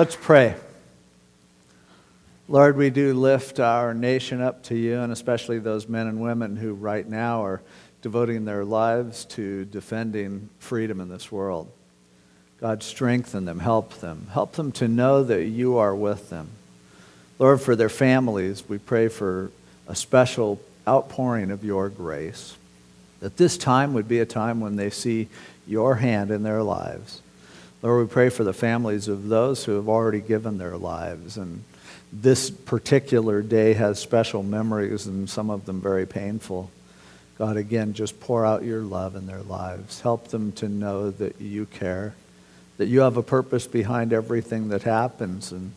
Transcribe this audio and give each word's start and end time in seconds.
Let's 0.00 0.16
pray. 0.16 0.54
Lord, 2.48 2.78
we 2.78 2.88
do 2.88 3.12
lift 3.12 3.60
our 3.60 3.92
nation 3.92 4.40
up 4.40 4.62
to 4.62 4.74
you, 4.74 4.98
and 4.98 5.12
especially 5.12 5.58
those 5.58 5.90
men 5.90 6.06
and 6.06 6.22
women 6.22 6.56
who 6.56 6.72
right 6.72 7.06
now 7.06 7.44
are 7.44 7.60
devoting 8.00 8.46
their 8.46 8.64
lives 8.64 9.26
to 9.26 9.66
defending 9.66 10.48
freedom 10.58 11.02
in 11.02 11.10
this 11.10 11.30
world. 11.30 11.70
God, 12.62 12.82
strengthen 12.82 13.44
them, 13.44 13.58
help 13.58 13.92
them. 13.96 14.28
Help 14.32 14.52
them 14.52 14.72
to 14.72 14.88
know 14.88 15.22
that 15.22 15.44
you 15.44 15.76
are 15.76 15.94
with 15.94 16.30
them. 16.30 16.48
Lord, 17.38 17.60
for 17.60 17.76
their 17.76 17.90
families, 17.90 18.66
we 18.66 18.78
pray 18.78 19.08
for 19.08 19.50
a 19.86 19.94
special 19.94 20.62
outpouring 20.88 21.50
of 21.50 21.62
your 21.62 21.90
grace, 21.90 22.56
that 23.20 23.36
this 23.36 23.58
time 23.58 23.92
would 23.92 24.08
be 24.08 24.20
a 24.20 24.24
time 24.24 24.60
when 24.60 24.76
they 24.76 24.88
see 24.88 25.28
your 25.66 25.96
hand 25.96 26.30
in 26.30 26.42
their 26.42 26.62
lives. 26.62 27.20
Lord, 27.82 28.06
we 28.06 28.12
pray 28.12 28.28
for 28.28 28.44
the 28.44 28.52
families 28.52 29.08
of 29.08 29.28
those 29.28 29.64
who 29.64 29.72
have 29.72 29.88
already 29.88 30.20
given 30.20 30.58
their 30.58 30.76
lives. 30.76 31.38
And 31.38 31.64
this 32.12 32.50
particular 32.50 33.40
day 33.40 33.72
has 33.72 33.98
special 33.98 34.42
memories, 34.42 35.06
and 35.06 35.30
some 35.30 35.48
of 35.48 35.64
them 35.64 35.80
very 35.80 36.06
painful. 36.06 36.70
God, 37.38 37.56
again, 37.56 37.94
just 37.94 38.20
pour 38.20 38.44
out 38.44 38.64
your 38.64 38.82
love 38.82 39.16
in 39.16 39.26
their 39.26 39.42
lives. 39.42 40.02
Help 40.02 40.28
them 40.28 40.52
to 40.52 40.68
know 40.68 41.10
that 41.10 41.40
you 41.40 41.64
care, 41.64 42.14
that 42.76 42.86
you 42.86 43.00
have 43.00 43.16
a 43.16 43.22
purpose 43.22 43.66
behind 43.66 44.12
everything 44.12 44.68
that 44.68 44.82
happens, 44.82 45.50
and 45.50 45.72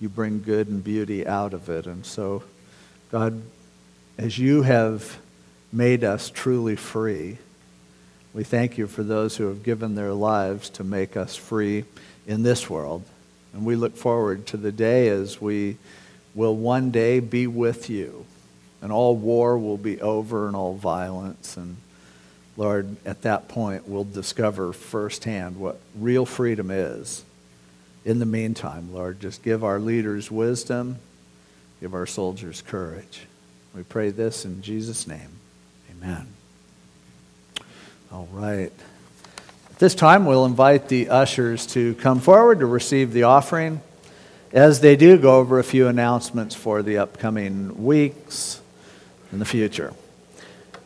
you 0.00 0.08
bring 0.08 0.42
good 0.42 0.66
and 0.66 0.82
beauty 0.82 1.24
out 1.24 1.54
of 1.54 1.68
it. 1.68 1.86
And 1.86 2.04
so, 2.04 2.42
God, 3.12 3.40
as 4.18 4.36
you 4.36 4.62
have 4.62 5.18
made 5.72 6.02
us 6.02 6.28
truly 6.28 6.74
free, 6.74 7.38
we 8.36 8.44
thank 8.44 8.76
you 8.76 8.86
for 8.86 9.02
those 9.02 9.38
who 9.38 9.48
have 9.48 9.62
given 9.62 9.94
their 9.94 10.12
lives 10.12 10.68
to 10.68 10.84
make 10.84 11.16
us 11.16 11.34
free 11.34 11.84
in 12.26 12.42
this 12.42 12.68
world. 12.68 13.02
And 13.54 13.64
we 13.64 13.76
look 13.76 13.96
forward 13.96 14.46
to 14.48 14.58
the 14.58 14.70
day 14.70 15.08
as 15.08 15.40
we 15.40 15.78
will 16.34 16.54
one 16.54 16.90
day 16.90 17.20
be 17.20 17.46
with 17.46 17.88
you 17.88 18.26
and 18.82 18.92
all 18.92 19.16
war 19.16 19.56
will 19.56 19.78
be 19.78 20.02
over 20.02 20.48
and 20.48 20.54
all 20.54 20.74
violence. 20.74 21.56
And 21.56 21.78
Lord, 22.58 22.96
at 23.06 23.22
that 23.22 23.48
point, 23.48 23.88
we'll 23.88 24.04
discover 24.04 24.74
firsthand 24.74 25.56
what 25.56 25.80
real 25.98 26.26
freedom 26.26 26.70
is. 26.70 27.24
In 28.04 28.18
the 28.18 28.26
meantime, 28.26 28.92
Lord, 28.92 29.18
just 29.18 29.42
give 29.42 29.64
our 29.64 29.80
leaders 29.80 30.30
wisdom, 30.30 30.98
give 31.80 31.94
our 31.94 32.06
soldiers 32.06 32.60
courage. 32.60 33.22
We 33.74 33.82
pray 33.82 34.10
this 34.10 34.44
in 34.44 34.60
Jesus' 34.60 35.06
name. 35.06 35.30
Amen. 35.90 36.35
All 38.12 38.28
right. 38.32 38.72
At 39.70 39.78
this 39.78 39.94
time, 39.94 40.26
we'll 40.26 40.46
invite 40.46 40.88
the 40.88 41.08
ushers 41.08 41.66
to 41.68 41.94
come 41.96 42.20
forward 42.20 42.60
to 42.60 42.66
receive 42.66 43.12
the 43.12 43.24
offering. 43.24 43.80
As 44.52 44.80
they 44.80 44.94
do, 44.94 45.18
go 45.18 45.38
over 45.38 45.58
a 45.58 45.64
few 45.64 45.88
announcements 45.88 46.54
for 46.54 46.82
the 46.82 46.98
upcoming 46.98 47.84
weeks 47.84 48.60
in 49.32 49.40
the 49.40 49.44
future. 49.44 49.92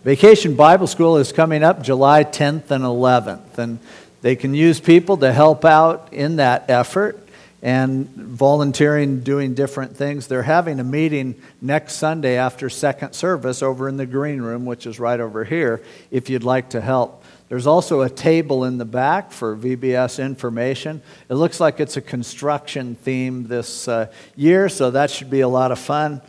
Vacation 0.02 0.56
Bible 0.56 0.86
School 0.86 1.18
is 1.18 1.30
coming 1.30 1.62
up 1.62 1.82
July 1.82 2.24
10th 2.24 2.70
and 2.70 2.84
11th, 2.84 3.58
and 3.58 3.78
they 4.22 4.34
can 4.34 4.54
use 4.54 4.80
people 4.80 5.18
to 5.18 5.30
help 5.30 5.66
out 5.66 6.08
in 6.12 6.36
that 6.36 6.70
effort 6.70 7.18
and 7.62 8.08
volunteering, 8.08 9.20
doing 9.20 9.55
different 9.55 9.97
things. 9.97 10.27
They're 10.27 10.42
having 10.42 10.80
a 10.80 10.84
meeting 10.84 11.34
next 11.61 11.94
Sunday 11.94 12.36
after 12.36 12.70
second 12.70 13.12
service 13.12 13.62
over 13.62 13.89
in 13.89 13.97
the 13.97 14.06
green 14.06 14.41
room, 14.41 14.64
which 14.64 14.86
is 14.86 14.98
right 14.98 15.20
over 15.20 15.44
here, 15.44 15.83
if 16.11 16.31
you'd 16.31 16.44
like 16.44 16.70
to 16.70 16.81
help. 16.81 17.22
There's 17.50 17.66
also 17.66 18.03
a 18.03 18.08
table 18.08 18.64
in 18.64 18.78
the 18.78 18.84
back 18.84 19.33
for 19.33 19.56
VBS 19.56 20.25
information. 20.25 21.03
It 21.28 21.34
looks 21.34 21.58
like 21.58 21.81
it's 21.81 21.97
a 21.97 22.00
construction 22.00 22.94
theme 22.94 23.48
this 23.48 23.88
uh, 23.88 24.06
year, 24.36 24.69
so 24.69 24.92
that 24.92 25.11
should 25.11 25.31
be 25.31 25.41
a 25.41 25.48
lot 25.48 25.72
of 25.72 25.78
fun 25.78 26.22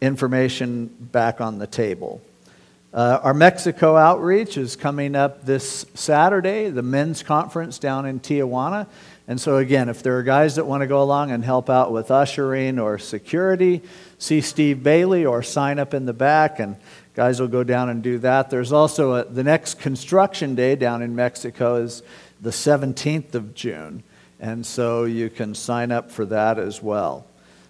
information 0.00 0.94
back 1.00 1.40
on 1.40 1.58
the 1.58 1.66
table. 1.66 2.20
Uh, 2.92 3.20
our 3.22 3.34
Mexico 3.34 3.96
outreach 3.96 4.56
is 4.56 4.74
coming 4.74 5.14
up 5.14 5.46
this 5.46 5.86
Saturday, 5.94 6.70
the 6.70 6.82
men's 6.82 7.22
conference 7.22 7.78
down 7.78 8.04
in 8.04 8.18
Tijuana. 8.18 8.86
And 9.30 9.40
so, 9.40 9.58
again, 9.58 9.88
if 9.88 10.02
there 10.02 10.18
are 10.18 10.24
guys 10.24 10.56
that 10.56 10.66
want 10.66 10.80
to 10.80 10.88
go 10.88 11.00
along 11.00 11.30
and 11.30 11.44
help 11.44 11.70
out 11.70 11.92
with 11.92 12.10
ushering 12.10 12.80
or 12.80 12.98
security, 12.98 13.80
see 14.18 14.40
Steve 14.40 14.82
Bailey 14.82 15.24
or 15.24 15.40
sign 15.40 15.78
up 15.78 15.94
in 15.94 16.04
the 16.04 16.12
back, 16.12 16.58
and 16.58 16.74
guys 17.14 17.38
will 17.38 17.46
go 17.46 17.62
down 17.62 17.88
and 17.90 18.02
do 18.02 18.18
that. 18.18 18.50
There's 18.50 18.72
also 18.72 19.14
a, 19.14 19.24
the 19.24 19.44
next 19.44 19.78
construction 19.78 20.56
day 20.56 20.74
down 20.74 21.00
in 21.00 21.14
Mexico 21.14 21.76
is 21.76 22.02
the 22.40 22.50
17th 22.50 23.36
of 23.36 23.54
June. 23.54 24.02
And 24.40 24.66
so 24.66 25.04
you 25.04 25.30
can 25.30 25.54
sign 25.54 25.92
up 25.92 26.10
for 26.10 26.24
that 26.24 26.58
as 26.58 26.82
well. 26.82 27.24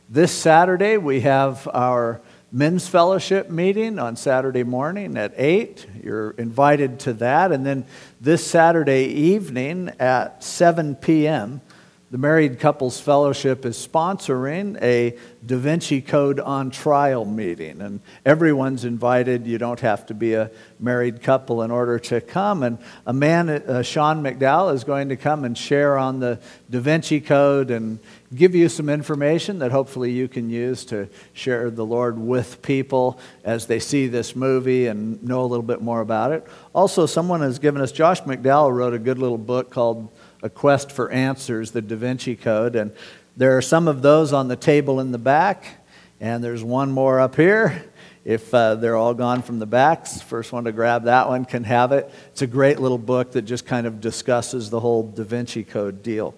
This 0.08 0.32
Saturday, 0.32 0.96
we 0.96 1.20
have 1.20 1.68
our 1.74 2.22
men's 2.52 2.88
fellowship 2.88 3.48
meeting 3.50 3.98
on 3.98 4.16
Saturday 4.16 4.64
morning 4.64 5.16
at 5.16 5.32
8. 5.36 5.86
You're 6.02 6.30
invited 6.32 7.00
to 7.00 7.12
that. 7.14 7.52
And 7.52 7.64
then 7.64 7.84
this 8.20 8.44
Saturday 8.46 9.04
evening 9.04 9.92
at 9.98 10.42
7 10.42 10.96
p.m., 10.96 11.60
the 12.10 12.18
Married 12.18 12.58
Couples 12.58 12.98
Fellowship 12.98 13.64
is 13.64 13.76
sponsoring 13.76 14.76
a 14.82 15.16
Da 15.46 15.56
Vinci 15.56 16.02
Code 16.02 16.40
on 16.40 16.72
Trial 16.72 17.24
meeting. 17.24 17.80
And 17.80 18.00
everyone's 18.26 18.84
invited. 18.84 19.46
You 19.46 19.58
don't 19.58 19.78
have 19.78 20.06
to 20.06 20.14
be 20.14 20.34
a 20.34 20.50
married 20.80 21.22
couple 21.22 21.62
in 21.62 21.70
order 21.70 22.00
to 22.00 22.20
come. 22.20 22.64
And 22.64 22.78
a 23.06 23.12
man, 23.12 23.48
uh, 23.48 23.82
Sean 23.82 24.24
McDowell, 24.24 24.74
is 24.74 24.82
going 24.82 25.10
to 25.10 25.16
come 25.16 25.44
and 25.44 25.56
share 25.56 25.96
on 25.96 26.18
the 26.18 26.40
Da 26.68 26.80
Vinci 26.80 27.20
Code 27.20 27.70
and 27.70 28.00
give 28.34 28.56
you 28.56 28.68
some 28.68 28.88
information 28.88 29.60
that 29.60 29.70
hopefully 29.70 30.10
you 30.10 30.26
can 30.26 30.50
use 30.50 30.84
to 30.86 31.08
share 31.32 31.70
the 31.70 31.86
Lord 31.86 32.18
with 32.18 32.60
people 32.60 33.20
as 33.44 33.66
they 33.66 33.78
see 33.78 34.08
this 34.08 34.34
movie 34.34 34.88
and 34.88 35.22
know 35.22 35.42
a 35.42 35.46
little 35.46 35.62
bit 35.62 35.80
more 35.80 36.00
about 36.00 36.32
it. 36.32 36.44
Also, 36.72 37.06
someone 37.06 37.40
has 37.40 37.60
given 37.60 37.80
us, 37.80 37.92
Josh 37.92 38.22
McDowell 38.22 38.74
wrote 38.74 38.94
a 38.94 38.98
good 38.98 39.18
little 39.18 39.38
book 39.38 39.70
called 39.70 40.08
a 40.42 40.50
quest 40.50 40.90
for 40.90 41.10
answers, 41.10 41.72
the 41.72 41.82
Da 41.82 41.96
Vinci 41.96 42.36
Code. 42.36 42.76
And 42.76 42.92
there 43.36 43.56
are 43.56 43.62
some 43.62 43.88
of 43.88 44.02
those 44.02 44.32
on 44.32 44.48
the 44.48 44.56
table 44.56 45.00
in 45.00 45.12
the 45.12 45.18
back, 45.18 45.84
and 46.20 46.42
there's 46.42 46.62
one 46.62 46.90
more 46.90 47.20
up 47.20 47.36
here. 47.36 47.84
If 48.24 48.52
uh, 48.52 48.74
they're 48.74 48.96
all 48.96 49.14
gone 49.14 49.42
from 49.42 49.58
the 49.58 49.66
backs, 49.66 50.20
first 50.20 50.52
one 50.52 50.64
to 50.64 50.72
grab 50.72 51.04
that 51.04 51.28
one 51.28 51.46
can 51.46 51.64
have 51.64 51.92
it. 51.92 52.12
It's 52.32 52.42
a 52.42 52.46
great 52.46 52.78
little 52.78 52.98
book 52.98 53.32
that 53.32 53.42
just 53.42 53.66
kind 53.66 53.86
of 53.86 54.00
discusses 54.00 54.68
the 54.68 54.80
whole 54.80 55.04
Da 55.04 55.24
Vinci 55.24 55.64
Code 55.64 56.02
deal. 56.02 56.34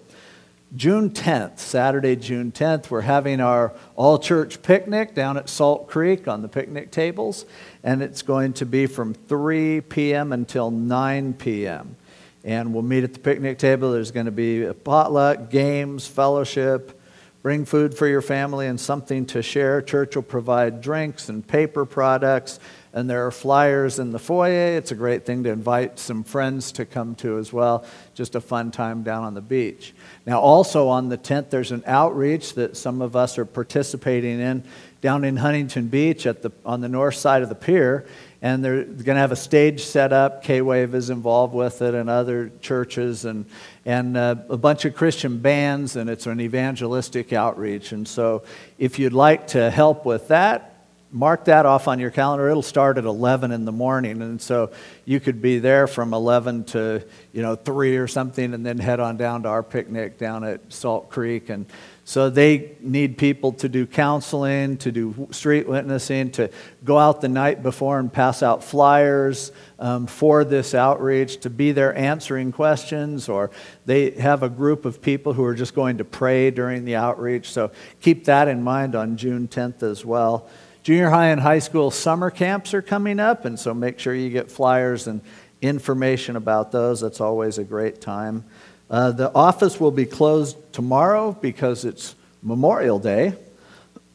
June 0.75 1.11
10th, 1.11 1.59
Saturday, 1.59 2.15
June 2.15 2.51
10th, 2.51 2.89
we're 2.89 3.01
having 3.01 3.39
our 3.39 3.73
all 3.95 4.17
church 4.17 4.61
picnic 4.63 5.13
down 5.13 5.37
at 5.37 5.47
Salt 5.47 5.87
Creek 5.87 6.27
on 6.27 6.41
the 6.41 6.47
picnic 6.47 6.89
tables, 6.89 7.45
and 7.83 8.01
it's 8.01 8.21
going 8.23 8.53
to 8.53 8.65
be 8.65 8.87
from 8.87 9.13
3 9.13 9.81
p.m. 9.81 10.31
until 10.31 10.71
9 10.71 11.33
p.m 11.33 11.95
and 12.43 12.73
we'll 12.73 12.83
meet 12.83 13.03
at 13.03 13.13
the 13.13 13.19
picnic 13.19 13.57
table. 13.57 13.91
There's 13.91 14.11
going 14.11 14.25
to 14.25 14.31
be 14.31 14.63
a 14.63 14.73
potluck, 14.73 15.49
games, 15.49 16.07
fellowship. 16.07 16.99
Bring 17.41 17.65
food 17.65 17.93
for 17.93 18.07
your 18.07 18.21
family 18.21 18.67
and 18.67 18.79
something 18.79 19.25
to 19.27 19.41
share. 19.41 19.81
Church 19.81 20.15
will 20.15 20.23
provide 20.23 20.79
drinks 20.79 21.27
and 21.27 21.45
paper 21.45 21.83
products, 21.85 22.57
and 22.93 23.09
there 23.09 23.27
are 23.27 23.31
flyers 23.31 23.99
in 23.99 24.11
the 24.11 24.19
foyer. 24.19 24.77
It's 24.77 24.91
a 24.91 24.95
great 24.95 25.25
thing 25.25 25.43
to 25.43 25.49
invite 25.49 25.99
some 25.99 26.23
friends 26.23 26.71
to 26.73 26.85
come 26.85 27.15
to 27.15 27.37
as 27.37 27.51
well. 27.51 27.85
Just 28.13 28.35
a 28.35 28.41
fun 28.41 28.71
time 28.71 29.03
down 29.03 29.25
on 29.25 29.33
the 29.33 29.41
beach. 29.41 29.93
Now, 30.25 30.39
also 30.39 30.87
on 30.87 31.09
the 31.09 31.17
10th, 31.17 31.49
there's 31.49 31.73
an 31.73 31.83
outreach 31.85 32.53
that 32.53 32.77
some 32.77 33.01
of 33.01 33.13
us 33.13 33.37
are 33.37 33.45
participating 33.45 34.39
in 34.39 34.63
down 35.01 35.25
in 35.25 35.35
Huntington 35.35 35.89
Beach 35.89 36.25
at 36.25 36.43
the, 36.43 36.51
on 36.65 36.79
the 36.79 36.87
north 36.87 37.15
side 37.15 37.41
of 37.41 37.49
the 37.49 37.55
pier 37.55 38.05
and 38.43 38.63
they're 38.63 38.83
going 38.83 39.15
to 39.15 39.21
have 39.21 39.31
a 39.31 39.37
stage 39.37 39.85
set 39.85 40.11
up. 40.11 40.43
K 40.43 40.61
Wave 40.61 40.93
is 40.93 41.09
involved 41.09 41.53
with 41.53 41.81
it, 41.81 41.95
and 41.95 42.09
other 42.09 42.51
churches, 42.59 43.23
and 43.23 43.45
and 43.85 44.17
uh, 44.17 44.35
a 44.49 44.57
bunch 44.57 44.83
of 44.83 44.93
Christian 44.93 45.37
bands, 45.37 45.95
and 45.95 46.09
it's 46.09 46.27
an 46.27 46.41
evangelistic 46.41 47.31
outreach. 47.31 47.93
And 47.93 48.05
so, 48.05 48.43
if 48.77 48.99
you'd 48.99 49.13
like 49.13 49.47
to 49.47 49.71
help 49.71 50.05
with 50.05 50.27
that, 50.27 50.85
mark 51.09 51.45
that 51.45 51.65
off 51.65 51.87
on 51.87 51.99
your 51.99 52.11
calendar. 52.11 52.49
It'll 52.49 52.61
start 52.61 52.97
at 52.97 53.05
11 53.05 53.53
in 53.53 53.63
the 53.63 53.71
morning, 53.71 54.21
and 54.21 54.41
so 54.41 54.71
you 55.05 55.21
could 55.21 55.41
be 55.41 55.59
there 55.59 55.87
from 55.87 56.13
11 56.13 56.65
to 56.65 57.01
you 57.31 57.41
know 57.41 57.55
three 57.55 57.95
or 57.95 58.07
something, 58.07 58.53
and 58.53 58.65
then 58.65 58.77
head 58.77 58.99
on 58.99 59.15
down 59.15 59.43
to 59.43 59.49
our 59.49 59.63
picnic 59.63 60.17
down 60.17 60.43
at 60.43 60.73
Salt 60.73 61.09
Creek 61.09 61.47
and 61.47 61.65
so 62.05 62.29
they 62.29 62.75
need 62.81 63.17
people 63.17 63.53
to 63.53 63.69
do 63.69 63.85
counseling, 63.85 64.77
to 64.77 64.91
do 64.91 65.27
street 65.31 65.67
witnessing, 65.67 66.31
to 66.31 66.49
go 66.83 66.97
out 66.97 67.21
the 67.21 67.29
night 67.29 67.63
before 67.63 67.97
and 67.97 68.11
pass 68.11 68.43
out 68.43 68.61
flyers 68.61 69.53
um, 69.79 70.05
for 70.05 70.43
this 70.43 70.75
outreach, 70.75 71.39
to 71.41 71.49
be 71.49 71.71
there 71.71 71.95
answering 71.95 72.51
questions, 72.51 73.29
or 73.29 73.51
they 73.85 74.11
have 74.11 74.43
a 74.43 74.49
group 74.49 74.83
of 74.83 75.01
people 75.01 75.31
who 75.31 75.45
are 75.45 75.55
just 75.55 75.73
going 75.73 75.97
to 75.97 76.03
pray 76.03 76.51
during 76.51 76.83
the 76.83 76.97
outreach. 76.97 77.49
So 77.51 77.71
keep 78.01 78.25
that 78.25 78.49
in 78.49 78.63
mind 78.63 78.95
on 78.95 79.15
June 79.15 79.47
10th 79.47 79.81
as 79.81 80.03
well. 80.03 80.49
Junior 80.83 81.09
high 81.09 81.27
and 81.27 81.39
high 81.39 81.59
school 81.59 81.89
summer 81.89 82.29
camps 82.29 82.73
are 82.73 82.81
coming 82.81 83.21
up, 83.21 83.45
and 83.45 83.57
so 83.57 83.73
make 83.73 83.97
sure 83.97 84.13
you 84.13 84.29
get 84.29 84.51
flyers 84.51 85.07
and 85.07 85.21
information 85.61 86.35
about 86.35 86.73
those. 86.73 86.99
That's 86.99 87.21
always 87.21 87.57
a 87.57 87.63
great 87.63 88.01
time. 88.01 88.43
Uh, 88.89 89.11
the 89.11 89.33
office 89.33 89.79
will 89.79 89.91
be 89.91 90.05
closed 90.05 90.57
tomorrow 90.73 91.31
because 91.31 91.85
it's 91.85 92.15
Memorial 92.41 92.99
Day. 92.99 93.35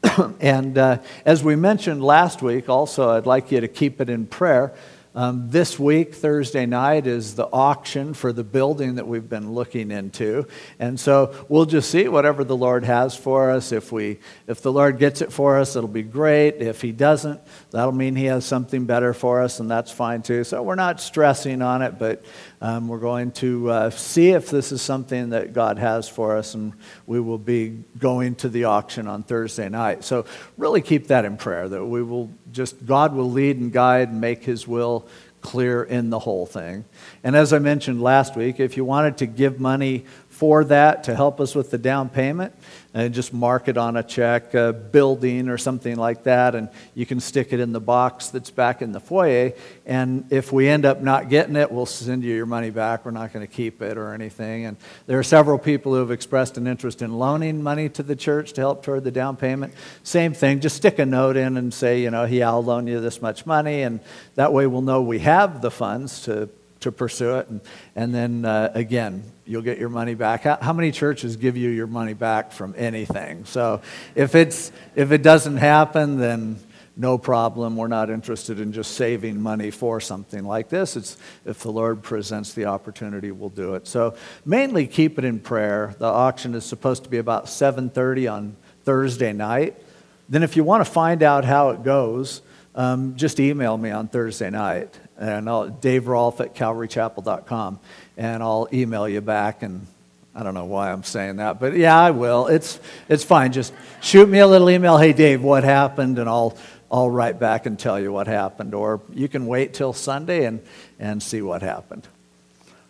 and 0.39 0.77
uh, 0.77 0.99
as 1.25 1.43
we 1.43 1.55
mentioned 1.55 2.03
last 2.03 2.41
week, 2.41 2.69
also, 2.69 3.09
I'd 3.09 3.25
like 3.25 3.51
you 3.51 3.61
to 3.61 3.67
keep 3.67 3.99
it 3.99 4.09
in 4.09 4.25
prayer. 4.25 4.73
Um, 5.15 5.49
this 5.49 5.79
week, 5.79 6.13
Thursday 6.13 6.67
night, 6.67 7.07
is 7.07 7.33
the 7.33 7.47
auction 7.47 8.13
for 8.13 8.31
the 8.31 8.43
building 8.43 8.95
that 8.95 9.07
we've 9.07 9.27
been 9.27 9.53
looking 9.53 9.89
into. 9.89 10.47
And 10.77 10.99
so 10.99 11.35
we'll 11.49 11.65
just 11.65 11.89
see 11.89 12.07
whatever 12.07 12.43
the 12.43 12.55
Lord 12.55 12.83
has 12.83 13.15
for 13.15 13.49
us. 13.49 13.71
If, 13.71 13.91
we, 13.91 14.19
if 14.45 14.61
the 14.61 14.71
Lord 14.71 14.99
gets 14.99 15.21
it 15.21 15.33
for 15.33 15.57
us, 15.57 15.75
it'll 15.75 15.89
be 15.89 16.03
great. 16.03 16.61
If 16.61 16.81
He 16.81 16.91
doesn't, 16.91 17.41
that'll 17.71 17.91
mean 17.91 18.15
He 18.15 18.25
has 18.25 18.45
something 18.45 18.85
better 18.85 19.13
for 19.13 19.41
us, 19.41 19.59
and 19.59 19.69
that's 19.69 19.91
fine 19.91 20.21
too. 20.21 20.43
So 20.43 20.61
we're 20.61 20.75
not 20.75 21.01
stressing 21.01 21.63
on 21.63 21.81
it, 21.81 21.97
but 21.97 22.23
um, 22.61 22.87
we're 22.89 22.99
going 22.99 23.31
to 23.33 23.69
uh, 23.69 23.89
see 23.89 24.31
if 24.31 24.49
this 24.49 24.71
is 24.71 24.81
something 24.81 25.29
that 25.29 25.53
God 25.53 25.77
has 25.77 26.09
for 26.09 26.35
us, 26.35 26.55
and 26.55 26.73
we 27.05 27.19
will 27.19 27.37
be 27.37 27.83
going 27.97 28.35
to 28.35 28.49
the 28.49 28.65
auction 28.65 29.07
on 29.07 29.23
Thursday 29.23 29.69
night. 29.69 30.03
So 30.03 30.25
really 30.57 30.81
keep 30.81 31.07
that 31.07 31.23
in 31.23 31.37
prayer 31.37 31.69
that 31.69 31.85
we 31.85 32.03
will 32.03 32.29
just, 32.51 32.85
God 32.85 33.13
will 33.13 33.31
lead 33.31 33.57
and 33.57 33.71
guide 33.71 34.09
and 34.09 34.19
make 34.19 34.43
His 34.43 34.67
will 34.67 35.07
clear 35.41 35.83
in 35.83 36.09
the 36.09 36.19
whole 36.19 36.45
thing. 36.45 36.83
And 37.23 37.35
as 37.35 37.53
I 37.53 37.59
mentioned 37.59 38.01
last 38.01 38.35
week, 38.35 38.59
if 38.59 38.75
you 38.75 38.83
wanted 38.83 39.17
to 39.19 39.25
give 39.25 39.59
money 39.59 40.05
for 40.27 40.63
that 40.65 41.05
to 41.05 41.15
help 41.15 41.39
us 41.39 41.55
with 41.55 41.71
the 41.71 41.77
down 41.77 42.09
payment 42.09 42.53
and 42.93 43.13
just 43.13 43.33
mark 43.33 43.67
it 43.67 43.77
on 43.77 43.97
a 43.97 44.03
check, 44.03 44.55
a 44.55 44.73
building 44.73 45.47
or 45.47 45.57
something 45.57 45.95
like 45.95 46.23
that, 46.23 46.55
and 46.55 46.69
you 46.95 47.05
can 47.05 47.19
stick 47.19 47.53
it 47.53 47.59
in 47.59 47.71
the 47.71 47.79
box 47.79 48.29
that's 48.29 48.49
back 48.49 48.81
in 48.81 48.91
the 48.91 48.99
foyer. 48.99 49.53
And 49.85 50.25
if 50.31 50.51
we 50.51 50.67
end 50.67 50.85
up 50.85 51.01
not 51.01 51.29
getting 51.29 51.55
it, 51.55 51.71
we'll 51.71 51.85
send 51.85 52.23
you 52.23 52.33
your 52.33 52.47
money 52.47 52.71
back. 52.71 53.05
We're 53.05 53.11
not 53.11 53.31
going 53.31 53.45
to 53.45 53.51
keep 53.51 53.83
it 53.83 53.97
or 53.97 54.13
anything. 54.13 54.65
And 54.65 54.77
there 55.05 55.19
are 55.19 55.23
several 55.23 55.59
people 55.59 55.93
who 55.93 55.99
have 55.99 56.11
expressed 56.11 56.57
an 56.57 56.65
interest 56.65 57.03
in 57.03 57.17
loaning 57.19 57.61
money 57.61 57.89
to 57.89 58.01
the 58.01 58.15
church 58.15 58.53
to 58.53 58.61
help 58.61 58.83
toward 58.83 59.03
the 59.03 59.11
down 59.11 59.37
payment. 59.37 59.73
Same 60.01 60.33
thing, 60.33 60.59
just 60.59 60.75
stick 60.75 60.97
a 60.97 61.05
note 61.05 61.37
in 61.37 61.57
and 61.57 61.71
say, 61.71 62.01
you 62.01 62.09
know, 62.09 62.23
yeah, 62.25 62.49
I'll 62.49 62.63
loan 62.63 62.87
you 62.87 62.99
this 63.01 63.21
much 63.21 63.45
money, 63.45 63.83
and 63.83 63.99
that 64.35 64.51
way 64.51 64.65
we'll 64.65 64.81
know 64.81 65.01
we 65.01 65.19
have 65.19 65.61
the 65.61 65.71
funds 65.71 66.23
to 66.23 66.49
to 66.81 66.91
pursue 66.91 67.37
it. 67.37 67.49
And, 67.49 67.61
and 67.95 68.13
then 68.13 68.45
uh, 68.45 68.71
again, 68.73 69.23
you'll 69.45 69.61
get 69.61 69.77
your 69.77 69.89
money 69.89 70.13
back. 70.13 70.43
How, 70.43 70.57
how, 70.61 70.73
many 70.73 70.91
churches 70.91 71.35
give 71.35 71.57
you 71.57 71.69
your 71.69 71.87
money 71.87 72.13
back 72.13 72.51
from 72.51 72.73
anything? 72.77 73.45
So 73.45 73.81
if, 74.15 74.35
it's, 74.35 74.71
if 74.95 75.11
it 75.11 75.21
doesn't 75.23 75.57
happen, 75.57 76.17
then 76.17 76.59
no 76.95 77.17
problem. 77.17 77.77
We're 77.77 77.87
not 77.87 78.09
interested 78.09 78.59
in 78.59 78.73
just 78.73 78.91
saving 78.91 79.41
money 79.41 79.71
for 79.71 80.01
something 80.01 80.43
like 80.43 80.69
this. 80.69 80.97
It's, 80.97 81.17
if 81.45 81.59
the 81.59 81.71
Lord 81.71 82.03
presents 82.03 82.53
the 82.53 82.65
opportunity, 82.65 83.31
we'll 83.31 83.49
do 83.49 83.75
it. 83.75 83.87
So 83.87 84.15
mainly 84.45 84.85
keep 84.85 85.17
it 85.17 85.23
in 85.23 85.39
prayer. 85.39 85.95
The 85.97 86.05
auction 86.05 86.55
is 86.55 86.65
supposed 86.65 87.03
to 87.05 87.09
be 87.09 87.17
about 87.17 87.45
7.30 87.45 88.31
on 88.31 88.55
Thursday 88.83 89.33
night. 89.33 89.81
Then 90.27 90.43
if 90.43 90.55
you 90.57 90.63
want 90.63 90.85
to 90.85 90.91
find 90.91 91.23
out 91.23 91.45
how 91.45 91.69
it 91.69 91.83
goes, 91.83 92.41
um, 92.75 93.15
just 93.15 93.39
email 93.39 93.77
me 93.77 93.91
on 93.91 94.09
Thursday 94.09 94.49
night 94.49 94.99
and 95.19 95.49
I'll, 95.49 95.67
Dave 95.67 96.07
Rolfe 96.07 96.39
at 96.39 96.55
calvarychapel.com, 96.55 97.79
and 98.17 98.41
I'll 98.41 98.67
email 98.73 99.07
you 99.07 99.21
back. 99.21 99.61
And 99.61 99.85
I 100.33 100.43
don't 100.43 100.53
know 100.53 100.65
why 100.65 100.91
I'm 100.91 101.03
saying 101.03 101.35
that, 101.35 101.59
but 101.59 101.75
yeah, 101.75 101.97
I 101.99 102.11
will. 102.11 102.47
It's, 102.47 102.79
it's 103.09 103.23
fine. 103.23 103.51
Just 103.51 103.73
shoot 104.01 104.27
me 104.27 104.39
a 104.39 104.47
little 104.47 104.69
email. 104.69 104.97
Hey, 104.97 105.13
Dave, 105.13 105.43
what 105.43 105.63
happened? 105.63 106.17
And 106.17 106.29
I'll, 106.29 106.57
I'll 106.89 107.11
write 107.11 107.39
back 107.39 107.65
and 107.65 107.77
tell 107.77 107.99
you 107.99 108.11
what 108.11 108.27
happened. 108.27 108.73
Or 108.73 109.01
you 109.13 109.27
can 109.27 109.45
wait 109.45 109.73
till 109.73 109.91
Sunday 109.91 110.45
and, 110.45 110.61
and 110.97 111.21
see 111.21 111.41
what 111.41 111.61
happened. 111.61 112.07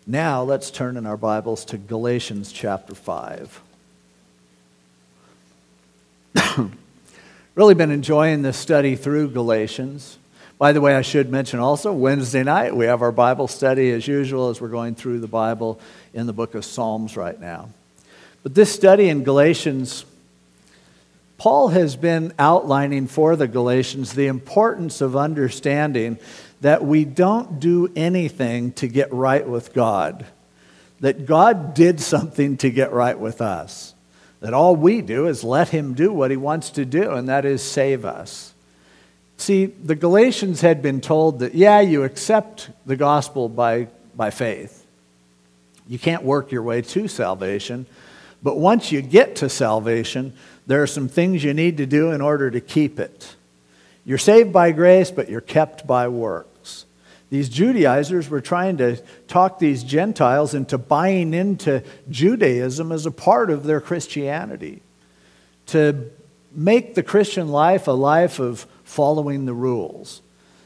Now, 0.06 0.42
let's 0.42 0.70
turn 0.70 0.96
in 0.96 1.06
our 1.06 1.16
Bibles 1.16 1.64
to 1.66 1.78
Galatians 1.78 2.52
chapter 2.52 2.94
5. 2.94 3.60
really 7.54 7.74
been 7.74 7.90
enjoying 7.90 8.42
this 8.42 8.56
study 8.56 8.94
through 8.96 9.30
Galatians. 9.30 10.18
By 10.60 10.72
the 10.72 10.82
way, 10.82 10.94
I 10.94 11.00
should 11.00 11.30
mention 11.30 11.58
also 11.58 11.90
Wednesday 11.90 12.42
night 12.42 12.76
we 12.76 12.84
have 12.84 13.00
our 13.00 13.12
Bible 13.12 13.48
study 13.48 13.90
as 13.92 14.06
usual 14.06 14.50
as 14.50 14.60
we're 14.60 14.68
going 14.68 14.94
through 14.94 15.20
the 15.20 15.26
Bible 15.26 15.80
in 16.12 16.26
the 16.26 16.34
book 16.34 16.54
of 16.54 16.66
Psalms 16.66 17.16
right 17.16 17.40
now. 17.40 17.70
But 18.42 18.54
this 18.54 18.70
study 18.70 19.08
in 19.08 19.24
Galatians, 19.24 20.04
Paul 21.38 21.68
has 21.68 21.96
been 21.96 22.34
outlining 22.38 23.06
for 23.06 23.36
the 23.36 23.48
Galatians 23.48 24.12
the 24.12 24.26
importance 24.26 25.00
of 25.00 25.16
understanding 25.16 26.18
that 26.60 26.84
we 26.84 27.06
don't 27.06 27.58
do 27.58 27.90
anything 27.96 28.72
to 28.72 28.86
get 28.86 29.10
right 29.14 29.48
with 29.48 29.72
God, 29.72 30.26
that 31.00 31.24
God 31.24 31.72
did 31.72 32.02
something 32.02 32.58
to 32.58 32.68
get 32.68 32.92
right 32.92 33.18
with 33.18 33.40
us, 33.40 33.94
that 34.40 34.52
all 34.52 34.76
we 34.76 35.00
do 35.00 35.26
is 35.26 35.42
let 35.42 35.70
Him 35.70 35.94
do 35.94 36.12
what 36.12 36.30
He 36.30 36.36
wants 36.36 36.68
to 36.72 36.84
do, 36.84 37.12
and 37.12 37.30
that 37.30 37.46
is 37.46 37.62
save 37.62 38.04
us. 38.04 38.49
See, 39.40 39.64
the 39.64 39.94
Galatians 39.94 40.60
had 40.60 40.82
been 40.82 41.00
told 41.00 41.38
that, 41.38 41.54
yeah, 41.54 41.80
you 41.80 42.04
accept 42.04 42.68
the 42.84 42.94
gospel 42.94 43.48
by, 43.48 43.88
by 44.14 44.28
faith. 44.28 44.84
You 45.88 45.98
can't 45.98 46.22
work 46.22 46.52
your 46.52 46.62
way 46.62 46.82
to 46.82 47.08
salvation. 47.08 47.86
But 48.42 48.58
once 48.58 48.92
you 48.92 49.00
get 49.00 49.36
to 49.36 49.48
salvation, 49.48 50.34
there 50.66 50.82
are 50.82 50.86
some 50.86 51.08
things 51.08 51.42
you 51.42 51.54
need 51.54 51.78
to 51.78 51.86
do 51.86 52.10
in 52.10 52.20
order 52.20 52.50
to 52.50 52.60
keep 52.60 53.00
it. 53.00 53.34
You're 54.04 54.18
saved 54.18 54.52
by 54.52 54.72
grace, 54.72 55.10
but 55.10 55.30
you're 55.30 55.40
kept 55.40 55.86
by 55.86 56.08
works. 56.08 56.84
These 57.30 57.48
Judaizers 57.48 58.28
were 58.28 58.42
trying 58.42 58.76
to 58.76 58.96
talk 59.26 59.58
these 59.58 59.82
Gentiles 59.84 60.52
into 60.52 60.76
buying 60.76 61.32
into 61.32 61.82
Judaism 62.10 62.92
as 62.92 63.06
a 63.06 63.10
part 63.10 63.50
of 63.50 63.64
their 63.64 63.80
Christianity, 63.80 64.82
to 65.68 66.10
make 66.52 66.94
the 66.94 67.02
Christian 67.02 67.48
life 67.48 67.88
a 67.88 67.92
life 67.92 68.38
of 68.38 68.66
following 68.90 69.46
the 69.46 69.54
rules. 69.54 70.20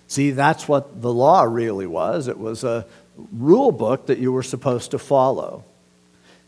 See, 0.08 0.30
that's 0.30 0.66
what 0.66 1.02
the 1.02 1.12
law 1.12 1.42
really 1.42 1.86
was. 1.86 2.26
It 2.26 2.38
was 2.38 2.64
a 2.64 2.86
rule 3.32 3.72
book 3.72 4.06
that 4.06 4.18
you 4.18 4.32
were 4.32 4.42
supposed 4.42 4.90
to 4.92 4.98
follow. 4.98 5.64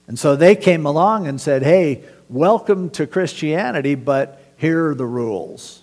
And 0.08 0.18
so 0.18 0.36
they 0.36 0.56
came 0.56 0.86
along 0.86 1.26
and 1.26 1.40
said, 1.40 1.62
hey, 1.62 2.02
welcome 2.28 2.90
to 2.90 3.06
Christianity, 3.06 3.94
but 3.94 4.40
here 4.56 4.88
are 4.88 4.94
the 4.94 5.06
rules. 5.06 5.82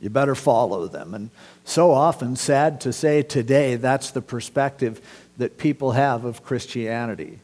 You 0.00 0.10
better 0.10 0.34
follow 0.34 0.88
them. 0.88 1.14
And 1.14 1.30
so 1.64 1.90
often, 1.90 2.36
sad 2.36 2.80
to 2.82 2.92
say 2.92 3.22
today, 3.22 3.76
that's 3.76 4.10
the 4.10 4.22
perspective 4.22 5.00
that 5.38 5.56
people 5.56 5.92
have 5.92 6.24
of 6.24 6.42
Christianity. 6.42 7.38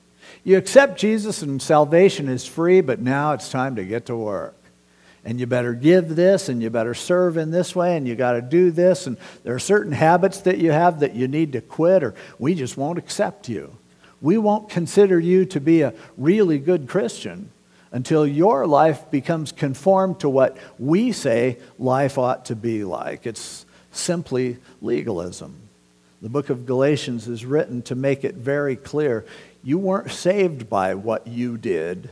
You 0.44 0.58
accept 0.58 0.98
Jesus 0.98 1.42
and 1.42 1.62
salvation 1.62 2.28
is 2.28 2.46
free, 2.46 2.80
but 2.80 3.00
now 3.00 3.32
it's 3.32 3.50
time 3.50 3.76
to 3.76 3.84
get 3.84 4.06
to 4.06 4.16
work 4.16 4.55
and 5.26 5.40
you 5.40 5.46
better 5.46 5.74
give 5.74 6.14
this 6.14 6.48
and 6.48 6.62
you 6.62 6.70
better 6.70 6.94
serve 6.94 7.36
in 7.36 7.50
this 7.50 7.74
way 7.74 7.96
and 7.96 8.06
you 8.06 8.14
got 8.14 8.32
to 8.32 8.40
do 8.40 8.70
this 8.70 9.08
and 9.08 9.18
there 9.42 9.56
are 9.56 9.58
certain 9.58 9.90
habits 9.90 10.38
that 10.42 10.58
you 10.58 10.70
have 10.70 11.00
that 11.00 11.16
you 11.16 11.26
need 11.26 11.52
to 11.52 11.60
quit 11.60 12.04
or 12.04 12.14
we 12.38 12.54
just 12.54 12.76
won't 12.76 12.96
accept 12.96 13.48
you. 13.48 13.76
We 14.20 14.38
won't 14.38 14.70
consider 14.70 15.18
you 15.18 15.44
to 15.46 15.60
be 15.60 15.82
a 15.82 15.94
really 16.16 16.60
good 16.60 16.88
Christian 16.88 17.50
until 17.90 18.24
your 18.24 18.68
life 18.68 19.10
becomes 19.10 19.50
conformed 19.50 20.20
to 20.20 20.28
what 20.28 20.56
we 20.78 21.10
say 21.10 21.58
life 21.76 22.18
ought 22.18 22.44
to 22.46 22.54
be 22.54 22.84
like. 22.84 23.26
It's 23.26 23.66
simply 23.90 24.58
legalism. 24.80 25.56
The 26.22 26.28
book 26.28 26.50
of 26.50 26.66
Galatians 26.66 27.26
is 27.26 27.44
written 27.44 27.82
to 27.82 27.96
make 27.96 28.22
it 28.22 28.36
very 28.36 28.76
clear 28.76 29.26
you 29.64 29.78
weren't 29.78 30.12
saved 30.12 30.70
by 30.70 30.94
what 30.94 31.26
you 31.26 31.58
did 31.58 32.10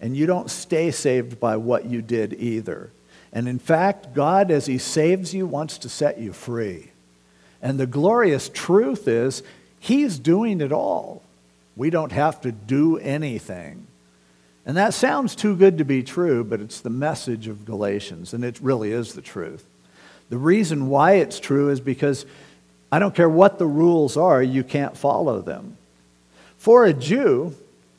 and 0.00 0.16
you 0.16 0.26
don't 0.26 0.50
stay 0.50 0.90
saved 0.90 1.40
by 1.40 1.56
what 1.56 1.86
you 1.86 2.02
did 2.02 2.34
either. 2.34 2.90
And 3.32 3.48
in 3.48 3.58
fact, 3.58 4.14
God, 4.14 4.50
as 4.50 4.66
He 4.66 4.78
saves 4.78 5.34
you, 5.34 5.46
wants 5.46 5.78
to 5.78 5.88
set 5.88 6.18
you 6.18 6.32
free. 6.32 6.90
And 7.60 7.78
the 7.78 7.86
glorious 7.86 8.48
truth 8.48 9.08
is, 9.08 9.42
He's 9.80 10.18
doing 10.18 10.60
it 10.60 10.72
all. 10.72 11.22
We 11.76 11.90
don't 11.90 12.12
have 12.12 12.40
to 12.42 12.52
do 12.52 12.98
anything. 12.98 13.86
And 14.66 14.76
that 14.76 14.94
sounds 14.94 15.34
too 15.34 15.56
good 15.56 15.78
to 15.78 15.84
be 15.84 16.02
true, 16.02 16.42
but 16.42 16.60
it's 16.60 16.80
the 16.80 16.90
message 16.90 17.48
of 17.48 17.66
Galatians, 17.66 18.32
and 18.32 18.44
it 18.44 18.60
really 18.60 18.92
is 18.92 19.12
the 19.12 19.20
truth. 19.20 19.64
The 20.30 20.38
reason 20.38 20.88
why 20.88 21.14
it's 21.14 21.38
true 21.38 21.68
is 21.68 21.80
because 21.80 22.24
I 22.90 22.98
don't 22.98 23.14
care 23.14 23.28
what 23.28 23.58
the 23.58 23.66
rules 23.66 24.16
are, 24.16 24.42
you 24.42 24.64
can't 24.64 24.96
follow 24.96 25.42
them. 25.42 25.76
For 26.56 26.86
a 26.86 26.94
Jew, 26.94 27.54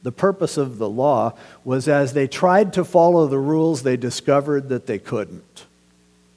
the 0.05 0.11
purpose 0.11 0.55
of 0.55 0.77
the 0.77 0.87
law 0.87 1.33
was 1.63 1.87
as 1.87 2.13
they 2.13 2.27
tried 2.27 2.73
to 2.73 2.85
follow 2.85 3.25
the 3.25 3.39
rules, 3.39 3.81
they 3.81 3.97
discovered 3.97 4.69
that 4.69 4.85
they 4.85 4.99
couldn't. 4.99 5.65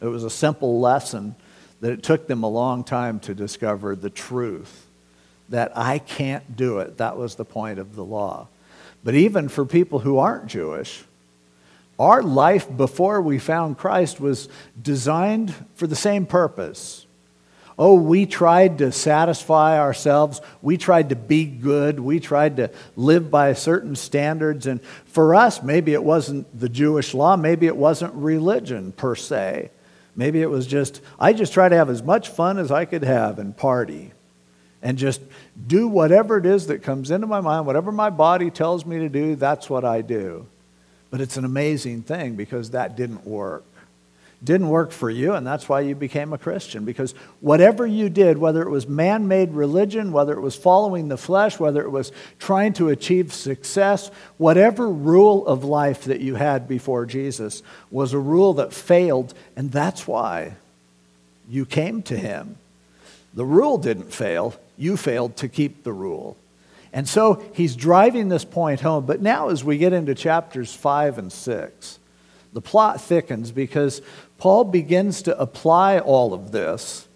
It 0.01 0.07
was 0.07 0.25
a 0.25 0.31
simple 0.31 0.81
lesson 0.81 1.35
that 1.83 1.93
it 1.93 2.03
took 2.03 2.29
them 2.29 2.43
a 2.43 2.49
long 2.49 2.83
time 2.83 3.21
to 3.21 3.35
discover 3.35 3.95
the 3.95 4.09
truth 4.09 4.87
that 5.51 5.71
I 5.77 5.99
can't 5.99 6.57
do 6.57 6.79
it. 6.79 6.97
That 6.97 7.19
was 7.19 7.35
the 7.35 7.45
point 7.45 7.79
of 7.79 7.95
the 7.95 8.05
law. 8.05 8.49
But 9.05 9.15
even 9.15 9.51
for 9.51 9.67
people 9.67 9.99
who 9.99 10.17
aren't 10.17 10.47
Jewish, 10.47 11.05
our 11.99 12.23
life 12.23 12.75
before 12.75 13.21
we 13.21 13.39
found 13.39 13.77
Christ 13.77 14.19
was 14.19 14.49
designed 14.81 15.55
for 15.75 15.87
the 15.87 15.95
same 15.95 16.25
purpose. 16.25 17.05
Oh, 17.79 17.95
we 17.95 18.27
tried 18.27 18.79
to 18.79 18.91
satisfy 18.91 19.79
ourselves. 19.79 20.41
We 20.61 20.77
tried 20.77 21.11
to 21.11 21.17
be 21.17 21.45
good. 21.45 22.01
We 22.01 22.19
tried 22.19 22.57
to 22.57 22.73
live 22.97 23.31
by 23.31 23.53
certain 23.53 23.95
standards. 23.95 24.67
And 24.67 24.83
for 25.07 25.37
us, 25.37 25.63
maybe 25.63 25.93
it 25.93 26.03
wasn't 26.03 26.59
the 26.59 26.69
Jewish 26.69 27.15
law. 27.15 27.37
Maybe 27.37 27.69
it 27.69 27.77
wasn't 27.77 28.15
religion 28.15 28.91
per 28.91 29.15
se. 29.15 29.71
Maybe 30.17 30.43
it 30.43 30.51
was 30.51 30.67
just, 30.67 31.01
I 31.21 31.33
just 31.33 31.53
try 31.53 31.69
to 31.69 31.77
have 31.77 31.89
as 31.89 32.03
much 32.03 32.31
fun 32.31 32.59
as 32.59 32.73
I 32.73 32.85
could 32.85 33.05
have 33.05 33.39
and 33.39 33.57
party 33.57 34.11
and 34.83 34.99
just 34.99 35.21
do 35.65 35.87
whatever 35.87 36.37
it 36.37 36.47
is 36.47 36.67
that 36.67 36.83
comes 36.83 37.13
into 37.13 37.29
my 37.29 37.41
mind, 37.41 37.65
whatever 37.65 37.93
my 37.93 38.11
body 38.11 38.51
tells 38.51 38.85
me 38.85 38.99
to 38.99 39.09
do, 39.09 39.37
that's 39.37 39.71
what 39.71 39.85
I 39.85 40.03
do. 40.03 40.47
But 41.11 41.21
it's 41.21 41.37
an 41.37 41.45
amazing 41.45 42.03
thing 42.03 42.35
because 42.35 42.71
that 42.71 42.97
didn't 42.97 43.25
work 43.25 43.65
didn't 44.43 44.69
work 44.69 44.93
for 44.93 45.11
you, 45.11 45.35
and 45.35 45.47
that's 45.47 45.69
why 45.69 45.81
you 45.81 45.95
became 45.95 46.33
a 46.33 46.39
Christian. 46.39 46.85
Because 46.85 47.13
whatever 47.41 47.87
you 47.87 48.09
did, 48.09 48.39
whether 48.39 48.63
it 48.63 48.71
was 48.71 48.87
man 48.87 49.27
made 49.27 49.53
religion, 49.53 50.13
whether 50.13 50.33
it 50.33 50.41
was 50.41 50.55
following 50.55 51.09
the 51.09 51.17
flesh, 51.17 51.59
whether 51.59 51.83
it 51.83 51.91
was 51.91 52.13
trying 52.39 52.73
to 52.75 52.89
achieve 52.89 53.33
success, 53.33 54.11
whatever 54.37 54.89
rule 54.89 55.45
of 55.47 55.65
life 55.65 56.05
that 56.05 56.21
you 56.21 56.37
had 56.37 56.69
before 56.69 57.05
Jesus 57.05 57.63
was 57.91 58.13
a 58.13 58.19
rule 58.19 58.55
that 58.55 58.73
failed, 58.73 59.35
and 59.57 59.73
that's 59.73 60.07
why 60.07 60.55
you 61.49 61.67
came 61.67 62.03
to 62.03 62.17
him. 62.17 62.57
The 63.35 63.45
rule 63.45 63.79
didn't 63.79 64.13
fail, 64.13 64.55
you 64.77 64.97
failed 64.97 65.37
to 65.39 65.49
keep 65.49 65.83
the 65.83 65.93
rule. 65.93 66.37
And 66.93 67.09
so 67.09 67.43
he's 67.55 67.77
driving 67.77 68.29
this 68.29 68.45
point 68.45 68.81
home. 68.81 69.05
But 69.05 69.21
now, 69.21 69.49
as 69.49 69.63
we 69.63 69.79
get 69.79 69.93
into 69.93 70.15
chapters 70.15 70.75
5 70.75 71.19
and 71.19 71.33
6, 71.33 71.99
the 72.53 72.61
plot 72.61 73.01
thickens 73.01 73.53
because 73.53 74.01
Paul 74.39 74.65
begins 74.65 75.23
to 75.23 75.39
apply 75.39 75.99
all 75.99 76.33
of 76.33 76.53
this 76.53 77.07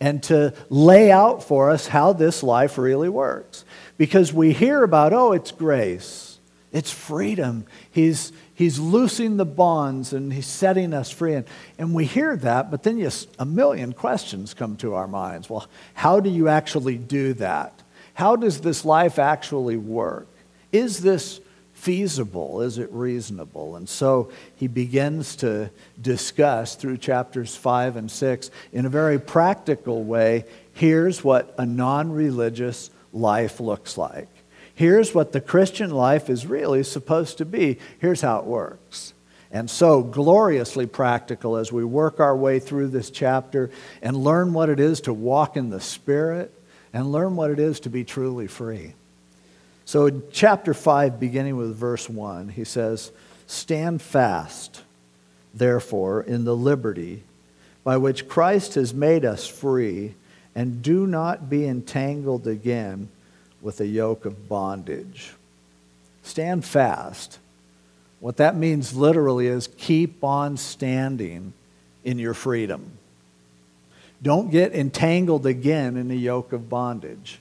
and 0.00 0.20
to 0.24 0.52
lay 0.68 1.12
out 1.12 1.44
for 1.44 1.70
us 1.70 1.86
how 1.86 2.12
this 2.12 2.42
life 2.42 2.76
really 2.76 3.08
works. 3.08 3.64
Because 3.96 4.32
we 4.32 4.52
hear 4.52 4.82
about, 4.82 5.12
oh, 5.12 5.32
it's 5.32 5.52
grace, 5.52 6.40
it's 6.72 6.90
freedom. 6.90 7.66
He's, 7.90 8.32
he's 8.54 8.80
loosing 8.80 9.36
the 9.36 9.44
bonds 9.44 10.12
and 10.12 10.32
he's 10.32 10.46
setting 10.46 10.92
us 10.92 11.10
free. 11.10 11.34
And, 11.34 11.46
and 11.78 11.94
we 11.94 12.04
hear 12.04 12.34
that, 12.38 12.70
but 12.70 12.82
then 12.82 13.08
a 13.38 13.44
million 13.44 13.92
questions 13.92 14.54
come 14.54 14.76
to 14.78 14.94
our 14.94 15.06
minds. 15.06 15.48
Well, 15.48 15.68
how 15.94 16.18
do 16.18 16.30
you 16.30 16.48
actually 16.48 16.96
do 16.96 17.34
that? 17.34 17.80
How 18.14 18.34
does 18.34 18.62
this 18.62 18.84
life 18.84 19.18
actually 19.18 19.76
work? 19.76 20.26
Is 20.72 21.00
this 21.00 21.40
feasible? 21.82 22.62
Is 22.62 22.78
it 22.78 22.92
reasonable? 22.92 23.74
And 23.74 23.88
so 23.88 24.30
he 24.54 24.68
begins 24.68 25.34
to 25.36 25.68
discuss 26.00 26.76
through 26.76 26.98
chapters 26.98 27.56
5 27.56 27.96
and 27.96 28.08
6 28.08 28.50
in 28.72 28.86
a 28.86 28.88
very 28.88 29.18
practical 29.18 30.04
way 30.04 30.44
here's 30.74 31.24
what 31.24 31.52
a 31.58 31.66
non 31.66 32.12
religious 32.12 32.90
life 33.12 33.58
looks 33.58 33.98
like. 33.98 34.28
Here's 34.76 35.12
what 35.12 35.32
the 35.32 35.40
Christian 35.40 35.90
life 35.90 36.30
is 36.30 36.46
really 36.46 36.84
supposed 36.84 37.38
to 37.38 37.44
be. 37.44 37.78
Here's 37.98 38.20
how 38.20 38.38
it 38.38 38.44
works. 38.44 39.12
And 39.50 39.68
so, 39.68 40.02
gloriously 40.02 40.86
practical 40.86 41.56
as 41.56 41.72
we 41.72 41.84
work 41.84 42.20
our 42.20 42.36
way 42.36 42.60
through 42.60 42.88
this 42.88 43.10
chapter 43.10 43.70
and 44.00 44.16
learn 44.16 44.52
what 44.52 44.70
it 44.70 44.78
is 44.78 45.00
to 45.02 45.12
walk 45.12 45.56
in 45.56 45.70
the 45.70 45.80
Spirit 45.80 46.54
and 46.92 47.10
learn 47.10 47.34
what 47.34 47.50
it 47.50 47.58
is 47.58 47.80
to 47.80 47.90
be 47.90 48.04
truly 48.04 48.46
free. 48.46 48.94
So, 49.84 50.06
in 50.06 50.22
chapter 50.30 50.74
5, 50.74 51.18
beginning 51.18 51.56
with 51.56 51.76
verse 51.76 52.08
1, 52.08 52.50
he 52.50 52.64
says, 52.64 53.10
Stand 53.46 54.00
fast, 54.00 54.82
therefore, 55.52 56.22
in 56.22 56.44
the 56.44 56.56
liberty 56.56 57.24
by 57.84 57.96
which 57.96 58.28
Christ 58.28 58.74
has 58.74 58.94
made 58.94 59.24
us 59.24 59.46
free, 59.46 60.14
and 60.54 60.82
do 60.82 61.06
not 61.06 61.50
be 61.50 61.66
entangled 61.66 62.46
again 62.46 63.08
with 63.60 63.80
a 63.80 63.86
yoke 63.86 64.24
of 64.24 64.48
bondage. 64.48 65.32
Stand 66.22 66.64
fast. 66.64 67.38
What 68.20 68.36
that 68.36 68.56
means 68.56 68.94
literally 68.94 69.48
is 69.48 69.68
keep 69.78 70.22
on 70.22 70.56
standing 70.56 71.52
in 72.04 72.18
your 72.18 72.34
freedom. 72.34 72.98
Don't 74.22 74.50
get 74.50 74.72
entangled 74.72 75.46
again 75.46 75.96
in 75.96 76.10
a 76.10 76.14
yoke 76.14 76.52
of 76.52 76.68
bondage. 76.68 77.40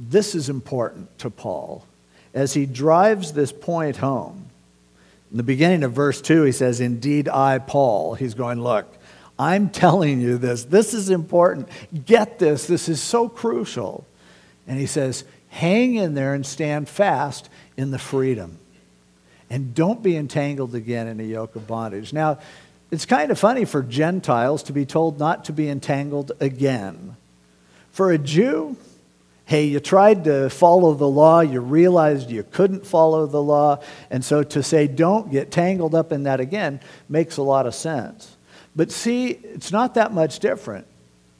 This 0.00 0.34
is 0.34 0.48
important 0.48 1.18
to 1.18 1.28
Paul 1.28 1.84
as 2.32 2.54
he 2.54 2.64
drives 2.64 3.32
this 3.32 3.52
point 3.52 3.98
home. 3.98 4.46
In 5.30 5.36
the 5.36 5.42
beginning 5.42 5.84
of 5.84 5.92
verse 5.92 6.20
2, 6.22 6.42
he 6.42 6.52
says, 6.52 6.80
Indeed, 6.80 7.28
I, 7.28 7.58
Paul. 7.58 8.14
He's 8.14 8.34
going, 8.34 8.62
Look, 8.62 8.86
I'm 9.38 9.68
telling 9.68 10.20
you 10.20 10.38
this. 10.38 10.64
This 10.64 10.94
is 10.94 11.10
important. 11.10 11.68
Get 12.06 12.38
this. 12.38 12.66
This 12.66 12.88
is 12.88 13.00
so 13.00 13.28
crucial. 13.28 14.06
And 14.66 14.78
he 14.78 14.86
says, 14.86 15.24
Hang 15.50 15.96
in 15.96 16.14
there 16.14 16.34
and 16.34 16.46
stand 16.46 16.88
fast 16.88 17.50
in 17.76 17.90
the 17.90 17.98
freedom. 17.98 18.58
And 19.50 19.74
don't 19.74 20.02
be 20.02 20.16
entangled 20.16 20.74
again 20.74 21.08
in 21.08 21.20
a 21.20 21.24
yoke 21.24 21.56
of 21.56 21.66
bondage. 21.66 22.12
Now, 22.12 22.38
it's 22.90 23.04
kind 23.04 23.30
of 23.30 23.38
funny 23.38 23.64
for 23.64 23.82
Gentiles 23.82 24.62
to 24.64 24.72
be 24.72 24.86
told 24.86 25.18
not 25.18 25.44
to 25.44 25.52
be 25.52 25.68
entangled 25.68 26.32
again. 26.40 27.16
For 27.92 28.12
a 28.12 28.18
Jew, 28.18 28.76
hey, 29.50 29.64
you 29.64 29.80
tried 29.80 30.22
to 30.22 30.48
follow 30.48 30.94
the 30.94 31.08
law, 31.08 31.40
you 31.40 31.58
realized 31.58 32.30
you 32.30 32.44
couldn't 32.52 32.86
follow 32.86 33.26
the 33.26 33.42
law, 33.42 33.82
and 34.08 34.24
so 34.24 34.44
to 34.44 34.62
say 34.62 34.86
don't 34.86 35.28
get 35.28 35.50
tangled 35.50 35.92
up 35.92 36.12
in 36.12 36.22
that 36.22 36.38
again 36.38 36.78
makes 37.08 37.36
a 37.36 37.42
lot 37.42 37.66
of 37.66 37.74
sense. 37.74 38.36
But 38.76 38.92
see, 38.92 39.30
it's 39.30 39.72
not 39.72 39.94
that 39.94 40.12
much 40.12 40.38
different 40.38 40.86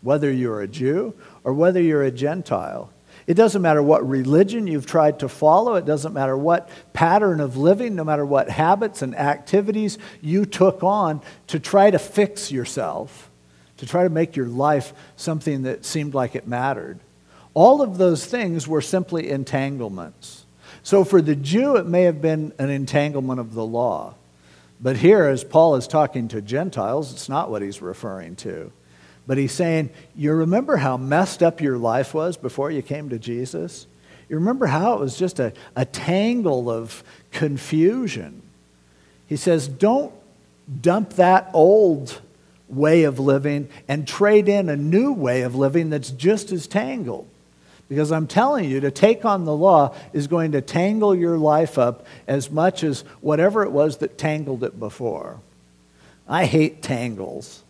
whether 0.02 0.28
you're 0.28 0.60
a 0.60 0.66
Jew 0.66 1.14
or 1.44 1.52
whether 1.52 1.80
you're 1.80 2.02
a 2.02 2.10
Gentile. 2.10 2.92
It 3.28 3.34
doesn't 3.34 3.62
matter 3.62 3.80
what 3.80 4.04
religion 4.08 4.66
you've 4.66 4.86
tried 4.86 5.20
to 5.20 5.28
follow. 5.28 5.76
It 5.76 5.86
doesn't 5.86 6.12
matter 6.12 6.36
what 6.36 6.68
pattern 6.92 7.38
of 7.38 7.56
living, 7.56 7.94
no 7.94 8.02
matter 8.02 8.26
what 8.26 8.50
habits 8.50 9.02
and 9.02 9.14
activities 9.14 9.98
you 10.20 10.46
took 10.46 10.82
on 10.82 11.22
to 11.46 11.60
try 11.60 11.92
to 11.92 11.98
fix 12.00 12.50
yourself, 12.50 13.30
to 13.76 13.86
try 13.86 14.02
to 14.02 14.10
make 14.10 14.34
your 14.34 14.48
life 14.48 14.92
something 15.14 15.62
that 15.62 15.84
seemed 15.84 16.12
like 16.12 16.34
it 16.34 16.48
mattered. 16.48 16.98
All 17.54 17.82
of 17.82 17.98
those 17.98 18.24
things 18.24 18.68
were 18.68 18.80
simply 18.80 19.30
entanglements. 19.30 20.44
So 20.82 21.04
for 21.04 21.20
the 21.20 21.36
Jew, 21.36 21.76
it 21.76 21.86
may 21.86 22.02
have 22.02 22.22
been 22.22 22.52
an 22.58 22.70
entanglement 22.70 23.40
of 23.40 23.54
the 23.54 23.64
law. 23.64 24.14
But 24.80 24.96
here, 24.96 25.24
as 25.26 25.44
Paul 25.44 25.74
is 25.76 25.86
talking 25.86 26.28
to 26.28 26.40
Gentiles, 26.40 27.12
it's 27.12 27.28
not 27.28 27.50
what 27.50 27.62
he's 27.62 27.82
referring 27.82 28.36
to. 28.36 28.72
But 29.26 29.36
he's 29.36 29.52
saying, 29.52 29.90
You 30.16 30.32
remember 30.32 30.76
how 30.76 30.96
messed 30.96 31.42
up 31.42 31.60
your 31.60 31.76
life 31.76 32.14
was 32.14 32.36
before 32.36 32.70
you 32.70 32.82
came 32.82 33.10
to 33.10 33.18
Jesus? 33.18 33.86
You 34.28 34.36
remember 34.36 34.66
how 34.66 34.94
it 34.94 35.00
was 35.00 35.18
just 35.18 35.38
a, 35.38 35.52
a 35.76 35.84
tangle 35.84 36.70
of 36.70 37.04
confusion. 37.30 38.42
He 39.26 39.36
says, 39.36 39.68
Don't 39.68 40.12
dump 40.80 41.14
that 41.14 41.50
old 41.52 42.20
way 42.68 43.02
of 43.02 43.18
living 43.18 43.68
and 43.88 44.06
trade 44.06 44.48
in 44.48 44.68
a 44.68 44.76
new 44.76 45.12
way 45.12 45.42
of 45.42 45.54
living 45.54 45.90
that's 45.90 46.10
just 46.10 46.52
as 46.52 46.66
tangled. 46.66 47.28
Because 47.90 48.12
I'm 48.12 48.28
telling 48.28 48.70
you, 48.70 48.78
to 48.80 48.92
take 48.92 49.24
on 49.24 49.44
the 49.44 49.54
law 49.54 49.96
is 50.12 50.28
going 50.28 50.52
to 50.52 50.62
tangle 50.62 51.12
your 51.12 51.36
life 51.36 51.76
up 51.76 52.06
as 52.28 52.48
much 52.48 52.84
as 52.84 53.00
whatever 53.20 53.64
it 53.64 53.72
was 53.72 53.96
that 53.96 54.16
tangled 54.16 54.62
it 54.62 54.78
before. 54.78 55.40
I 56.28 56.44
hate 56.44 56.82
tangles. 56.82 57.64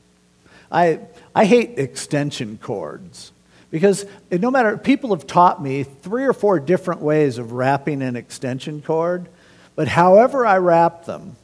I, 0.71 1.01
I 1.35 1.47
hate 1.47 1.79
extension 1.79 2.59
cords. 2.63 3.33
Because 3.71 4.05
no 4.31 4.51
matter, 4.51 4.77
people 4.77 5.15
have 5.15 5.27
taught 5.27 5.63
me 5.63 5.85
three 5.85 6.27
or 6.27 6.35
four 6.35 6.61
different 6.61 7.01
ways 7.01 7.39
of 7.39 7.53
wrapping 7.53 8.03
an 8.03 8.15
extension 8.15 8.83
cord, 8.83 9.27
but 9.75 9.89
however 9.89 10.45
I 10.45 10.59
wrap 10.59 11.07
them, 11.07 11.37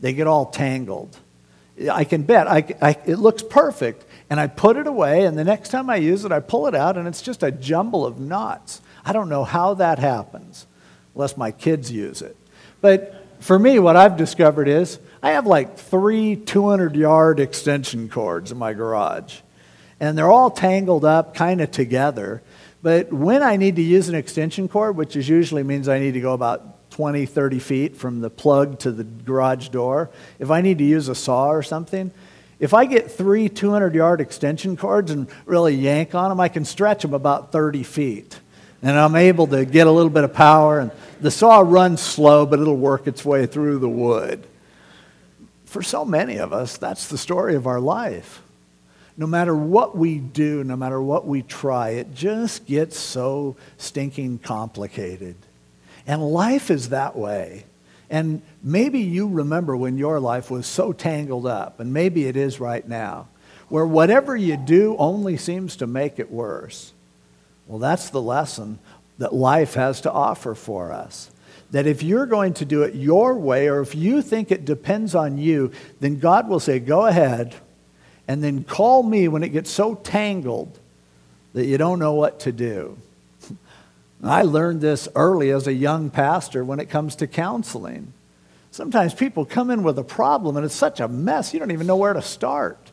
they 0.00 0.12
get 0.12 0.28
all 0.28 0.46
tangled. 0.46 1.16
I 1.90 2.04
can 2.04 2.22
bet 2.22 2.46
I, 2.46 2.76
I, 2.80 2.96
it 3.06 3.16
looks 3.16 3.42
perfect, 3.42 4.04
and 4.30 4.38
I 4.38 4.46
put 4.46 4.76
it 4.76 4.86
away, 4.86 5.24
and 5.24 5.36
the 5.36 5.44
next 5.44 5.70
time 5.70 5.90
I 5.90 5.96
use 5.96 6.24
it, 6.24 6.30
I 6.30 6.38
pull 6.38 6.68
it 6.68 6.74
out, 6.74 6.96
and 6.96 7.08
it's 7.08 7.20
just 7.20 7.42
a 7.42 7.50
jumble 7.50 8.06
of 8.06 8.20
knots. 8.20 8.80
I 9.04 9.12
don't 9.12 9.28
know 9.28 9.42
how 9.42 9.74
that 9.74 9.98
happens, 9.98 10.68
unless 11.16 11.36
my 11.36 11.50
kids 11.50 11.90
use 11.90 12.22
it. 12.22 12.36
But 12.80 13.26
for 13.40 13.58
me, 13.58 13.80
what 13.80 13.96
I've 13.96 14.16
discovered 14.16 14.68
is 14.68 15.00
I 15.20 15.32
have 15.32 15.46
like 15.46 15.76
three 15.76 16.36
200 16.36 16.94
yard 16.94 17.40
extension 17.40 18.08
cords 18.08 18.52
in 18.52 18.58
my 18.58 18.72
garage, 18.72 19.40
and 19.98 20.16
they're 20.16 20.30
all 20.30 20.50
tangled 20.50 21.04
up 21.04 21.34
kind 21.34 21.60
of 21.60 21.72
together. 21.72 22.40
But 22.82 23.12
when 23.12 23.42
I 23.42 23.56
need 23.56 23.76
to 23.76 23.82
use 23.82 24.08
an 24.08 24.14
extension 24.14 24.68
cord, 24.68 24.96
which 24.96 25.16
is 25.16 25.28
usually 25.28 25.64
means 25.64 25.88
I 25.88 25.98
need 25.98 26.14
to 26.14 26.20
go 26.20 26.34
about 26.34 26.90
20, 26.92 27.26
30 27.26 27.58
feet 27.58 27.96
from 27.96 28.20
the 28.20 28.30
plug 28.30 28.78
to 28.80 28.92
the 28.92 29.04
garage 29.04 29.68
door, 29.68 30.10
if 30.38 30.50
I 30.50 30.60
need 30.60 30.78
to 30.78 30.84
use 30.84 31.08
a 31.08 31.14
saw 31.14 31.48
or 31.48 31.62
something, 31.62 32.12
if 32.60 32.74
I 32.74 32.84
get 32.84 33.10
three 33.10 33.48
200 33.48 33.94
yard 33.94 34.20
extension 34.20 34.76
cords 34.76 35.10
and 35.10 35.26
really 35.46 35.74
yank 35.74 36.14
on 36.14 36.28
them, 36.28 36.38
I 36.38 36.48
can 36.48 36.66
stretch 36.66 37.02
them 37.02 37.14
about 37.14 37.52
30 37.52 37.82
feet. 37.82 38.38
And 38.82 38.98
I'm 38.98 39.16
able 39.16 39.46
to 39.48 39.64
get 39.64 39.86
a 39.86 39.90
little 39.90 40.10
bit 40.10 40.24
of 40.24 40.32
power. 40.34 40.78
And 40.78 40.90
the 41.20 41.30
saw 41.30 41.60
runs 41.60 42.00
slow, 42.00 42.46
but 42.46 42.60
it'll 42.60 42.76
work 42.76 43.06
its 43.06 43.24
way 43.24 43.46
through 43.46 43.78
the 43.78 43.88
wood. 43.88 44.46
For 45.64 45.82
so 45.82 46.04
many 46.04 46.36
of 46.36 46.52
us, 46.52 46.76
that's 46.76 47.08
the 47.08 47.18
story 47.18 47.54
of 47.54 47.66
our 47.66 47.80
life. 47.80 48.42
no 49.16 49.26
matter 49.26 49.54
what 49.54 49.96
we 49.96 50.18
do, 50.18 50.64
no 50.64 50.76
matter 50.76 51.00
what 51.00 51.26
we 51.26 51.42
try, 51.42 51.90
it 51.90 52.14
just 52.14 52.64
gets 52.64 52.98
so 52.98 53.54
stinking 53.76 54.38
complicated. 54.38 55.36
And 56.06 56.22
life 56.22 56.70
is 56.70 56.88
that 56.88 57.16
way. 57.16 57.64
And 58.10 58.42
maybe 58.62 58.98
you 58.98 59.28
remember 59.28 59.76
when 59.76 59.96
your 59.96 60.18
life 60.18 60.50
was 60.50 60.66
so 60.66 60.92
tangled 60.92 61.46
up, 61.46 61.78
and 61.78 61.92
maybe 61.92 62.26
it 62.26 62.36
is 62.36 62.58
right 62.58 62.86
now, 62.86 63.28
where 63.68 63.86
whatever 63.86 64.36
you 64.36 64.56
do 64.56 64.96
only 64.98 65.36
seems 65.36 65.76
to 65.76 65.86
make 65.86 66.18
it 66.18 66.30
worse. 66.30 66.92
Well, 67.68 67.78
that's 67.78 68.10
the 68.10 68.20
lesson 68.20 68.80
that 69.18 69.32
life 69.32 69.74
has 69.74 70.00
to 70.00 70.12
offer 70.12 70.56
for 70.56 70.92
us. 70.92 71.30
That 71.70 71.86
if 71.86 72.02
you're 72.02 72.26
going 72.26 72.54
to 72.54 72.64
do 72.64 72.82
it 72.82 72.96
your 72.96 73.36
way, 73.36 73.68
or 73.68 73.80
if 73.80 73.94
you 73.94 74.22
think 74.22 74.50
it 74.50 74.64
depends 74.64 75.14
on 75.14 75.38
you, 75.38 75.70
then 76.00 76.18
God 76.18 76.48
will 76.48 76.58
say, 76.58 76.80
Go 76.80 77.06
ahead, 77.06 77.54
and 78.26 78.42
then 78.42 78.64
call 78.64 79.04
me 79.04 79.28
when 79.28 79.44
it 79.44 79.50
gets 79.50 79.70
so 79.70 79.94
tangled 79.94 80.76
that 81.52 81.66
you 81.66 81.78
don't 81.78 82.00
know 82.00 82.14
what 82.14 82.40
to 82.40 82.50
do. 82.50 82.98
I 84.22 84.42
learned 84.42 84.80
this 84.80 85.08
early 85.14 85.50
as 85.50 85.66
a 85.66 85.72
young 85.72 86.10
pastor 86.10 86.64
when 86.64 86.78
it 86.78 86.90
comes 86.90 87.16
to 87.16 87.26
counseling. 87.26 88.12
Sometimes 88.70 89.14
people 89.14 89.44
come 89.44 89.70
in 89.70 89.82
with 89.82 89.98
a 89.98 90.04
problem 90.04 90.56
and 90.56 90.64
it's 90.64 90.74
such 90.74 91.00
a 91.00 91.08
mess, 91.08 91.52
you 91.52 91.58
don't 91.58 91.70
even 91.70 91.86
know 91.86 91.96
where 91.96 92.12
to 92.12 92.22
start. 92.22 92.90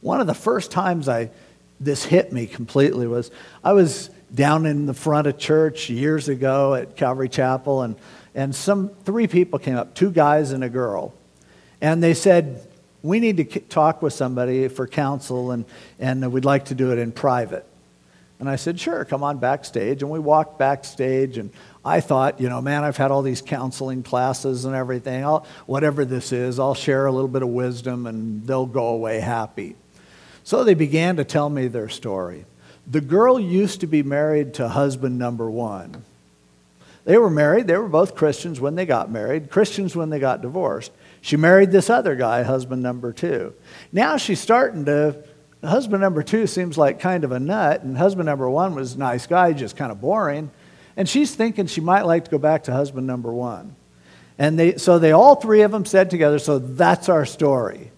One 0.00 0.20
of 0.20 0.26
the 0.26 0.34
first 0.34 0.70
times 0.70 1.08
I 1.08 1.30
this 1.78 2.04
hit 2.04 2.32
me 2.32 2.46
completely 2.46 3.06
was 3.06 3.30
I 3.62 3.74
was 3.74 4.08
down 4.34 4.64
in 4.64 4.86
the 4.86 4.94
front 4.94 5.26
of 5.26 5.36
church 5.36 5.90
years 5.90 6.28
ago 6.28 6.74
at 6.74 6.96
Calvary 6.96 7.28
Chapel 7.28 7.82
and 7.82 7.96
and 8.34 8.54
some 8.54 8.90
three 9.04 9.26
people 9.26 9.58
came 9.58 9.76
up, 9.76 9.94
two 9.94 10.10
guys 10.10 10.52
and 10.52 10.62
a 10.62 10.68
girl. 10.68 11.14
And 11.80 12.02
they 12.02 12.12
said, 12.12 12.66
we 13.02 13.18
need 13.18 13.38
to 13.38 13.44
talk 13.60 14.02
with 14.02 14.12
somebody 14.12 14.68
for 14.68 14.86
counsel 14.86 15.52
and, 15.52 15.64
and 15.98 16.30
we'd 16.32 16.44
like 16.44 16.66
to 16.66 16.74
do 16.74 16.92
it 16.92 16.98
in 16.98 17.12
private. 17.12 17.64
And 18.38 18.50
I 18.50 18.56
said, 18.56 18.78
sure, 18.78 19.04
come 19.04 19.22
on 19.22 19.38
backstage. 19.38 20.02
And 20.02 20.10
we 20.10 20.18
walked 20.18 20.58
backstage, 20.58 21.38
and 21.38 21.50
I 21.86 22.00
thought, 22.00 22.40
you 22.40 22.48
know, 22.48 22.60
man, 22.60 22.84
I've 22.84 22.96
had 22.96 23.10
all 23.10 23.22
these 23.22 23.40
counseling 23.40 24.02
classes 24.02 24.64
and 24.64 24.74
everything. 24.74 25.24
I'll, 25.24 25.46
whatever 25.66 26.04
this 26.04 26.32
is, 26.32 26.58
I'll 26.58 26.74
share 26.74 27.06
a 27.06 27.12
little 27.12 27.28
bit 27.28 27.42
of 27.42 27.48
wisdom 27.48 28.06
and 28.06 28.44
they'll 28.44 28.66
go 28.66 28.88
away 28.88 29.20
happy. 29.20 29.76
So 30.42 30.64
they 30.64 30.74
began 30.74 31.16
to 31.16 31.24
tell 31.24 31.48
me 31.48 31.68
their 31.68 31.88
story. 31.88 32.44
The 32.88 33.00
girl 33.00 33.38
used 33.38 33.80
to 33.80 33.86
be 33.86 34.02
married 34.02 34.54
to 34.54 34.68
husband 34.68 35.18
number 35.18 35.50
one. 35.50 36.04
They 37.04 37.18
were 37.18 37.30
married, 37.30 37.68
they 37.68 37.76
were 37.76 37.88
both 37.88 38.16
Christians 38.16 38.60
when 38.60 38.74
they 38.74 38.84
got 38.84 39.08
married, 39.08 39.48
Christians 39.48 39.94
when 39.94 40.10
they 40.10 40.18
got 40.18 40.42
divorced. 40.42 40.90
She 41.20 41.36
married 41.36 41.70
this 41.70 41.88
other 41.88 42.16
guy, 42.16 42.42
husband 42.42 42.82
number 42.82 43.12
two. 43.12 43.54
Now 43.92 44.16
she's 44.16 44.40
starting 44.40 44.84
to, 44.86 45.16
husband 45.66 46.00
number 46.00 46.22
two 46.22 46.46
seems 46.46 46.78
like 46.78 47.00
kind 47.00 47.24
of 47.24 47.32
a 47.32 47.40
nut, 47.40 47.82
and 47.82 47.96
husband 47.96 48.26
number 48.26 48.48
one 48.48 48.74
was 48.74 48.94
a 48.94 48.98
nice 48.98 49.26
guy, 49.26 49.52
just 49.52 49.76
kind 49.76 49.92
of 49.92 50.00
boring. 50.00 50.50
And 50.96 51.08
she's 51.08 51.34
thinking 51.34 51.66
she 51.66 51.80
might 51.80 52.06
like 52.06 52.24
to 52.24 52.30
go 52.30 52.38
back 52.38 52.64
to 52.64 52.72
husband 52.72 53.06
number 53.06 53.32
one. 53.32 53.76
And 54.38 54.58
they, 54.58 54.76
so 54.76 54.98
they 54.98 55.12
all 55.12 55.36
three 55.36 55.62
of 55.62 55.70
them 55.70 55.84
said 55.84 56.10
together, 56.10 56.38
So 56.38 56.58
that's 56.58 57.08
our 57.08 57.26
story. 57.26 57.90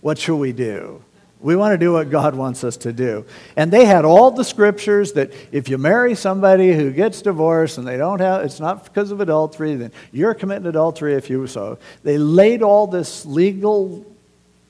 What 0.00 0.18
shall 0.18 0.38
we 0.38 0.52
do? 0.52 1.02
We 1.40 1.56
want 1.56 1.72
to 1.72 1.78
do 1.78 1.92
what 1.92 2.08
God 2.08 2.34
wants 2.34 2.64
us 2.64 2.78
to 2.78 2.92
do. 2.92 3.26
And 3.54 3.70
they 3.70 3.84
had 3.84 4.06
all 4.06 4.30
the 4.30 4.44
scriptures 4.44 5.12
that 5.12 5.30
if 5.52 5.68
you 5.68 5.76
marry 5.76 6.14
somebody 6.14 6.72
who 6.72 6.90
gets 6.90 7.20
divorced 7.20 7.76
and 7.76 7.86
they 7.86 7.98
don't 7.98 8.20
have, 8.20 8.46
it's 8.46 8.60
not 8.60 8.84
because 8.84 9.10
of 9.10 9.20
adultery, 9.20 9.74
then 9.74 9.92
you're 10.10 10.32
committing 10.32 10.66
adultery 10.66 11.14
if 11.14 11.28
you 11.28 11.46
so. 11.46 11.78
They 12.02 12.16
laid 12.16 12.62
all 12.62 12.86
this 12.86 13.26
legal 13.26 14.06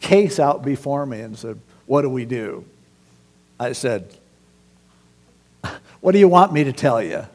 case 0.00 0.40
out 0.40 0.64
before 0.64 1.06
me 1.06 1.20
and 1.20 1.38
said, 1.38 1.60
What 1.86 2.02
do 2.02 2.08
we 2.08 2.24
do? 2.24 2.64
I 3.58 3.72
said, 3.72 4.08
What 6.00 6.12
do 6.12 6.18
you 6.18 6.28
want 6.28 6.52
me 6.52 6.64
to 6.64 6.72
tell 6.72 7.02
you? 7.02 7.26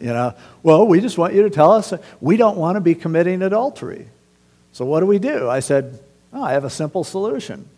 You 0.00 0.08
know, 0.08 0.34
well, 0.62 0.86
we 0.86 1.00
just 1.00 1.16
want 1.16 1.34
you 1.34 1.42
to 1.42 1.50
tell 1.50 1.72
us 1.72 1.92
we 2.20 2.36
don't 2.36 2.56
want 2.56 2.76
to 2.76 2.80
be 2.80 2.94
committing 2.94 3.42
adultery. 3.42 4.08
So 4.72 4.84
what 4.84 5.00
do 5.00 5.06
we 5.06 5.18
do? 5.18 5.48
I 5.48 5.60
said, 5.60 5.98
oh, 6.32 6.42
I 6.42 6.52
have 6.52 6.64
a 6.64 6.70
simple 6.70 7.02
solution. 7.02 7.68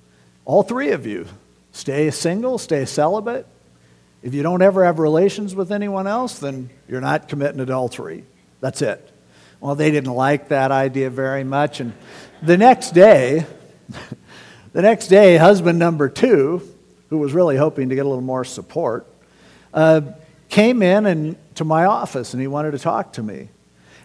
All 0.44 0.62
three 0.62 0.90
of 0.90 1.06
you, 1.06 1.26
stay 1.70 2.10
single, 2.10 2.58
stay 2.58 2.86
celibate. 2.86 3.46
If 4.22 4.34
you 4.34 4.42
don't 4.42 4.62
ever 4.62 4.84
have 4.84 4.98
relations 4.98 5.54
with 5.54 5.70
anyone 5.70 6.08
else, 6.08 6.40
then 6.40 6.70
you're 6.88 7.00
not 7.00 7.28
committing 7.28 7.60
adultery. 7.60 8.24
That's 8.60 8.82
it. 8.82 9.12
Well, 9.60 9.76
they 9.76 9.92
didn't 9.92 10.12
like 10.12 10.48
that 10.48 10.72
idea 10.72 11.10
very 11.10 11.44
much. 11.44 11.78
And 11.78 11.92
the 12.42 12.56
next 12.56 12.94
day, 12.94 13.46
the 14.78 14.82
next 14.82 15.08
day, 15.08 15.36
husband 15.36 15.76
number 15.76 16.08
two, 16.08 16.62
who 17.10 17.18
was 17.18 17.32
really 17.32 17.56
hoping 17.56 17.88
to 17.88 17.96
get 17.96 18.06
a 18.06 18.08
little 18.08 18.22
more 18.22 18.44
support, 18.44 19.08
uh, 19.74 20.02
came 20.48 20.82
in 20.82 21.04
and 21.04 21.36
to 21.56 21.64
my 21.64 21.86
office 21.86 22.32
and 22.32 22.40
he 22.40 22.46
wanted 22.46 22.70
to 22.70 22.78
talk 22.78 23.14
to 23.14 23.22
me. 23.24 23.48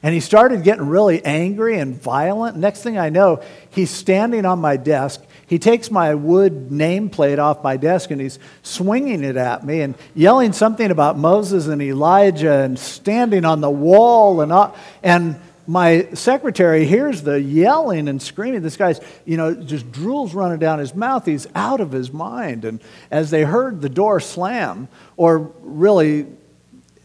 And 0.01 0.15
he 0.15 0.19
started 0.19 0.63
getting 0.63 0.87
really 0.87 1.23
angry 1.23 1.77
and 1.77 2.01
violent. 2.01 2.57
Next 2.57 2.81
thing 2.81 2.97
I 2.97 3.09
know, 3.09 3.43
he's 3.69 3.91
standing 3.91 4.45
on 4.45 4.57
my 4.57 4.77
desk. 4.77 5.23
He 5.45 5.59
takes 5.59 5.91
my 5.91 6.15
wood 6.15 6.69
nameplate 6.71 7.37
off 7.37 7.63
my 7.63 7.77
desk 7.77 8.09
and 8.09 8.19
he's 8.19 8.39
swinging 8.63 9.23
it 9.23 9.37
at 9.37 9.63
me 9.63 9.81
and 9.81 9.93
yelling 10.15 10.53
something 10.53 10.89
about 10.89 11.19
Moses 11.19 11.67
and 11.67 11.83
Elijah 11.83 12.61
and 12.61 12.79
standing 12.79 13.45
on 13.45 13.61
the 13.61 13.69
wall 13.69 14.41
and 14.41 14.73
and 15.03 15.39
my 15.65 16.09
secretary 16.13 16.85
hears 16.85 17.21
the 17.21 17.41
yelling 17.41 18.07
and 18.09 18.21
screaming. 18.21 18.61
This 18.61 18.77
guy's, 18.77 18.99
you 19.25 19.37
know, 19.37 19.53
just 19.53 19.91
drool's 19.91 20.33
running 20.33 20.59
down 20.59 20.79
his 20.79 20.93
mouth. 20.93 21.25
He's 21.25 21.47
out 21.55 21.79
of 21.79 21.91
his 21.91 22.11
mind. 22.11 22.65
And 22.65 22.81
as 23.09 23.29
they 23.29 23.43
heard 23.43 23.81
the 23.81 23.89
door 23.89 24.19
slam, 24.19 24.89
or 25.15 25.51
really 25.61 26.27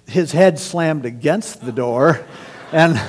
his 0.06 0.32
head 0.32 0.58
slammed 0.58 1.06
against 1.06 1.64
the 1.64 1.72
door, 1.72 2.26
and, 2.72 3.00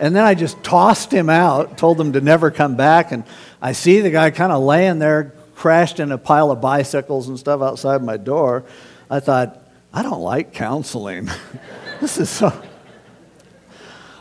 and 0.00 0.16
then 0.16 0.24
I 0.24 0.34
just 0.34 0.62
tossed 0.64 1.12
him 1.12 1.30
out, 1.30 1.78
told 1.78 2.00
him 2.00 2.12
to 2.14 2.20
never 2.20 2.50
come 2.50 2.74
back. 2.76 3.12
And 3.12 3.24
I 3.62 3.72
see 3.72 4.00
the 4.00 4.10
guy 4.10 4.30
kind 4.30 4.52
of 4.52 4.62
laying 4.62 4.98
there, 4.98 5.34
crashed 5.54 6.00
in 6.00 6.10
a 6.10 6.18
pile 6.18 6.50
of 6.50 6.60
bicycles 6.60 7.28
and 7.28 7.38
stuff 7.38 7.62
outside 7.62 8.02
my 8.02 8.16
door. 8.16 8.64
I 9.08 9.20
thought, 9.20 9.62
I 9.92 10.02
don't 10.02 10.20
like 10.20 10.52
counseling. 10.52 11.30
this 12.00 12.18
is 12.18 12.28
so. 12.28 12.62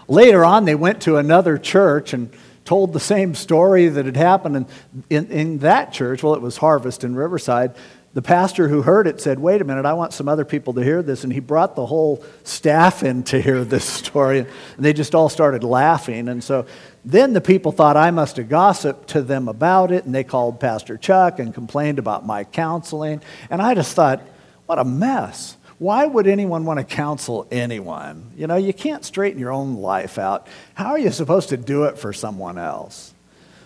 Later 0.08 0.46
on, 0.46 0.66
they 0.66 0.76
went 0.76 1.02
to 1.04 1.18
another 1.18 1.58
church 1.58 2.14
and 2.14 2.32
told 2.66 2.94
the 2.94 3.00
same 3.00 3.34
story 3.36 3.88
that 3.88 4.06
had 4.06 4.18
happened. 4.18 4.68
In, 5.10 5.32
in 5.32 5.60
that 5.60 5.94
church, 5.94 6.24
well, 6.24 6.34
it 6.34 6.42
was 6.42 6.58
Harvest 6.58 7.04
in 7.04 7.16
Riverside, 7.16 7.76
the 8.18 8.22
pastor 8.24 8.68
who 8.68 8.82
heard 8.82 9.06
it 9.06 9.22
said, 9.22 9.38
Wait 9.38 9.62
a 9.62 9.64
minute, 9.64 9.86
I 9.86 9.94
want 9.94 10.12
some 10.12 10.28
other 10.28 10.44
people 10.44 10.74
to 10.74 10.84
hear 10.84 11.04
this. 11.04 11.24
And 11.24 11.32
he 11.32 11.40
brought 11.40 11.76
the 11.76 11.86
whole 11.86 12.24
staff 12.44 13.04
in 13.04 13.22
to 13.26 13.40
hear 13.40 13.64
this 13.64 13.86
story. 14.06 14.40
And 14.40 14.48
they 14.80 14.92
just 14.92 15.14
all 15.14 15.30
started 15.30 15.64
laughing. 15.64 16.28
And 16.28 16.44
so 16.44 16.66
then 17.06 17.34
the 17.34 17.42
people 17.42 17.72
thought 17.72 17.96
I 17.96 18.10
must 18.10 18.38
have 18.38 18.50
gossiped 18.50 19.10
to 19.10 19.22
them 19.22 19.48
about 19.48 19.92
it. 19.92 20.06
And 20.06 20.16
they 20.16 20.24
called 20.24 20.60
Pastor 20.60 20.98
Chuck 20.98 21.38
and 21.38 21.54
complained 21.54 22.00
about 22.00 22.26
my 22.26 22.44
counseling. 22.44 23.22
And 23.52 23.62
I 23.62 23.76
just 23.76 23.94
thought, 23.94 24.24
What 24.66 24.80
a 24.80 24.84
mess. 24.84 25.57
Why 25.80 26.06
would 26.06 26.26
anyone 26.26 26.66
want 26.66 26.80
to 26.80 26.84
counsel 26.84 27.48
anyone? 27.52 28.32
You 28.36 28.48
know, 28.48 28.56
you 28.56 28.74
can't 28.74 29.06
straighten 29.06 29.40
your 29.40 29.52
own 29.52 29.76
life 29.76 30.18
out. 30.18 30.48
How 30.74 30.88
are 30.88 31.00
you 31.00 31.12
supposed 31.12 31.50
to 31.50 31.58
do 31.58 31.84
it 31.84 32.00
for 32.00 32.14
someone 32.14 32.58
else? 32.58 33.14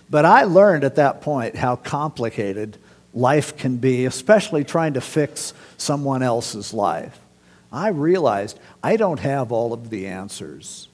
But 0.09 0.25
I 0.25 0.43
learned 0.43 0.83
at 0.83 0.95
that 0.95 1.21
point 1.21 1.55
how 1.55 1.77
complicated 1.77 2.77
life 3.13 3.55
can 3.55 3.77
be, 3.77 4.05
especially 4.05 4.65
trying 4.65 4.93
to 4.93 5.01
fix 5.01 5.53
someone 5.77 6.21
else's 6.21 6.73
life. 6.73 7.17
I 7.71 7.89
realized 7.89 8.59
I 8.83 8.97
don't 8.97 9.21
have 9.21 9.53
all 9.53 9.71
of 9.71 9.89
the 9.89 10.07
answers. 10.07 10.89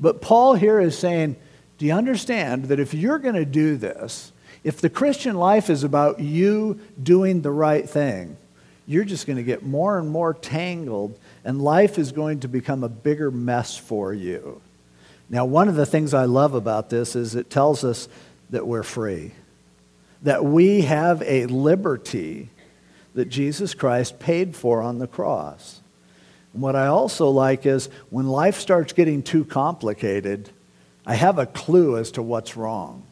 But 0.00 0.22
Paul 0.22 0.54
here 0.54 0.80
is 0.80 0.96
saying, 0.96 1.36
Do 1.76 1.84
you 1.84 1.92
understand 1.92 2.64
that 2.64 2.80
if 2.80 2.94
you're 2.94 3.18
going 3.18 3.34
to 3.34 3.44
do 3.44 3.76
this, 3.76 4.32
if 4.62 4.80
the 4.80 4.88
Christian 4.88 5.36
life 5.36 5.68
is 5.68 5.84
about 5.84 6.20
you 6.20 6.80
doing 7.02 7.42
the 7.42 7.50
right 7.50 7.88
thing, 7.88 8.38
you're 8.86 9.04
just 9.04 9.26
going 9.26 9.36
to 9.36 9.42
get 9.42 9.62
more 9.62 9.98
and 9.98 10.10
more 10.10 10.34
tangled, 10.34 11.18
and 11.44 11.62
life 11.62 11.98
is 11.98 12.12
going 12.12 12.40
to 12.40 12.48
become 12.48 12.84
a 12.84 12.88
bigger 12.88 13.30
mess 13.30 13.76
for 13.76 14.12
you. 14.12 14.60
Now, 15.30 15.44
one 15.46 15.68
of 15.68 15.74
the 15.74 15.86
things 15.86 16.12
I 16.12 16.26
love 16.26 16.54
about 16.54 16.90
this 16.90 17.16
is 17.16 17.34
it 17.34 17.48
tells 17.50 17.82
us 17.82 18.08
that 18.50 18.66
we're 18.66 18.82
free 18.82 19.32
that 20.24 20.42
we 20.42 20.80
have 20.80 21.22
a 21.22 21.46
liberty 21.46 22.48
that 23.14 23.28
Jesus 23.28 23.74
Christ 23.74 24.18
paid 24.18 24.56
for 24.56 24.82
on 24.82 24.98
the 24.98 25.06
cross. 25.06 25.80
And 26.52 26.62
what 26.62 26.74
I 26.74 26.86
also 26.86 27.28
like 27.28 27.66
is 27.66 27.90
when 28.10 28.26
life 28.26 28.58
starts 28.58 28.94
getting 28.94 29.22
too 29.22 29.44
complicated, 29.44 30.48
I 31.06 31.14
have 31.14 31.38
a 31.38 31.46
clue 31.46 31.98
as 31.98 32.10
to 32.12 32.22
what's 32.22 32.56
wrong. 32.56 33.04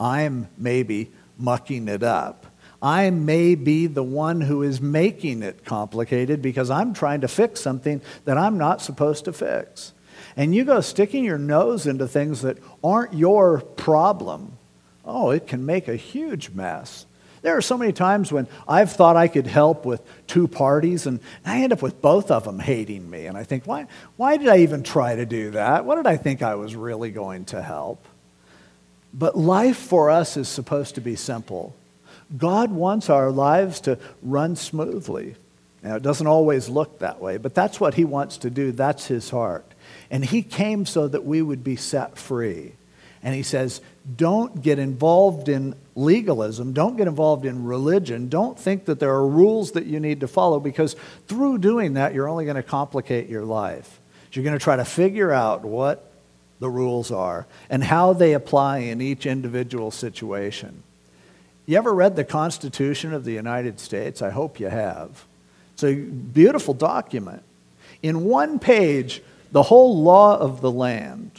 I'm 0.00 0.48
maybe 0.56 1.10
mucking 1.38 1.86
it 1.86 2.02
up. 2.02 2.46
I 2.80 3.10
may 3.10 3.54
be 3.54 3.86
the 3.86 4.04
one 4.04 4.40
who 4.40 4.62
is 4.62 4.80
making 4.80 5.42
it 5.42 5.64
complicated 5.64 6.40
because 6.40 6.70
I'm 6.70 6.94
trying 6.94 7.22
to 7.22 7.28
fix 7.28 7.60
something 7.60 8.00
that 8.24 8.38
I'm 8.38 8.56
not 8.56 8.80
supposed 8.80 9.24
to 9.24 9.32
fix. 9.32 9.92
And 10.36 10.54
you 10.54 10.64
go 10.64 10.80
sticking 10.80 11.24
your 11.24 11.38
nose 11.38 11.86
into 11.86 12.06
things 12.06 12.42
that 12.42 12.58
aren't 12.82 13.14
your 13.14 13.60
problem 13.60 14.58
oh, 15.08 15.30
it 15.30 15.46
can 15.46 15.66
make 15.66 15.88
a 15.88 15.96
huge 15.96 16.50
mess. 16.50 17.06
There 17.40 17.56
are 17.56 17.62
so 17.62 17.78
many 17.78 17.92
times 17.92 18.30
when 18.30 18.46
I've 18.68 18.92
thought 18.92 19.16
I 19.16 19.26
could 19.26 19.46
help 19.46 19.86
with 19.86 20.02
two 20.26 20.46
parties, 20.46 21.06
and 21.06 21.20
I 21.46 21.62
end 21.62 21.72
up 21.72 21.82
with 21.82 22.02
both 22.02 22.30
of 22.30 22.44
them 22.44 22.58
hating 22.58 23.08
me. 23.08 23.26
And 23.26 23.36
I 23.36 23.44
think, 23.44 23.66
why, 23.66 23.86
why 24.16 24.36
did 24.36 24.48
I 24.48 24.58
even 24.58 24.82
try 24.82 25.16
to 25.16 25.24
do 25.24 25.52
that? 25.52 25.84
What 25.84 25.96
did 25.96 26.06
I 26.06 26.16
think 26.16 26.42
I 26.42 26.56
was 26.56 26.76
really 26.76 27.10
going 27.10 27.46
to 27.46 27.62
help? 27.62 28.04
But 29.14 29.36
life 29.36 29.78
for 29.78 30.10
us 30.10 30.36
is 30.36 30.48
supposed 30.48 30.96
to 30.96 31.00
be 31.00 31.16
simple. 31.16 31.74
God 32.36 32.70
wants 32.70 33.08
our 33.08 33.30
lives 33.30 33.80
to 33.82 33.98
run 34.22 34.56
smoothly. 34.56 35.36
Now, 35.82 35.96
it 35.96 36.02
doesn't 36.02 36.26
always 36.26 36.68
look 36.68 36.98
that 36.98 37.20
way, 37.20 37.36
but 37.36 37.54
that's 37.54 37.80
what 37.80 37.94
He 37.94 38.04
wants 38.04 38.38
to 38.38 38.50
do. 38.50 38.72
That's 38.72 39.06
His 39.06 39.30
heart. 39.30 39.64
And 40.10 40.24
He 40.24 40.42
came 40.42 40.84
so 40.84 41.08
that 41.08 41.24
we 41.24 41.40
would 41.40 41.62
be 41.64 41.76
set 41.76 42.18
free. 42.18 42.72
And 43.22 43.34
He 43.34 43.42
says, 43.42 43.80
don't 44.16 44.62
get 44.62 44.78
involved 44.78 45.48
in 45.48 45.74
legalism. 45.94 46.72
Don't 46.72 46.96
get 46.96 47.08
involved 47.08 47.44
in 47.44 47.64
religion. 47.64 48.28
Don't 48.28 48.58
think 48.58 48.86
that 48.86 49.00
there 49.00 49.10
are 49.10 49.26
rules 49.26 49.72
that 49.72 49.86
you 49.86 50.00
need 50.00 50.20
to 50.20 50.28
follow 50.28 50.60
because 50.60 50.96
through 51.26 51.58
doing 51.58 51.94
that, 51.94 52.14
you're 52.14 52.28
only 52.28 52.44
going 52.44 52.56
to 52.56 52.62
complicate 52.62 53.28
your 53.28 53.44
life. 53.44 54.00
You're 54.32 54.44
going 54.44 54.58
to 54.58 54.62
try 54.62 54.76
to 54.76 54.84
figure 54.84 55.32
out 55.32 55.64
what 55.64 56.10
the 56.60 56.70
rules 56.70 57.10
are 57.10 57.46
and 57.68 57.82
how 57.82 58.12
they 58.12 58.34
apply 58.34 58.78
in 58.78 59.00
each 59.00 59.26
individual 59.26 59.90
situation. 59.90 60.82
You 61.68 61.76
ever 61.76 61.92
read 61.92 62.16
the 62.16 62.24
Constitution 62.24 63.12
of 63.12 63.24
the 63.24 63.32
United 63.32 63.78
States? 63.78 64.22
I 64.22 64.30
hope 64.30 64.58
you 64.58 64.68
have. 64.68 65.26
It's 65.74 65.84
a 65.84 65.96
beautiful 65.96 66.72
document. 66.72 67.42
In 68.02 68.24
one 68.24 68.58
page, 68.58 69.20
the 69.52 69.64
whole 69.64 70.02
law 70.02 70.38
of 70.38 70.62
the 70.62 70.70
land. 70.70 71.30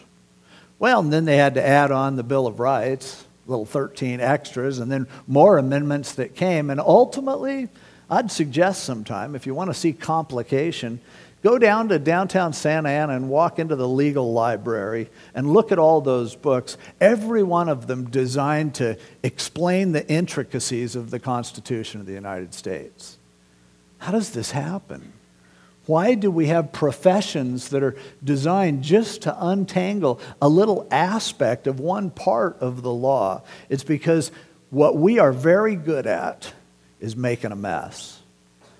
Well, 0.78 1.00
and 1.00 1.12
then 1.12 1.26
they 1.26 1.38
had 1.38 1.56
to 1.56 1.68
add 1.68 1.89
on 1.89 2.15
the 2.15 2.22
Bill 2.22 2.46
of 2.46 2.60
Rights, 2.60 3.26
little 3.48 3.65
13 3.65 4.20
extras, 4.20 4.78
and 4.78 4.92
then 4.92 5.08
more 5.28 5.58
amendments 5.58 6.13
that 6.13 6.36
came. 6.36 6.70
And 6.70 6.80
ultimately, 6.80 7.68
I'd 8.08 8.32
suggest 8.32 8.84
sometime, 8.84 9.34
if 9.36 9.48
you 9.48 9.56
want 9.56 9.72
to 9.72 9.74
see 9.74 9.94
complication, 9.94 11.02
Go 11.41 11.58
down 11.58 11.88
to 11.89 11.99
downtown 11.99 12.52
Santa 12.52 12.89
Ana 12.89 13.13
and 13.13 13.30
walk 13.30 13.60
into 13.60 13.78
the 13.78 13.88
legal 13.88 14.34
library 14.34 15.10
and 15.34 15.54
look 15.54 15.71
at 15.71 15.80
all 15.80 16.02
those 16.02 16.36
books, 16.36 16.78
every 16.99 17.43
one 17.43 17.69
of 17.69 17.88
them 17.88 18.10
designed 18.10 18.75
to 18.75 18.97
explain 19.23 19.93
the 19.93 20.06
intricacies 20.10 20.97
of 20.97 21.12
the 21.12 21.19
Constitution 21.19 22.02
of 22.02 22.08
the 22.08 22.13
United 22.13 22.54
States. 22.54 23.17
How 23.99 24.12
does 24.12 24.32
this 24.32 24.52
happen? 24.52 25.13
Why 25.86 26.13
do 26.13 26.30
we 26.30 26.47
have 26.47 26.73
professions 26.73 27.69
that 27.69 27.84
are 27.84 27.95
designed 28.21 28.84
just 28.84 29.21
to 29.23 29.36
untangle 29.39 30.19
a 30.41 30.49
little 30.49 30.88
aspect 30.91 31.67
of 31.67 31.80
one 31.80 32.12
part 32.12 32.58
of 32.60 32.84
the 32.84 32.93
law? 32.93 33.43
It's 33.69 33.84
because 33.84 34.32
what 34.69 34.97
we 34.97 35.19
are 35.19 35.32
very 35.32 35.75
good 35.75 36.06
at 36.06 36.54
is 36.99 37.15
making 37.15 37.54
a 37.54 37.56
mess 37.56 38.19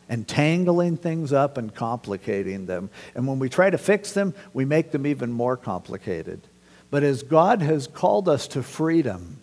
and 0.10 0.28
tangling 0.28 0.98
things 0.98 1.32
up 1.32 1.58
and 1.58 1.74
complicating 1.74 2.66
them. 2.66 2.90
And 3.16 3.28
when 3.28 3.40
we 3.40 3.48
try 3.48 3.70
to 3.70 3.78
fix 3.78 4.12
them, 4.12 4.34
we 4.54 4.66
make 4.66 4.92
them 4.92 5.06
even 5.06 5.32
more 5.32 5.56
complicated. 5.56 6.42
But 6.90 7.04
as 7.04 7.22
God 7.24 7.62
has 7.62 7.88
called 7.88 8.28
us 8.28 8.48
to 8.50 8.64
freedom, 8.64 9.38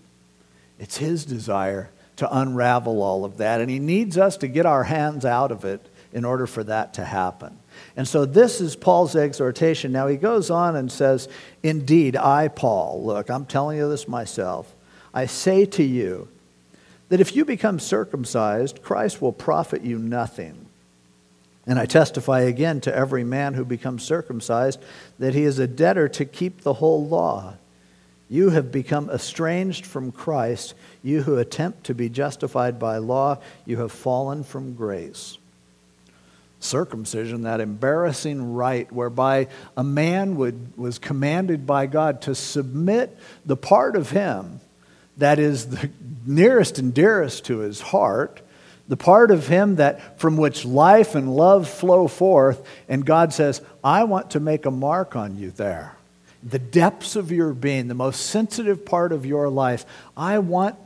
it's 0.78 0.96
His 0.96 1.24
desire 1.24 1.90
to 2.16 2.36
unravel 2.36 3.02
all 3.02 3.24
of 3.24 3.36
that. 3.36 3.60
And 3.60 3.70
He 3.70 3.78
needs 3.78 4.18
us 4.18 4.36
to 4.38 4.48
get 4.48 4.66
our 4.66 4.84
hands 4.84 5.24
out 5.24 5.52
of 5.52 5.64
it 5.64 5.88
in 6.12 6.24
order 6.24 6.46
for 6.46 6.64
that 6.64 6.94
to 6.94 7.04
happen. 7.04 7.58
And 7.96 8.08
so 8.08 8.24
this 8.24 8.60
is 8.60 8.74
Paul's 8.74 9.14
exhortation. 9.14 9.92
Now 9.92 10.06
he 10.06 10.16
goes 10.16 10.50
on 10.50 10.74
and 10.74 10.90
says, 10.90 11.28
Indeed, 11.62 12.16
I, 12.16 12.48
Paul, 12.48 13.04
look, 13.04 13.28
I'm 13.28 13.44
telling 13.44 13.76
you 13.76 13.88
this 13.88 14.08
myself, 14.08 14.74
I 15.12 15.26
say 15.26 15.66
to 15.66 15.82
you, 15.82 16.28
that 17.08 17.20
if 17.20 17.36
you 17.36 17.44
become 17.44 17.78
circumcised, 17.78 18.82
Christ 18.82 19.22
will 19.22 19.32
profit 19.32 19.82
you 19.82 19.98
nothing. 19.98 20.66
And 21.66 21.78
I 21.78 21.86
testify 21.86 22.40
again 22.40 22.80
to 22.82 22.94
every 22.94 23.24
man 23.24 23.54
who 23.54 23.64
becomes 23.64 24.04
circumcised 24.04 24.80
that 25.18 25.34
he 25.34 25.42
is 25.42 25.58
a 25.58 25.66
debtor 25.66 26.08
to 26.10 26.24
keep 26.24 26.60
the 26.60 26.74
whole 26.74 27.06
law. 27.06 27.54
You 28.28 28.50
have 28.50 28.72
become 28.72 29.10
estranged 29.10 29.84
from 29.86 30.12
Christ. 30.12 30.74
You 31.02 31.22
who 31.22 31.38
attempt 31.38 31.84
to 31.84 31.94
be 31.94 32.08
justified 32.08 32.78
by 32.78 32.98
law, 32.98 33.38
you 33.64 33.78
have 33.78 33.92
fallen 33.92 34.44
from 34.44 34.74
grace. 34.74 35.38
Circumcision, 36.58 37.42
that 37.42 37.60
embarrassing 37.60 38.54
rite 38.54 38.92
whereby 38.92 39.48
a 39.76 39.84
man 39.84 40.36
would, 40.36 40.76
was 40.76 40.98
commanded 40.98 41.66
by 41.66 41.86
God 41.86 42.22
to 42.22 42.34
submit 42.34 43.16
the 43.44 43.56
part 43.56 43.94
of 43.94 44.10
him 44.10 44.60
that 45.16 45.38
is 45.38 45.68
the 45.68 45.90
nearest 46.24 46.78
and 46.78 46.92
dearest 46.92 47.44
to 47.46 47.58
his 47.58 47.80
heart, 47.80 48.40
the 48.88 48.96
part 48.96 49.30
of 49.30 49.48
him 49.48 49.76
that 49.76 50.20
from 50.20 50.36
which 50.36 50.64
life 50.64 51.14
and 51.14 51.34
love 51.34 51.68
flow 51.68 52.06
forth, 52.08 52.66
and 52.88 53.04
God 53.04 53.32
says, 53.32 53.60
I 53.82 54.04
want 54.04 54.32
to 54.32 54.40
make 54.40 54.66
a 54.66 54.70
mark 54.70 55.16
on 55.16 55.38
you 55.38 55.50
there. 55.50 55.96
The 56.42 56.58
depths 56.58 57.16
of 57.16 57.32
your 57.32 57.52
being, 57.52 57.88
the 57.88 57.94
most 57.94 58.26
sensitive 58.26 58.84
part 58.84 59.12
of 59.12 59.26
your 59.26 59.48
life, 59.48 59.84
I 60.16 60.38
want 60.38 60.76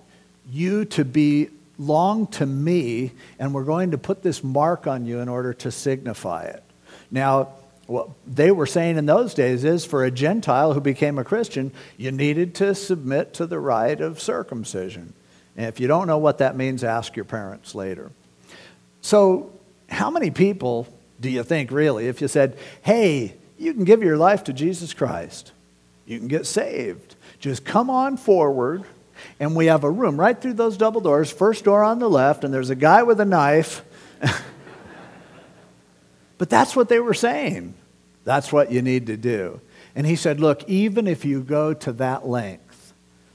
you 0.51 0.87
to 0.87 1.05
be 1.05 1.49
long 1.79 2.27
to 2.29 2.47
me, 2.47 3.13
and 3.39 3.53
we're 3.53 3.65
going 3.65 3.91
to 3.91 3.99
put 3.99 4.23
this 4.23 4.45
mark 4.45 4.87
on 4.87 5.07
you 5.07 5.21
in 5.21 5.29
order 5.29 5.53
to 5.55 5.71
signify 5.71 6.45
it. 6.45 6.63
Now, 7.11 7.49
what 7.91 8.09
they 8.25 8.53
were 8.53 8.67
saying 8.67 8.99
in 8.99 9.07
those 9.07 9.35
days 9.35 9.65
is 9.65 9.85
for 9.85 10.05
a 10.05 10.13
Gentile 10.13 10.75
who 10.75 10.81
became 10.81 11.19
a 11.19 11.25
Christian, 11.25 11.73
you 11.97 12.13
needed 12.13 12.55
to 12.57 12.73
submit 12.73 13.35
to 13.35 13.47
the 13.47 13.59
rite 13.59 14.01
of 14.01 14.21
circumcision. 14.21 15.13
And 15.57 15.67
if 15.67 15.81
you 15.81 15.89
don't 15.89 16.07
know 16.07 16.19
what 16.19 16.39
that 16.39 16.57
means, 16.57 16.85
ask 16.85 17.17
your 17.17 17.25
parents 17.25 17.75
later. 17.75 18.13
So, 19.03 19.51
how 19.89 20.09
many 20.09 20.31
people 20.31 20.87
do 21.21 21.29
you 21.29 21.43
think, 21.43 21.73
really, 21.73 22.07
if 22.07 22.21
you 22.21 22.29
said, 22.29 22.57
hey, 22.83 23.35
you 23.59 23.75
can 23.75 23.83
give 23.83 24.05
your 24.05 24.17
life 24.17 24.45
to 24.45 24.53
Jesus 24.53 24.95
Christ, 24.95 25.51
you 26.07 26.19
can 26.19 26.29
get 26.29 26.47
saved, 26.47 27.17
just 27.41 27.65
come 27.65 27.91
on 27.91 28.17
forward, 28.17 28.85
and 29.41 29.57
we 29.57 29.67
have 29.67 29.83
a 29.83 29.91
room 29.91 30.19
right 30.19 30.41
through 30.41 30.55
those 30.55 30.77
double 30.77 31.01
doors, 31.01 31.33
first 31.33 31.65
door 31.65 31.83
on 31.83 31.99
the 31.99 32.09
left, 32.09 32.45
and 32.45 32.55
there's 32.55 32.71
a 32.71 32.77
guy 32.77 33.03
with 33.03 33.19
a 33.19 33.25
knife. 33.25 33.85
but 36.39 36.49
that's 36.49 36.77
what 36.77 36.89
they 36.89 37.01
were 37.01 37.15
saying. 37.15 37.75
That's 38.25 38.53
what 38.53 38.71
you 38.71 38.83
need 38.83 39.07
to 39.07 39.17
do. 39.17 39.61
And 39.95 40.07
he 40.07 40.17
said, 40.17 40.41
Look, 40.41 40.69
even 40.69 41.07
if 41.07 41.25
you 41.25 41.43
go 41.43 41.75
to 41.75 41.93
that 41.95 42.27
length 42.27 42.93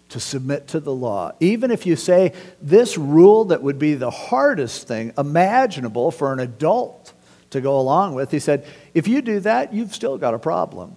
to 0.10 0.20
submit 0.20 0.68
to 0.70 0.80
the 0.80 0.94
law, 0.94 1.32
even 1.40 1.72
if 1.72 1.86
you 1.86 1.96
say 1.96 2.34
this 2.62 2.98
rule 2.98 3.46
that 3.46 3.62
would 3.62 3.80
be 3.80 3.96
the 3.96 4.12
hardest 4.12 4.88
thing 4.88 5.14
imaginable 5.18 6.12
for 6.12 6.32
an 6.32 6.40
adult 6.40 7.14
to 7.50 7.62
go 7.62 7.80
along 7.80 8.14
with, 8.14 8.32
he 8.32 8.40
said, 8.40 8.66
if 8.94 9.08
you 9.08 9.22
do 9.22 9.40
that, 9.42 9.74
you've 9.74 9.94
still 9.94 10.18
got 10.18 10.34
a 10.34 10.40
problem. 10.40 10.96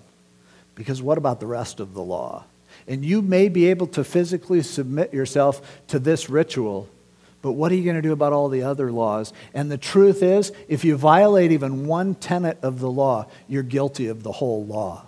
Because 0.75 1.03
what 1.03 1.19
about 1.19 1.41
the 1.41 1.47
rest 1.47 1.81
of 1.81 1.95
the 1.95 2.03
law? 2.03 2.45
And 2.87 3.05
you 3.05 3.21
may 3.21 3.49
be 3.49 3.67
able 3.67 3.89
to 3.89 4.05
physically 4.05 4.63
submit 4.63 5.13
yourself 5.13 5.81
to 5.89 5.99
this 5.99 6.31
ritual, 6.31 6.89
but 7.41 7.53
what 7.53 7.71
are 7.71 7.77
you 7.77 7.85
going 7.85 7.97
to 7.97 8.03
do 8.03 8.13
about 8.13 8.33
all 8.33 8.49
the 8.49 8.63
other 8.63 8.91
laws? 8.91 9.33
And 9.55 9.71
the 9.71 9.79
truth 9.79 10.23
is, 10.23 10.53
if 10.69 10.85
you 10.85 10.97
violate 10.97 11.53
even 11.53 11.87
one 11.87 12.15
tenet 12.15 12.59
of 12.63 12.81
the 12.81 12.91
law, 12.91 13.27
you're 13.47 13.63
guilty 13.63 14.09
of 14.09 14.23
the 14.23 14.33
whole 14.33 14.65
law. 14.65 15.07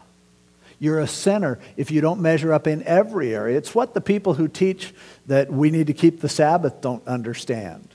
You're 0.78 1.00
a 1.00 1.06
sinner 1.06 1.58
if 1.76 1.90
you 1.90 2.00
don't 2.00 2.20
measure 2.20 2.52
up 2.52 2.66
in 2.66 2.82
every 2.84 3.34
area. 3.34 3.58
It's 3.58 3.74
what 3.74 3.92
the 3.94 4.00
people 4.00 4.34
who 4.34 4.48
teach 4.48 4.94
that 5.26 5.52
we 5.52 5.70
need 5.70 5.88
to 5.88 5.92
keep 5.92 6.20
the 6.20 6.28
Sabbath 6.28 6.80
don't 6.80 7.06
understand. 7.06 7.88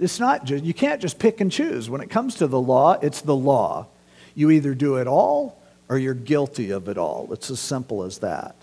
It's 0.00 0.18
not 0.18 0.44
just, 0.44 0.64
you 0.64 0.74
can't 0.74 1.00
just 1.00 1.18
pick 1.18 1.40
and 1.40 1.50
choose. 1.50 1.90
When 1.90 2.00
it 2.00 2.10
comes 2.10 2.36
to 2.36 2.46
the 2.46 2.60
law, 2.60 2.94
it's 3.02 3.20
the 3.20 3.36
law. 3.36 3.86
You 4.34 4.50
either 4.50 4.74
do 4.74 4.96
it 4.96 5.06
all 5.06 5.60
or 5.88 5.98
you're 5.98 6.14
guilty 6.14 6.70
of 6.70 6.88
it 6.88 6.98
all. 6.98 7.28
It's 7.32 7.50
as 7.50 7.60
simple 7.60 8.02
as 8.02 8.18
that. 8.18 8.56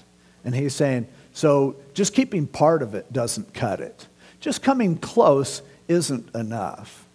And 0.43 0.53
he's 0.53 0.75
saying, 0.75 1.07
so 1.33 1.75
just 1.93 2.13
keeping 2.13 2.47
part 2.47 2.81
of 2.81 2.95
it 2.95 3.11
doesn't 3.11 3.53
cut 3.53 3.79
it. 3.79 4.07
Just 4.45 4.61
coming 4.61 4.95
close 4.97 5.63
isn't 5.87 6.35
enough. 6.35 7.07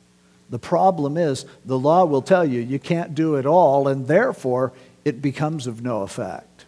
The 0.51 0.59
problem 0.59 1.16
is 1.16 1.47
the 1.64 1.79
law 1.79 2.05
will 2.05 2.23
tell 2.23 2.45
you 2.45 2.61
you 2.61 2.81
can't 2.81 3.14
do 3.14 3.37
it 3.37 3.47
all, 3.47 3.87
and 3.87 4.09
therefore 4.09 4.73
it 5.05 5.23
becomes 5.23 5.69
of 5.69 5.81
no 5.81 6.03
effect. 6.03 6.64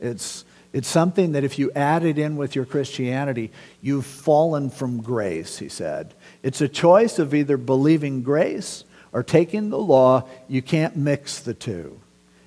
It's, 0.00 0.44
it's 0.72 0.88
something 0.88 1.30
that 1.30 1.44
if 1.44 1.60
you 1.60 1.70
add 1.76 2.04
it 2.04 2.18
in 2.18 2.34
with 2.36 2.56
your 2.56 2.64
Christianity, 2.64 3.52
you've 3.80 4.04
fallen 4.04 4.68
from 4.68 5.00
grace, 5.00 5.58
he 5.58 5.68
said. 5.68 6.12
It's 6.42 6.60
a 6.60 6.66
choice 6.66 7.20
of 7.20 7.32
either 7.32 7.56
believing 7.56 8.24
grace 8.24 8.82
or 9.12 9.22
taking 9.22 9.70
the 9.70 9.78
law. 9.78 10.24
You 10.48 10.60
can't 10.60 10.96
mix 10.96 11.38
the 11.38 11.54
two. 11.54 12.00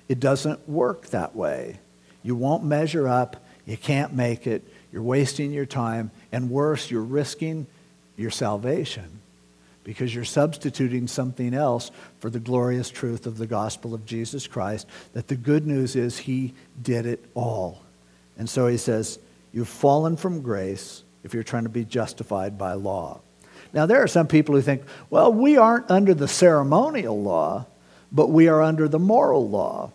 It 0.06 0.20
doesn't 0.20 0.68
work 0.68 1.06
that 1.06 1.34
way. 1.34 1.78
You 2.22 2.36
won't 2.36 2.62
measure 2.62 3.08
up, 3.08 3.42
you 3.64 3.78
can't 3.78 4.12
make 4.12 4.46
it, 4.46 4.62
you're 4.92 5.02
wasting 5.02 5.50
your 5.50 5.66
time, 5.66 6.10
and 6.34 6.50
worse, 6.50 6.90
you're 6.90 7.00
risking 7.00 7.68
your 8.16 8.32
salvation 8.32 9.20
because 9.84 10.12
you're 10.12 10.24
substituting 10.24 11.06
something 11.06 11.54
else 11.54 11.92
for 12.18 12.28
the 12.28 12.40
glorious 12.40 12.90
truth 12.90 13.24
of 13.26 13.38
the 13.38 13.46
gospel 13.46 13.94
of 13.94 14.04
Jesus 14.04 14.48
Christ. 14.48 14.88
That 15.12 15.28
the 15.28 15.36
good 15.36 15.64
news 15.64 15.94
is 15.94 16.18
he 16.18 16.52
did 16.82 17.06
it 17.06 17.24
all. 17.34 17.82
And 18.36 18.50
so 18.50 18.66
he 18.66 18.78
says, 18.78 19.20
You've 19.52 19.68
fallen 19.68 20.16
from 20.16 20.42
grace 20.42 21.04
if 21.22 21.34
you're 21.34 21.44
trying 21.44 21.62
to 21.62 21.68
be 21.68 21.84
justified 21.84 22.58
by 22.58 22.72
law. 22.72 23.20
Now, 23.72 23.86
there 23.86 24.02
are 24.02 24.08
some 24.08 24.26
people 24.26 24.56
who 24.56 24.62
think, 24.62 24.82
well, 25.10 25.32
we 25.32 25.56
aren't 25.56 25.88
under 25.88 26.14
the 26.14 26.26
ceremonial 26.26 27.22
law, 27.22 27.66
but 28.10 28.30
we 28.30 28.48
are 28.48 28.60
under 28.60 28.88
the 28.88 28.98
moral 28.98 29.48
law. 29.48 29.92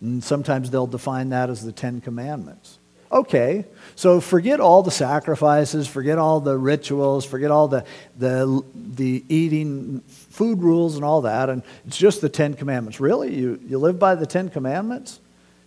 And 0.00 0.24
sometimes 0.24 0.72
they'll 0.72 0.88
define 0.88 1.28
that 1.28 1.48
as 1.48 1.64
the 1.64 1.70
Ten 1.70 2.00
Commandments. 2.00 2.79
Okay, 3.12 3.64
so 3.96 4.20
forget 4.20 4.60
all 4.60 4.84
the 4.84 4.92
sacrifices, 4.92 5.88
forget 5.88 6.16
all 6.16 6.38
the 6.38 6.56
rituals, 6.56 7.24
forget 7.24 7.50
all 7.50 7.66
the, 7.66 7.84
the, 8.16 8.62
the 8.74 9.24
eating 9.28 10.00
food 10.06 10.62
rules 10.62 10.94
and 10.94 11.04
all 11.04 11.22
that, 11.22 11.50
and 11.50 11.64
it's 11.86 11.98
just 11.98 12.20
the 12.20 12.28
Ten 12.28 12.54
Commandments. 12.54 13.00
Really? 13.00 13.34
You, 13.34 13.58
you 13.66 13.78
live 13.78 13.98
by 13.98 14.14
the 14.14 14.26
Ten 14.26 14.48
Commandments? 14.48 15.18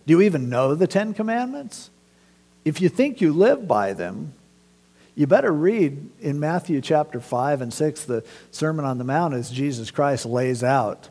Do 0.06 0.14
you 0.14 0.22
even 0.22 0.48
know 0.48 0.74
the 0.74 0.86
Ten 0.86 1.12
Commandments? 1.12 1.90
If 2.64 2.80
you 2.80 2.88
think 2.88 3.20
you 3.20 3.32
live 3.34 3.68
by 3.68 3.92
them, 3.92 4.32
you 5.14 5.26
better 5.26 5.52
read 5.52 6.10
in 6.20 6.40
Matthew 6.40 6.80
chapter 6.80 7.20
5 7.20 7.60
and 7.60 7.72
6 7.72 8.04
the 8.04 8.24
Sermon 8.52 8.86
on 8.86 8.96
the 8.96 9.04
Mount 9.04 9.34
as 9.34 9.50
Jesus 9.50 9.90
Christ 9.90 10.24
lays 10.24 10.64
out 10.64 11.10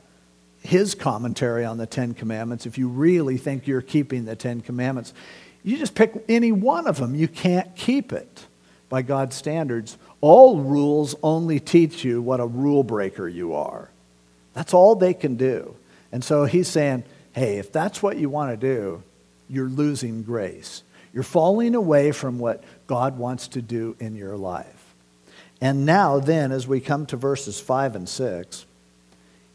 his 0.63 0.95
commentary 0.95 1.63
on 1.63 1.77
the 1.77 1.85
Ten 1.85 2.13
Commandments. 2.13 2.65
If 2.65 2.77
you 2.77 2.87
really 2.87 3.37
think 3.37 3.67
you're 3.67 3.81
keeping 3.81 4.25
the 4.25 4.35
Ten 4.35 4.61
Commandments, 4.61 5.13
you 5.63 5.77
just 5.77 5.95
pick 5.95 6.23
any 6.27 6.51
one 6.51 6.87
of 6.87 6.97
them. 6.97 7.15
You 7.15 7.27
can't 7.27 7.75
keep 7.75 8.11
it 8.11 8.45
by 8.89 9.01
God's 9.01 9.35
standards. 9.35 9.97
All 10.21 10.59
rules 10.59 11.15
only 11.23 11.59
teach 11.59 12.03
you 12.03 12.21
what 12.21 12.39
a 12.39 12.45
rule 12.45 12.83
breaker 12.83 13.27
you 13.27 13.55
are. 13.55 13.89
That's 14.53 14.73
all 14.73 14.95
they 14.95 15.13
can 15.13 15.35
do. 15.35 15.75
And 16.11 16.23
so 16.23 16.45
he's 16.45 16.67
saying, 16.67 17.03
hey, 17.31 17.57
if 17.57 17.71
that's 17.71 18.03
what 18.03 18.17
you 18.17 18.29
want 18.29 18.51
to 18.51 18.57
do, 18.57 19.03
you're 19.49 19.69
losing 19.69 20.23
grace. 20.23 20.83
You're 21.13 21.23
falling 21.23 21.75
away 21.75 22.11
from 22.11 22.39
what 22.39 22.63
God 22.87 23.17
wants 23.17 23.47
to 23.49 23.61
do 23.61 23.95
in 23.99 24.15
your 24.15 24.37
life. 24.37 24.93
And 25.61 25.85
now, 25.85 26.19
then, 26.19 26.51
as 26.51 26.67
we 26.67 26.81
come 26.81 27.05
to 27.05 27.15
verses 27.15 27.59
5 27.59 27.95
and 27.95 28.09
6, 28.09 28.65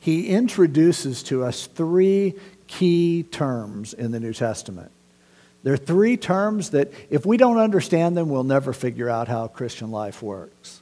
he 0.00 0.28
introduces 0.28 1.22
to 1.24 1.44
us 1.44 1.66
three 1.66 2.34
key 2.66 3.24
terms 3.24 3.92
in 3.92 4.10
the 4.10 4.20
New 4.20 4.32
Testament. 4.32 4.90
There 5.62 5.74
are 5.74 5.78
three 5.78 6.16
terms 6.16 6.70
that, 6.70 6.92
if 7.10 7.26
we 7.26 7.36
don't 7.36 7.58
understand 7.58 8.16
them, 8.16 8.28
we'll 8.28 8.44
never 8.44 8.72
figure 8.72 9.08
out 9.08 9.28
how 9.28 9.48
Christian 9.48 9.90
life 9.90 10.22
works. 10.22 10.80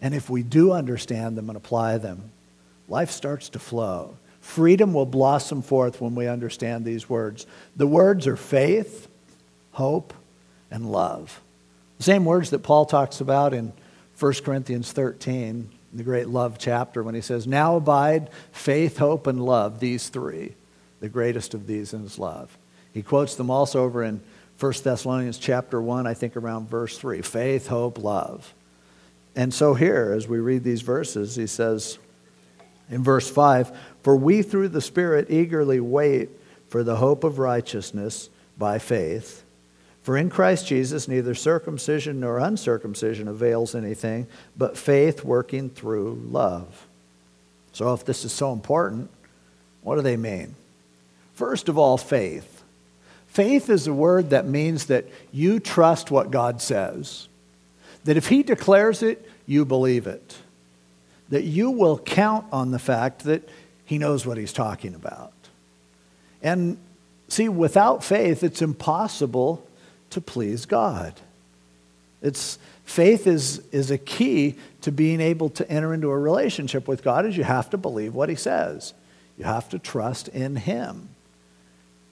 And 0.00 0.14
if 0.14 0.28
we 0.28 0.42
do 0.42 0.72
understand 0.72 1.38
them 1.38 1.48
and 1.48 1.56
apply 1.56 1.98
them, 1.98 2.30
life 2.88 3.10
starts 3.10 3.48
to 3.50 3.58
flow. 3.58 4.16
Freedom 4.40 4.92
will 4.92 5.06
blossom 5.06 5.62
forth 5.62 6.00
when 6.00 6.14
we 6.14 6.28
understand 6.28 6.84
these 6.84 7.08
words. 7.08 7.46
The 7.76 7.86
words 7.86 8.26
are 8.26 8.36
faith, 8.36 9.08
hope, 9.72 10.12
and 10.70 10.90
love. 10.90 11.40
The 11.98 12.04
same 12.04 12.24
words 12.24 12.50
that 12.50 12.62
Paul 12.62 12.84
talks 12.84 13.20
about 13.20 13.54
in 13.54 13.72
1 14.18 14.32
Corinthians 14.44 14.92
13, 14.92 15.70
the 15.92 16.02
great 16.02 16.28
love 16.28 16.58
chapter, 16.58 17.02
when 17.02 17.14
he 17.14 17.20
says, 17.20 17.46
Now 17.46 17.76
abide 17.76 18.28
faith, 18.52 18.98
hope, 18.98 19.26
and 19.26 19.42
love, 19.42 19.80
these 19.80 20.08
three. 20.08 20.54
The 21.00 21.08
greatest 21.08 21.54
of 21.54 21.66
these 21.66 21.94
is 21.94 22.18
love. 22.18 22.56
He 22.94 23.02
quotes 23.02 23.34
them 23.34 23.50
also 23.50 23.82
over 23.82 24.02
in 24.02 24.22
1 24.60 24.72
Thessalonians 24.84 25.36
chapter 25.36 25.82
1, 25.82 26.06
I 26.06 26.14
think 26.14 26.36
around 26.36 26.70
verse 26.70 26.96
3 26.96 27.20
faith, 27.20 27.66
hope, 27.66 27.98
love. 27.98 28.54
And 29.36 29.52
so 29.52 29.74
here, 29.74 30.14
as 30.16 30.28
we 30.28 30.38
read 30.38 30.62
these 30.62 30.82
verses, 30.82 31.34
he 31.34 31.48
says 31.48 31.98
in 32.88 33.02
verse 33.02 33.28
5 33.28 33.76
For 34.02 34.16
we 34.16 34.42
through 34.42 34.68
the 34.68 34.80
Spirit 34.80 35.30
eagerly 35.30 35.80
wait 35.80 36.30
for 36.68 36.84
the 36.84 36.96
hope 36.96 37.24
of 37.24 37.38
righteousness 37.38 38.30
by 38.56 38.78
faith. 38.78 39.42
For 40.02 40.16
in 40.16 40.30
Christ 40.30 40.66
Jesus, 40.66 41.08
neither 41.08 41.34
circumcision 41.34 42.20
nor 42.20 42.38
uncircumcision 42.38 43.26
avails 43.26 43.74
anything, 43.74 44.26
but 44.56 44.76
faith 44.76 45.24
working 45.24 45.70
through 45.70 46.22
love. 46.30 46.86
So, 47.72 47.92
if 47.92 48.04
this 48.04 48.24
is 48.24 48.32
so 48.32 48.52
important, 48.52 49.10
what 49.82 49.96
do 49.96 50.02
they 50.02 50.16
mean? 50.16 50.54
First 51.32 51.68
of 51.68 51.76
all, 51.76 51.96
faith. 51.96 52.53
Faith 53.34 53.68
is 53.68 53.88
a 53.88 53.92
word 53.92 54.30
that 54.30 54.46
means 54.46 54.86
that 54.86 55.06
you 55.32 55.58
trust 55.58 56.08
what 56.08 56.30
God 56.30 56.62
says, 56.62 57.26
that 58.04 58.16
if 58.16 58.28
He 58.28 58.44
declares 58.44 59.02
it, 59.02 59.28
you 59.44 59.64
believe 59.64 60.06
it, 60.06 60.36
that 61.30 61.42
you 61.42 61.72
will 61.72 61.98
count 61.98 62.46
on 62.52 62.70
the 62.70 62.78
fact 62.78 63.24
that 63.24 63.48
He 63.84 63.98
knows 63.98 64.24
what 64.24 64.38
He's 64.38 64.52
talking 64.52 64.94
about. 64.94 65.32
And 66.44 66.78
see, 67.26 67.48
without 67.48 68.04
faith, 68.04 68.44
it's 68.44 68.62
impossible 68.62 69.66
to 70.10 70.20
please 70.20 70.64
God. 70.64 71.14
It's, 72.22 72.56
faith 72.84 73.26
is, 73.26 73.58
is 73.72 73.90
a 73.90 73.98
key 73.98 74.54
to 74.82 74.92
being 74.92 75.20
able 75.20 75.50
to 75.50 75.68
enter 75.68 75.92
into 75.92 76.08
a 76.08 76.16
relationship 76.16 76.86
with 76.86 77.02
God 77.02 77.26
is 77.26 77.36
you 77.36 77.42
have 77.42 77.68
to 77.70 77.78
believe 77.78 78.14
what 78.14 78.28
he 78.28 78.36
says. 78.36 78.94
You 79.36 79.44
have 79.44 79.68
to 79.70 79.80
trust 79.80 80.28
in 80.28 80.54
him. 80.54 81.08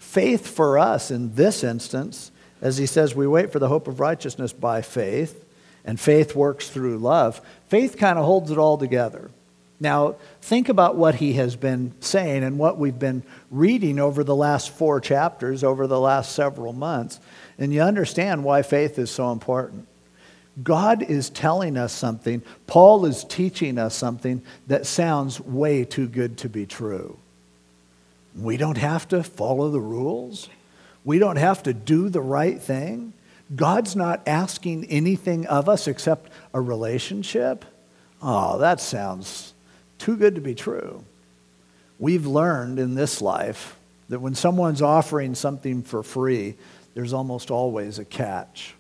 Faith 0.03 0.47
for 0.49 0.79
us 0.79 1.11
in 1.11 1.35
this 1.37 1.65
instance, 1.65 2.33
as 2.61 2.77
he 2.77 2.85
says, 2.85 3.15
we 3.15 3.27
wait 3.27 3.51
for 3.51 3.59
the 3.59 3.69
hope 3.69 3.89
of 3.89 3.99
righteousness 3.99 4.53
by 4.53 4.83
faith, 4.83 5.43
and 5.87 5.99
faith 5.99 6.35
works 6.35 6.69
through 6.69 6.99
love. 6.99 7.41
Faith 7.69 7.97
kind 7.97 8.19
of 8.19 8.27
holds 8.27 8.51
it 8.51 8.59
all 8.59 8.77
together. 8.77 9.31
Now, 9.81 10.17
think 10.43 10.69
about 10.69 10.97
what 10.97 11.15
he 11.15 11.35
has 11.35 11.57
been 11.57 11.95
saying 12.01 12.43
and 12.43 12.59
what 12.59 12.79
we've 12.79 12.99
been 12.99 13.23
reading 13.51 13.99
over 13.99 14.23
the 14.23 14.37
last 14.37 14.71
four 14.71 15.01
chapters, 15.01 15.65
over 15.65 15.87
the 15.87 16.01
last 16.01 16.33
several 16.33 16.75
months, 16.75 17.19
and 17.57 17.73
you 17.73 17.81
understand 17.81 18.45
why 18.45 18.61
faith 18.63 18.99
is 18.99 19.11
so 19.11 19.33
important. 19.33 19.87
God 20.63 21.03
is 21.03 21.31
telling 21.31 21.79
us 21.79 21.93
something, 21.93 22.43
Paul 22.67 23.07
is 23.07 23.25
teaching 23.25 23.79
us 23.79 23.95
something 23.95 24.43
that 24.67 24.85
sounds 24.85 25.41
way 25.41 25.85
too 25.85 26.09
good 26.09 26.37
to 26.39 26.51
be 26.51 26.67
true. 26.67 27.17
We 28.37 28.57
don't 28.57 28.79
have 28.79 29.09
to 29.09 29.23
follow 29.23 29.71
the 29.71 29.81
rules. 29.81 30.49
We 31.05 31.19
don't 31.19 31.37
have 31.37 31.63
to 31.65 31.75
do 31.75 32.09
the 32.09 32.21
right 32.21 32.61
thing. 32.61 33.13
God's 33.55 33.95
not 33.95 34.27
asking 34.27 34.87
anything 34.87 35.47
of 35.47 35.69
us 35.69 35.87
except 35.87 36.33
a 36.55 36.61
relationship. 36.61 37.65
Oh, 38.23 38.59
that 38.59 38.81
sounds 38.81 39.53
too 39.99 40.17
good 40.17 40.37
to 40.37 40.41
be 40.41 40.55
true. 40.55 41.05
We've 41.99 42.27
learned 42.27 42.79
in 42.79 42.95
this 42.95 43.21
life 43.21 43.77
that 44.09 44.21
when 44.21 44.35
someone's 44.35 44.83
offering 44.83 45.35
something 45.35 45.83
for 45.83 46.03
free, 46.03 46.55
there's 46.95 47.13
almost 47.13 47.51
always 47.51 47.99
a 47.99 48.05
catch. 48.05 48.75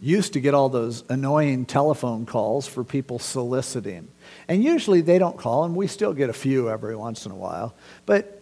Used 0.00 0.34
to 0.34 0.40
get 0.40 0.54
all 0.54 0.68
those 0.68 1.02
annoying 1.08 1.64
telephone 1.64 2.26
calls 2.26 2.66
for 2.66 2.84
people 2.84 3.18
soliciting. 3.18 4.08
And 4.46 4.62
usually 4.62 5.00
they 5.00 5.18
don't 5.18 5.36
call, 5.36 5.64
and 5.64 5.74
we 5.74 5.86
still 5.86 6.12
get 6.12 6.30
a 6.30 6.34
few 6.34 6.68
every 6.70 6.94
once 6.94 7.26
in 7.26 7.32
a 7.32 7.36
while. 7.36 7.74
But 8.06 8.37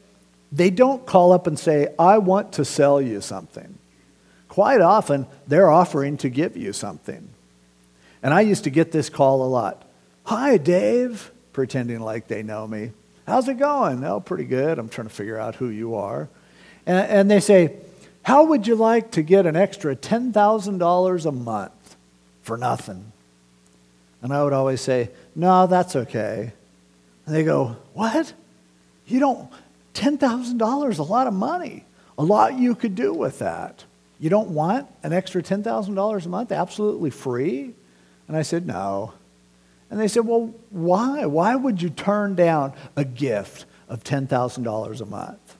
they 0.57 0.71
don't 0.71 1.05
call 1.05 1.33
up 1.33 1.47
and 1.47 1.59
say, 1.59 1.88
I 1.99 2.19
want 2.19 2.55
to 2.55 2.64
sell 2.64 3.01
you 3.01 3.21
something. 3.21 3.79
Quite 4.49 4.81
often, 4.81 5.27
they're 5.47 5.71
offering 5.71 6.16
to 6.19 6.31
give 6.31 6.57
you 6.57 6.73
something. 6.73 7.29
And 8.23 8.33
I 8.33 8.40
used 8.40 8.64
to 8.64 8.71
get 8.71 8.90
this 8.90 9.11
call 9.11 9.42
a 9.42 9.49
lot 9.49 9.83
Hi, 10.25 10.57
Dave, 10.57 11.31
pretending 11.53 12.01
like 12.01 12.27
they 12.27 12.42
know 12.42 12.66
me. 12.66 12.90
How's 13.27 13.49
it 13.49 13.59
going? 13.59 14.03
Oh, 14.03 14.19
pretty 14.19 14.45
good. 14.45 14.79
I'm 14.79 14.88
trying 14.88 15.07
to 15.07 15.14
figure 15.14 15.38
out 15.38 15.57
who 15.57 15.69
you 15.69 15.95
are. 15.95 16.29
And, 16.87 16.99
and 17.11 17.31
they 17.31 17.40
say, 17.40 17.77
How 18.23 18.45
would 18.45 18.66
you 18.66 18.77
like 18.77 19.11
to 19.12 19.23
get 19.23 19.45
an 19.47 19.57
extra 19.57 19.95
$10,000 19.95 21.27
a 21.27 21.33
month 21.33 21.97
for 22.42 22.57
nothing? 22.57 23.12
And 24.23 24.33
I 24.33 24.42
would 24.42 24.55
always 24.55 24.81
say, 24.81 25.11
No, 25.35 25.66
that's 25.66 25.95
okay. 25.95 26.53
And 27.27 27.35
they 27.35 27.45
go, 27.45 27.77
What? 27.92 28.33
You 29.07 29.21
don't, 29.21 29.51
$10,000 29.96 30.98
a 30.98 31.02
lot 31.02 31.26
of 31.26 31.35
money. 31.35 31.85
A 32.18 32.22
lot 32.22 32.59
you 32.59 32.74
could 32.74 32.94
do 32.94 33.12
with 33.12 33.38
that. 33.40 33.85
You 34.18 34.30
don't 34.30 34.50
want 34.50 34.88
an 35.02 35.12
extra 35.12 35.42
$10,000 35.42 36.26
a 36.26 36.28
month 36.28 36.52
absolutely 36.52 37.11
free? 37.11 37.74
And 38.28 38.37
I 38.37 38.42
said, 38.42 38.66
No. 38.66 39.12
And 39.90 40.00
they 40.00 40.09
said, 40.09 40.26
Well, 40.26 40.54
why? 40.70 41.26
Why 41.26 41.54
would 41.54 41.82
you 41.82 41.90
turn 41.90 42.35
down 42.35 42.72
a 42.96 43.04
gift 43.04 43.66
of 43.88 44.04
$10,000 44.04 45.00
a 45.00 45.06
month? 45.06 45.56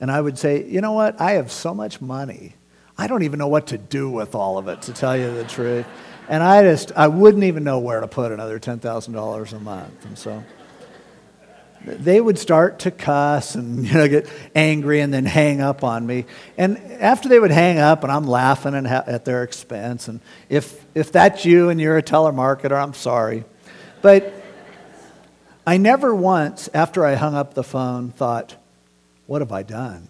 And 0.00 0.10
I 0.10 0.20
would 0.20 0.38
say, 0.38 0.64
You 0.64 0.80
know 0.80 0.92
what? 0.92 1.20
I 1.20 1.32
have 1.32 1.52
so 1.52 1.74
much 1.74 2.00
money. 2.00 2.54
I 2.98 3.06
don't 3.06 3.22
even 3.22 3.38
know 3.38 3.48
what 3.48 3.68
to 3.68 3.78
do 3.78 4.10
with 4.10 4.34
all 4.34 4.58
of 4.58 4.68
it, 4.68 4.82
to 4.82 4.92
tell 4.92 5.16
you 5.16 5.32
the 5.32 5.44
truth. 5.44 5.86
And 6.28 6.42
I 6.42 6.62
just, 6.62 6.92
I 6.92 7.08
wouldn't 7.08 7.44
even 7.44 7.64
know 7.64 7.78
where 7.78 8.00
to 8.00 8.08
put 8.08 8.32
another 8.32 8.60
$10,000 8.60 9.52
a 9.52 9.60
month. 9.60 10.04
And 10.04 10.18
so 10.18 10.44
they 11.84 12.20
would 12.20 12.38
start 12.38 12.80
to 12.80 12.90
cuss 12.90 13.54
and 13.54 13.86
you 13.86 13.94
know 13.94 14.08
get 14.08 14.28
angry 14.54 15.00
and 15.00 15.12
then 15.12 15.24
hang 15.24 15.60
up 15.60 15.84
on 15.84 16.06
me. 16.06 16.26
And 16.56 16.78
after 17.00 17.28
they 17.28 17.38
would 17.38 17.50
hang 17.50 17.78
up 17.78 18.02
and 18.02 18.12
i'm 18.12 18.26
laughing 18.26 18.74
and 18.74 18.86
ha- 18.86 19.04
at 19.06 19.24
their 19.24 19.42
expense 19.42 20.08
and 20.08 20.20
if 20.48 20.84
if 20.94 21.12
that's 21.12 21.44
you 21.44 21.68
and 21.68 21.80
you're 21.80 21.98
a 21.98 22.02
telemarketer 22.02 22.80
i'm 22.80 22.94
sorry. 22.94 23.44
But 24.00 24.32
i 25.66 25.76
never 25.76 26.14
once 26.14 26.68
after 26.74 27.04
i 27.04 27.14
hung 27.14 27.34
up 27.34 27.54
the 27.54 27.64
phone 27.64 28.10
thought 28.10 28.56
what 29.26 29.40
have 29.40 29.52
i 29.52 29.62
done? 29.62 30.08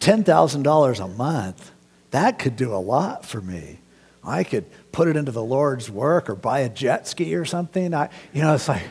$10000 0.00 1.04
a 1.04 1.08
month 1.08 1.72
that 2.10 2.38
could 2.38 2.56
do 2.56 2.74
a 2.74 2.76
lot 2.76 3.24
for 3.24 3.40
me. 3.40 3.78
I 4.24 4.44
could 4.44 4.66
put 4.92 5.08
it 5.08 5.16
into 5.16 5.32
the 5.32 5.42
Lord's 5.42 5.90
work 5.90 6.28
or 6.28 6.34
buy 6.34 6.60
a 6.60 6.68
jet 6.68 7.06
ski 7.06 7.34
or 7.34 7.44
something. 7.44 7.94
I, 7.94 8.10
you 8.32 8.42
know, 8.42 8.54
it's 8.54 8.68
like, 8.68 8.82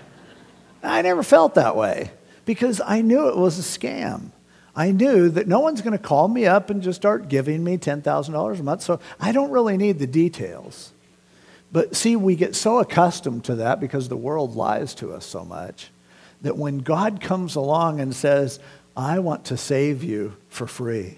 I 0.83 1.01
never 1.01 1.23
felt 1.23 1.55
that 1.55 1.75
way 1.75 2.11
because 2.45 2.81
I 2.85 3.01
knew 3.01 3.29
it 3.29 3.37
was 3.37 3.59
a 3.59 3.79
scam. 3.79 4.31
I 4.75 4.91
knew 4.91 5.29
that 5.29 5.47
no 5.47 5.59
one's 5.59 5.81
going 5.81 5.97
to 5.97 6.03
call 6.03 6.27
me 6.27 6.45
up 6.45 6.69
and 6.69 6.83
just 6.83 7.01
start 7.01 7.29
giving 7.29 7.63
me 7.63 7.77
$10,000 7.77 8.59
a 8.59 8.63
month, 8.63 8.83
so 8.83 8.99
I 9.19 9.31
don't 9.31 9.49
really 9.49 9.75
need 9.75 9.97
the 9.97 10.07
details. 10.07 10.91
But 11.71 11.95
see, 11.95 12.15
we 12.15 12.35
get 12.35 12.55
so 12.55 12.79
accustomed 12.79 13.43
to 13.45 13.55
that 13.55 13.79
because 13.79 14.07
the 14.07 14.15
world 14.15 14.55
lies 14.55 14.93
to 14.95 15.13
us 15.13 15.25
so 15.25 15.43
much 15.43 15.89
that 16.41 16.57
when 16.57 16.79
God 16.79 17.19
comes 17.21 17.55
along 17.55 17.99
and 17.99 18.15
says, 18.15 18.59
I 18.95 19.19
want 19.19 19.45
to 19.45 19.57
save 19.57 20.03
you 20.03 20.37
for 20.49 20.67
free, 20.67 21.17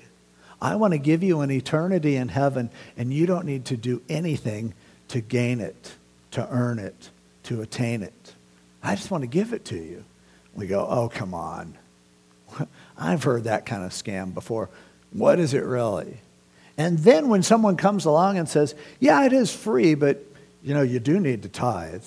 I 0.61 0.75
want 0.75 0.93
to 0.93 0.97
give 0.97 1.23
you 1.23 1.41
an 1.41 1.51
eternity 1.51 2.15
in 2.15 2.29
heaven, 2.29 2.69
and 2.97 3.13
you 3.13 3.25
don't 3.25 3.45
need 3.45 3.65
to 3.65 3.77
do 3.77 4.01
anything 4.09 4.73
to 5.09 5.21
gain 5.21 5.59
it, 5.59 5.93
to 6.31 6.47
earn 6.49 6.79
it, 6.79 7.09
to 7.43 7.61
attain 7.61 8.03
it. 8.03 8.13
I 8.83 8.95
just 8.95 9.11
want 9.11 9.23
to 9.23 9.27
give 9.27 9.53
it 9.53 9.65
to 9.65 9.75
you. 9.75 10.03
We 10.53 10.67
go, 10.67 10.85
oh, 10.89 11.09
come 11.09 11.33
on. 11.33 11.77
I've 12.97 13.23
heard 13.23 13.45
that 13.45 13.65
kind 13.65 13.83
of 13.83 13.91
scam 13.91 14.33
before. 14.33 14.69
What 15.11 15.39
is 15.39 15.53
it 15.53 15.63
really? 15.63 16.17
And 16.77 16.99
then 16.99 17.27
when 17.29 17.43
someone 17.43 17.75
comes 17.75 18.05
along 18.05 18.37
and 18.37 18.47
says, 18.47 18.73
yeah, 18.99 19.25
it 19.25 19.33
is 19.33 19.53
free, 19.53 19.95
but 19.95 20.23
you 20.63 20.73
know, 20.73 20.81
you 20.81 20.99
do 20.99 21.19
need 21.19 21.43
to 21.43 21.49
tithe. 21.49 22.05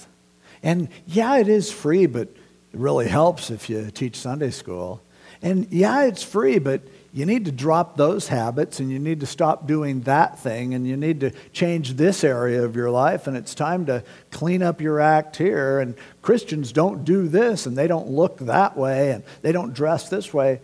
And 0.63 0.89
yeah, 1.07 1.37
it 1.39 1.49
is 1.49 1.71
free, 1.71 2.07
but 2.07 2.29
it 2.29 2.37
really 2.73 3.09
helps 3.09 3.51
if 3.51 3.69
you 3.69 3.91
teach 3.91 4.17
Sunday 4.17 4.51
school. 4.51 5.03
And 5.43 5.67
yeah, 5.71 6.05
it's 6.05 6.23
free, 6.23 6.59
but 6.59 6.83
you 7.15 7.27
need 7.27 7.45
to 7.45 7.53
drop 7.53 7.97
those 7.97 8.29
habits 8.29 8.81
and 8.81 8.91
you 8.91 8.99
need 8.99 9.21
to 9.21 9.27
stop 9.27 9.67
doing 9.67 10.01
that 10.03 10.39
thing 10.39 10.73
and 10.73 10.87
you 10.87 10.97
need 10.97 11.21
to 11.21 11.31
change 11.53 11.95
this 11.95 12.25
area 12.25 12.65
of 12.65 12.75
your 12.75 12.91
life 12.91 13.27
and 13.27 13.37
it's 13.37 13.55
time 13.55 13.85
to 13.87 14.03
clean 14.31 14.63
up 14.63 14.81
your 14.81 14.99
act 14.99 15.37
here. 15.37 15.79
And 15.79 15.95
Christians 16.23 16.73
don't 16.73 17.05
do 17.05 17.29
this 17.29 17.67
and 17.67 17.77
they 17.77 17.87
don't 17.87 18.09
look 18.09 18.39
that 18.39 18.79
way 18.79 19.11
and 19.11 19.25
they 19.43 19.53
don't 19.53 19.75
dress 19.75 20.09
this 20.09 20.33
way. 20.33 20.63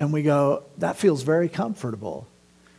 And 0.00 0.12
we 0.12 0.22
go 0.22 0.64
that 0.78 0.96
feels 0.96 1.22
very 1.22 1.48
comfortable. 1.48 2.26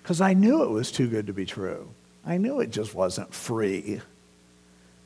Because 0.04 0.20
I 0.20 0.34
knew 0.34 0.64
it 0.64 0.70
was 0.70 0.92
too 0.92 1.08
good 1.08 1.28
to 1.28 1.34
be 1.34 1.46
true. 1.46 1.88
I 2.26 2.38
knew 2.38 2.60
it 2.60 2.72
just 2.72 2.94
wasn't 2.94 3.34
free. 3.34 4.02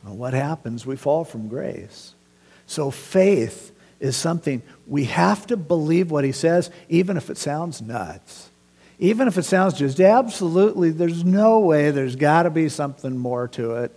Well, 0.04 0.16
what 0.16 0.34
happens? 0.34 0.88
We 0.88 0.96
fall 0.96 1.24
from 1.24 1.50
grace. 1.50 2.16
So 2.66 2.90
faith 2.90 3.72
is 4.00 4.16
something 4.16 4.64
we 4.88 5.06
have 5.06 5.48
to 5.48 5.58
believe 5.58 6.12
what 6.12 6.24
he 6.24 6.32
says, 6.32 6.70
even 6.90 7.18
if 7.18 7.30
it 7.30 7.38
sounds 7.38 7.82
nuts. 7.82 8.50
Even 8.98 9.28
if 9.28 9.38
it 9.38 9.44
sounds 9.44 9.74
just 9.74 10.00
absolutely, 10.00 10.90
there's 10.90 11.26
no 11.26 11.60
way, 11.60 11.92
there's 11.92 12.16
got 12.16 12.44
to 12.44 12.50
be 12.50 12.70
something 12.70 13.18
more 13.18 13.48
to 13.50 13.76
it. 13.76 13.92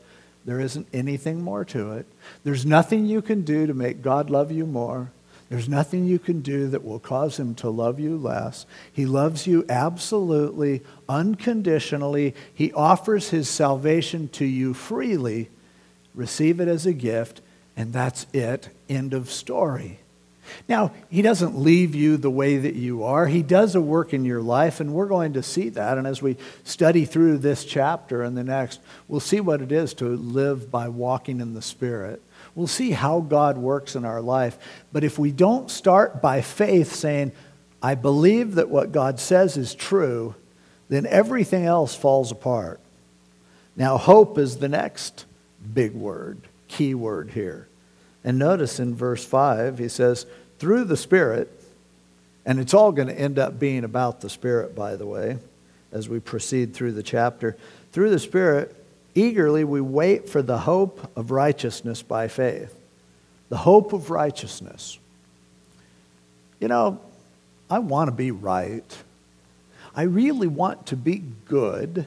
There 0.45 0.61
isn't 0.61 0.89
anything 0.93 1.43
more 1.43 1.65
to 1.67 1.93
it. 1.93 2.07
There's 2.43 2.65
nothing 2.65 3.07
you 3.07 3.23
can 3.23 3.43
do 3.43 3.67
to 3.67 3.75
make 3.75 4.03
God 4.03 4.31
love 4.31 4.51
you 4.51 4.67
more. 4.67 5.11
There's 5.51 5.69
nothing 5.69 6.05
you 6.05 6.19
can 6.19 6.41
do 6.41 6.69
that 6.69 6.85
will 6.85 6.99
cause 6.99 7.39
him 7.39 7.55
to 7.57 7.71
love 7.71 8.01
you 8.01 8.17
less. 8.17 8.67
He 8.93 9.07
loves 9.07 9.47
you 9.47 9.65
absolutely, 9.69 10.83
unconditionally. 11.09 12.35
He 12.53 12.73
offers 12.73 13.31
his 13.31 13.49
salvation 13.49 14.29
to 14.31 14.45
you 14.45 14.75
freely. 14.75 15.49
Receive 16.15 16.61
it 16.61 16.69
as 16.69 16.85
a 16.85 16.93
gift 16.93 17.41
and 17.79 17.93
that's 17.93 18.27
it. 18.33 18.71
End 18.89 19.15
of 19.15 19.31
story. 19.31 20.01
Now, 20.69 20.93
he 21.09 21.23
doesn't 21.23 21.59
leave 21.59 21.95
you 21.95 22.17
the 22.17 22.31
way 22.31 22.57
that 22.57 22.75
you 22.75 23.05
are. 23.05 23.27
He 23.27 23.43
does 23.43 23.75
a 23.75 23.81
work 23.81 24.13
in 24.13 24.25
your 24.25 24.41
life, 24.41 24.81
and 24.81 24.93
we're 24.93 25.07
going 25.07 25.33
to 25.35 25.43
see 25.43 25.69
that. 25.71 25.99
And 25.99 26.07
as 26.07 26.21
we 26.23 26.37
study 26.65 27.05
through 27.05 27.39
this 27.39 27.65
chapter 27.65 28.23
and 28.23 28.37
the 28.37 28.45
next, 28.45 28.81
we'll 29.07 29.21
see 29.21 29.41
what 29.41 29.63
it 29.63 29.73
is 29.73 29.95
to 29.95 30.05
live 30.17 30.71
by 30.71 30.89
walking 30.89 31.41
in 31.41 31.55
the 31.55 31.63
Spirit. 31.63 32.23
We'll 32.55 32.67
see 32.67 32.91
how 32.91 33.21
God 33.21 33.57
works 33.57 33.95
in 33.95 34.05
our 34.05 34.21
life. 34.21 34.59
But 34.93 35.05
if 35.05 35.19
we 35.19 35.33
don't 35.33 35.71
start 35.71 36.21
by 36.21 36.41
faith 36.41 36.95
saying, 36.95 37.33
I 37.83 37.95
believe 37.95 38.57
that 38.57 38.69
what 38.69 38.93
God 38.93 39.21
says 39.21 39.57
is 39.57 39.75
true, 39.75 40.35
then 40.89 41.07
everything 41.07 41.65
else 41.65 41.95
falls 41.95 42.33
apart. 42.33 42.81
Now, 43.77 43.97
hope 43.97 44.39
is 44.39 44.57
the 44.57 44.69
next 44.69 45.25
big 45.73 45.95
word, 45.95 46.39
key 46.67 46.95
word 46.95 47.31
here. 47.31 47.69
And 48.25 48.39
notice 48.39 48.81
in 48.81 48.95
verse 48.95 49.25
5, 49.25 49.79
he 49.79 49.89
says, 49.89 50.27
through 50.59 50.85
the 50.85 50.97
Spirit, 50.97 51.51
and 52.45 52.59
it's 52.59 52.75
all 52.75 52.93
going 52.93 53.09
to 53.09 53.19
end 53.19 53.39
up 53.39 53.59
being 53.59 53.85
about 53.85 54.21
the 54.21 54.31
Spirit, 54.31 54.75
by 54.75 54.97
the 54.97 55.07
way, 55.07 55.39
as 55.93 56.09
we 56.09 56.19
proceed 56.19 56.75
through 56.75 56.93
the 56.93 57.03
chapter. 57.03 57.57
Through 57.93 58.11
the 58.11 58.19
Spirit, 58.19 58.75
eagerly 59.15 59.65
we 59.65 59.81
wait 59.81 60.29
for 60.29 60.43
the 60.43 60.59
hope 60.59 61.11
of 61.17 61.31
righteousness 61.31 62.03
by 62.03 62.29
faith. 62.29 62.75
The 63.49 63.57
hope 63.57 63.93
of 63.93 64.11
righteousness. 64.11 64.99
You 66.61 66.69
know, 66.69 67.01
I 67.71 67.79
want 67.79 68.09
to 68.09 68.13
be 68.13 68.31
right. 68.31 68.97
I 69.95 70.03
really 70.03 70.49
want 70.49 70.87
to 70.87 70.97
be 70.97 71.23
good. 71.47 72.07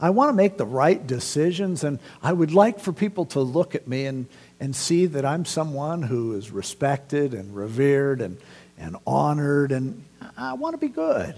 I 0.00 0.10
want 0.10 0.30
to 0.30 0.34
make 0.34 0.56
the 0.56 0.66
right 0.66 1.04
decisions, 1.06 1.84
and 1.84 1.98
I 2.22 2.32
would 2.32 2.52
like 2.52 2.80
for 2.80 2.92
people 2.92 3.24
to 3.26 3.40
look 3.40 3.74
at 3.74 3.86
me 3.86 4.06
and, 4.06 4.26
and 4.64 4.74
see 4.74 5.04
that 5.04 5.26
I'm 5.26 5.44
someone 5.44 6.00
who 6.00 6.32
is 6.32 6.50
respected 6.50 7.34
and 7.34 7.54
revered 7.54 8.22
and, 8.22 8.38
and 8.78 8.96
honored, 9.06 9.72
and 9.72 10.02
I 10.38 10.54
want 10.54 10.72
to 10.72 10.78
be 10.78 10.88
good. 10.88 11.34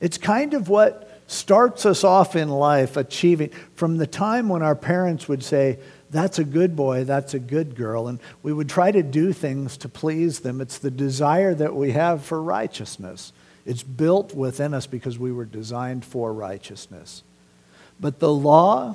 It's 0.00 0.18
kind 0.18 0.54
of 0.54 0.68
what 0.68 1.20
starts 1.26 1.84
us 1.84 2.04
off 2.04 2.36
in 2.36 2.48
life 2.48 2.96
achieving 2.96 3.50
from 3.74 3.96
the 3.96 4.06
time 4.06 4.48
when 4.48 4.62
our 4.62 4.76
parents 4.76 5.26
would 5.26 5.42
say, 5.42 5.80
That's 6.10 6.38
a 6.38 6.44
good 6.44 6.76
boy, 6.76 7.02
that's 7.02 7.34
a 7.34 7.40
good 7.40 7.74
girl, 7.74 8.06
and 8.06 8.20
we 8.44 8.52
would 8.52 8.68
try 8.68 8.92
to 8.92 9.02
do 9.02 9.32
things 9.32 9.76
to 9.78 9.88
please 9.88 10.38
them. 10.38 10.60
It's 10.60 10.78
the 10.78 10.92
desire 10.92 11.56
that 11.56 11.74
we 11.74 11.90
have 11.90 12.24
for 12.24 12.40
righteousness. 12.40 13.32
It's 13.66 13.82
built 13.82 14.32
within 14.32 14.74
us 14.74 14.86
because 14.86 15.18
we 15.18 15.32
were 15.32 15.44
designed 15.44 16.04
for 16.04 16.32
righteousness. 16.32 17.24
But 17.98 18.20
the 18.20 18.32
law 18.32 18.94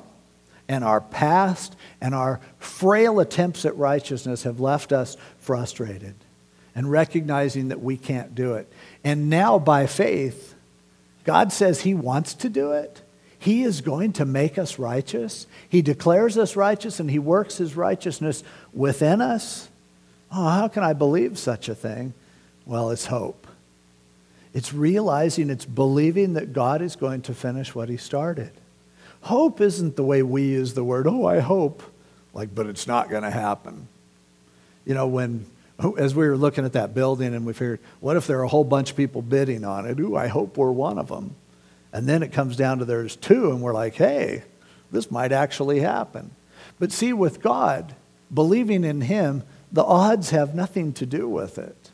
and 0.68 0.82
our 0.84 1.00
past 1.00 1.76
and 2.00 2.14
our 2.14 2.40
frail 2.58 3.20
attempts 3.20 3.64
at 3.64 3.76
righteousness 3.76 4.44
have 4.44 4.60
left 4.60 4.92
us 4.92 5.16
frustrated 5.38 6.14
and 6.74 6.90
recognizing 6.90 7.68
that 7.68 7.82
we 7.82 7.96
can't 7.96 8.34
do 8.34 8.54
it. 8.54 8.70
And 9.02 9.30
now, 9.30 9.58
by 9.58 9.86
faith, 9.86 10.54
God 11.24 11.52
says 11.52 11.82
He 11.82 11.94
wants 11.94 12.34
to 12.34 12.48
do 12.48 12.72
it. 12.72 13.02
He 13.38 13.62
is 13.62 13.82
going 13.82 14.14
to 14.14 14.24
make 14.24 14.56
us 14.56 14.78
righteous. 14.78 15.46
He 15.68 15.82
declares 15.82 16.38
us 16.38 16.56
righteous 16.56 16.98
and 16.98 17.10
He 17.10 17.18
works 17.18 17.58
His 17.58 17.76
righteousness 17.76 18.42
within 18.72 19.20
us. 19.20 19.68
Oh, 20.32 20.48
how 20.48 20.68
can 20.68 20.82
I 20.82 20.94
believe 20.94 21.38
such 21.38 21.68
a 21.68 21.74
thing? 21.74 22.14
Well, 22.66 22.90
it's 22.90 23.06
hope. 23.06 23.46
It's 24.54 24.72
realizing, 24.72 25.50
it's 25.50 25.64
believing 25.64 26.34
that 26.34 26.52
God 26.52 26.80
is 26.80 26.96
going 26.96 27.22
to 27.22 27.34
finish 27.34 27.74
what 27.74 27.88
He 27.88 27.96
started. 27.96 28.52
Hope 29.24 29.62
isn't 29.62 29.96
the 29.96 30.04
way 30.04 30.22
we 30.22 30.42
use 30.42 30.74
the 30.74 30.84
word, 30.84 31.06
oh, 31.06 31.24
I 31.24 31.40
hope, 31.40 31.82
like, 32.34 32.54
but 32.54 32.66
it's 32.66 32.86
not 32.86 33.08
going 33.08 33.22
to 33.22 33.30
happen. 33.30 33.88
You 34.84 34.92
know, 34.92 35.06
when, 35.06 35.46
as 35.96 36.14
we 36.14 36.28
were 36.28 36.36
looking 36.36 36.66
at 36.66 36.74
that 36.74 36.92
building 36.92 37.34
and 37.34 37.46
we 37.46 37.54
figured, 37.54 37.80
what 38.00 38.18
if 38.18 38.26
there 38.26 38.40
are 38.40 38.42
a 38.42 38.48
whole 38.48 38.64
bunch 38.64 38.90
of 38.90 38.98
people 38.98 39.22
bidding 39.22 39.64
on 39.64 39.86
it? 39.86 39.98
Ooh, 39.98 40.14
I 40.14 40.26
hope 40.26 40.58
we're 40.58 40.70
one 40.70 40.98
of 40.98 41.08
them. 41.08 41.36
And 41.90 42.06
then 42.06 42.22
it 42.22 42.32
comes 42.32 42.54
down 42.54 42.80
to 42.80 42.84
there's 42.84 43.16
two, 43.16 43.48
and 43.50 43.62
we're 43.62 43.72
like, 43.72 43.94
hey, 43.94 44.42
this 44.92 45.10
might 45.10 45.32
actually 45.32 45.80
happen. 45.80 46.30
But 46.78 46.92
see, 46.92 47.14
with 47.14 47.40
God, 47.40 47.94
believing 48.32 48.84
in 48.84 49.00
Him, 49.00 49.42
the 49.72 49.84
odds 49.84 50.30
have 50.30 50.54
nothing 50.54 50.92
to 50.92 51.06
do 51.06 51.30
with 51.30 51.56
it. 51.56 51.90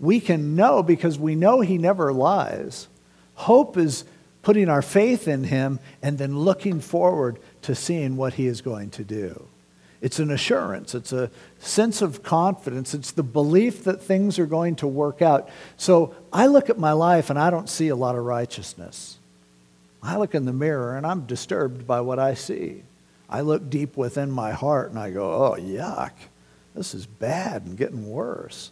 We 0.00 0.18
can 0.18 0.56
know 0.56 0.82
because 0.82 1.18
we 1.18 1.34
know 1.34 1.60
He 1.60 1.76
never 1.76 2.10
lies. 2.10 2.88
Hope 3.34 3.76
is 3.76 4.04
putting 4.44 4.68
our 4.68 4.82
faith 4.82 5.26
in 5.26 5.44
Him, 5.44 5.80
and 6.02 6.18
then 6.18 6.38
looking 6.38 6.80
forward 6.80 7.38
to 7.62 7.74
seeing 7.74 8.16
what 8.16 8.34
He 8.34 8.46
is 8.46 8.60
going 8.60 8.90
to 8.90 9.02
do. 9.02 9.48
It's 10.00 10.18
an 10.18 10.30
assurance, 10.30 10.94
it's 10.94 11.14
a 11.14 11.30
sense 11.58 12.02
of 12.02 12.22
confidence, 12.22 12.92
it's 12.92 13.10
the 13.10 13.22
belief 13.22 13.84
that 13.84 14.02
things 14.02 14.38
are 14.38 14.46
going 14.46 14.76
to 14.76 14.86
work 14.86 15.22
out. 15.22 15.48
So 15.78 16.14
I 16.30 16.46
look 16.46 16.68
at 16.68 16.78
my 16.78 16.92
life 16.92 17.30
and 17.30 17.38
I 17.38 17.48
don't 17.48 17.70
see 17.70 17.88
a 17.88 17.96
lot 17.96 18.14
of 18.14 18.24
righteousness. 18.24 19.16
I 20.02 20.18
look 20.18 20.34
in 20.34 20.44
the 20.44 20.52
mirror 20.52 20.94
and 20.94 21.06
I'm 21.06 21.24
disturbed 21.24 21.86
by 21.86 22.02
what 22.02 22.18
I 22.18 22.34
see. 22.34 22.82
I 23.30 23.40
look 23.40 23.70
deep 23.70 23.96
within 23.96 24.30
my 24.30 24.52
heart 24.52 24.90
and 24.90 24.98
I 24.98 25.10
go, 25.10 25.32
oh, 25.32 25.56
yuck, 25.58 26.12
this 26.74 26.94
is 26.94 27.06
bad 27.06 27.62
and 27.62 27.78
getting 27.78 28.10
worse. 28.10 28.70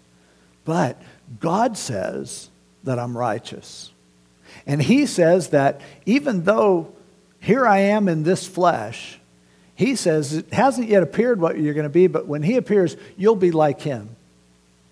But 0.67 1.01
God 1.41 1.79
says 1.79 2.51
that 2.85 2.99
I'm 2.99 3.17
righteous. 3.17 3.91
And 4.67 4.83
he 4.83 5.07
says 5.07 5.49
that 5.49 5.81
even 6.07 6.45
though 6.45 6.93
here 7.41 7.67
I 7.67 7.79
am 7.79 8.09
in 8.09 8.23
this 8.23 8.47
flesh, 8.47 9.19
he 9.75 9.97
says 9.97 10.33
it 10.35 10.53
hasn't 10.53 10.89
yet 10.89 11.03
appeared 11.03 11.41
what 11.41 11.59
you're 11.59 11.75
going 11.75 11.85
to 11.85 11.91
be, 11.91 12.07
but 12.07 12.27
when 12.27 12.43
he 12.43 12.57
appears, 12.57 12.97
you'll 13.17 13.37
be 13.37 13.51
like 13.51 13.81
him 13.81 14.17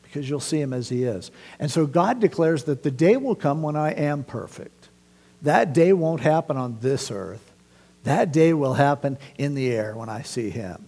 because 0.02 0.28
you'll 0.28 0.40
see 0.40 0.60
him 0.60 0.72
as 0.72 0.88
he 0.88 1.04
is. 1.04 1.30
And 1.60 1.70
so 1.70 1.86
God 1.86 2.18
declares 2.18 2.64
that 2.64 2.82
the 2.82 2.90
day 2.90 3.16
will 3.16 3.36
come 3.36 3.62
when 3.62 3.76
I 3.76 3.92
am 3.92 4.24
perfect. 4.24 4.88
That 5.42 5.72
day 5.72 5.92
won't 5.92 6.20
happen 6.20 6.56
on 6.56 6.78
this 6.80 7.10
earth. 7.10 7.52
That 8.02 8.32
day 8.32 8.52
will 8.52 8.74
happen 8.74 9.18
in 9.38 9.54
the 9.54 9.70
air 9.70 9.94
when 9.94 10.08
I 10.08 10.22
see 10.22 10.50
him. 10.50 10.86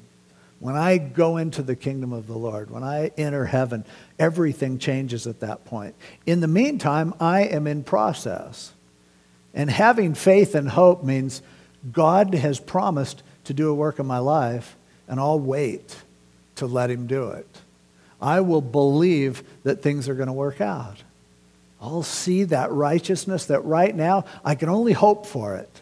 When 0.63 0.77
I 0.77 0.97
go 0.97 1.39
into 1.39 1.61
the 1.61 1.75
kingdom 1.75 2.13
of 2.13 2.29
the 2.29 2.39
Lord, 2.39 2.71
when 2.71 2.85
I 2.85 3.11
enter 3.19 3.47
heaven, 3.47 3.85
everything 4.17 4.79
changes 4.79 5.27
at 5.27 5.41
that 5.41 5.65
point. 5.65 5.97
In 6.25 6.39
the 6.39 6.47
meantime, 6.47 7.15
I 7.19 7.47
am 7.47 7.67
in 7.67 7.83
process. 7.83 8.73
And 9.53 9.69
having 9.69 10.15
faith 10.15 10.55
and 10.55 10.69
hope 10.69 11.03
means 11.03 11.43
God 11.91 12.33
has 12.35 12.61
promised 12.61 13.25
to 13.43 13.53
do 13.53 13.71
a 13.71 13.75
work 13.75 13.99
in 13.99 14.07
my 14.07 14.19
life, 14.19 14.77
and 15.09 15.19
I'll 15.19 15.41
wait 15.41 15.97
to 16.55 16.67
let 16.67 16.91
him 16.91 17.09
do 17.09 17.31
it. 17.31 17.49
I 18.21 18.41
will 18.41 18.61
believe 18.61 19.43
that 19.65 19.83
things 19.83 20.09
are 20.09 20.15
going 20.15 20.29
to 20.29 20.33
work 20.33 20.61
out. 20.61 21.03
I'll 21.81 22.05
see 22.05 22.45
that 22.45 22.71
righteousness 22.71 23.47
that 23.47 23.65
right 23.65 23.97
now 23.97 24.27
I 24.45 24.55
can 24.55 24.69
only 24.69 24.93
hope 24.93 25.27
for 25.27 25.57
it. 25.57 25.81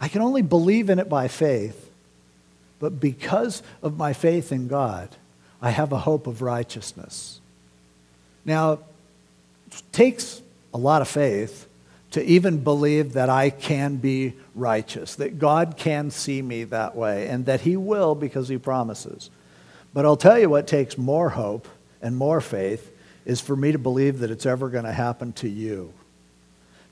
I 0.00 0.08
can 0.08 0.20
only 0.20 0.42
believe 0.42 0.90
in 0.90 0.98
it 0.98 1.08
by 1.08 1.28
faith. 1.28 1.89
But 2.80 2.98
because 2.98 3.62
of 3.82 3.96
my 3.96 4.12
faith 4.12 4.50
in 4.50 4.66
God, 4.66 5.10
I 5.62 5.70
have 5.70 5.92
a 5.92 5.98
hope 5.98 6.26
of 6.26 6.42
righteousness. 6.42 7.40
Now, 8.44 8.72
it 9.70 9.82
takes 9.92 10.42
a 10.74 10.78
lot 10.78 11.02
of 11.02 11.08
faith 11.08 11.68
to 12.12 12.24
even 12.24 12.64
believe 12.64 13.12
that 13.12 13.28
I 13.28 13.50
can 13.50 13.96
be 13.96 14.34
righteous, 14.54 15.14
that 15.16 15.38
God 15.38 15.76
can 15.76 16.10
see 16.10 16.42
me 16.42 16.64
that 16.64 16.96
way, 16.96 17.28
and 17.28 17.46
that 17.46 17.60
He 17.60 17.76
will 17.76 18.14
because 18.14 18.48
He 18.48 18.58
promises. 18.58 19.30
But 19.92 20.06
I'll 20.06 20.16
tell 20.16 20.38
you 20.38 20.48
what 20.48 20.66
takes 20.66 20.98
more 20.98 21.28
hope 21.30 21.68
and 22.02 22.16
more 22.16 22.40
faith 22.40 22.90
is 23.24 23.40
for 23.40 23.54
me 23.54 23.72
to 23.72 23.78
believe 23.78 24.20
that 24.20 24.30
it's 24.30 24.46
ever 24.46 24.70
going 24.70 24.84
to 24.84 24.92
happen 24.92 25.32
to 25.34 25.48
you. 25.48 25.92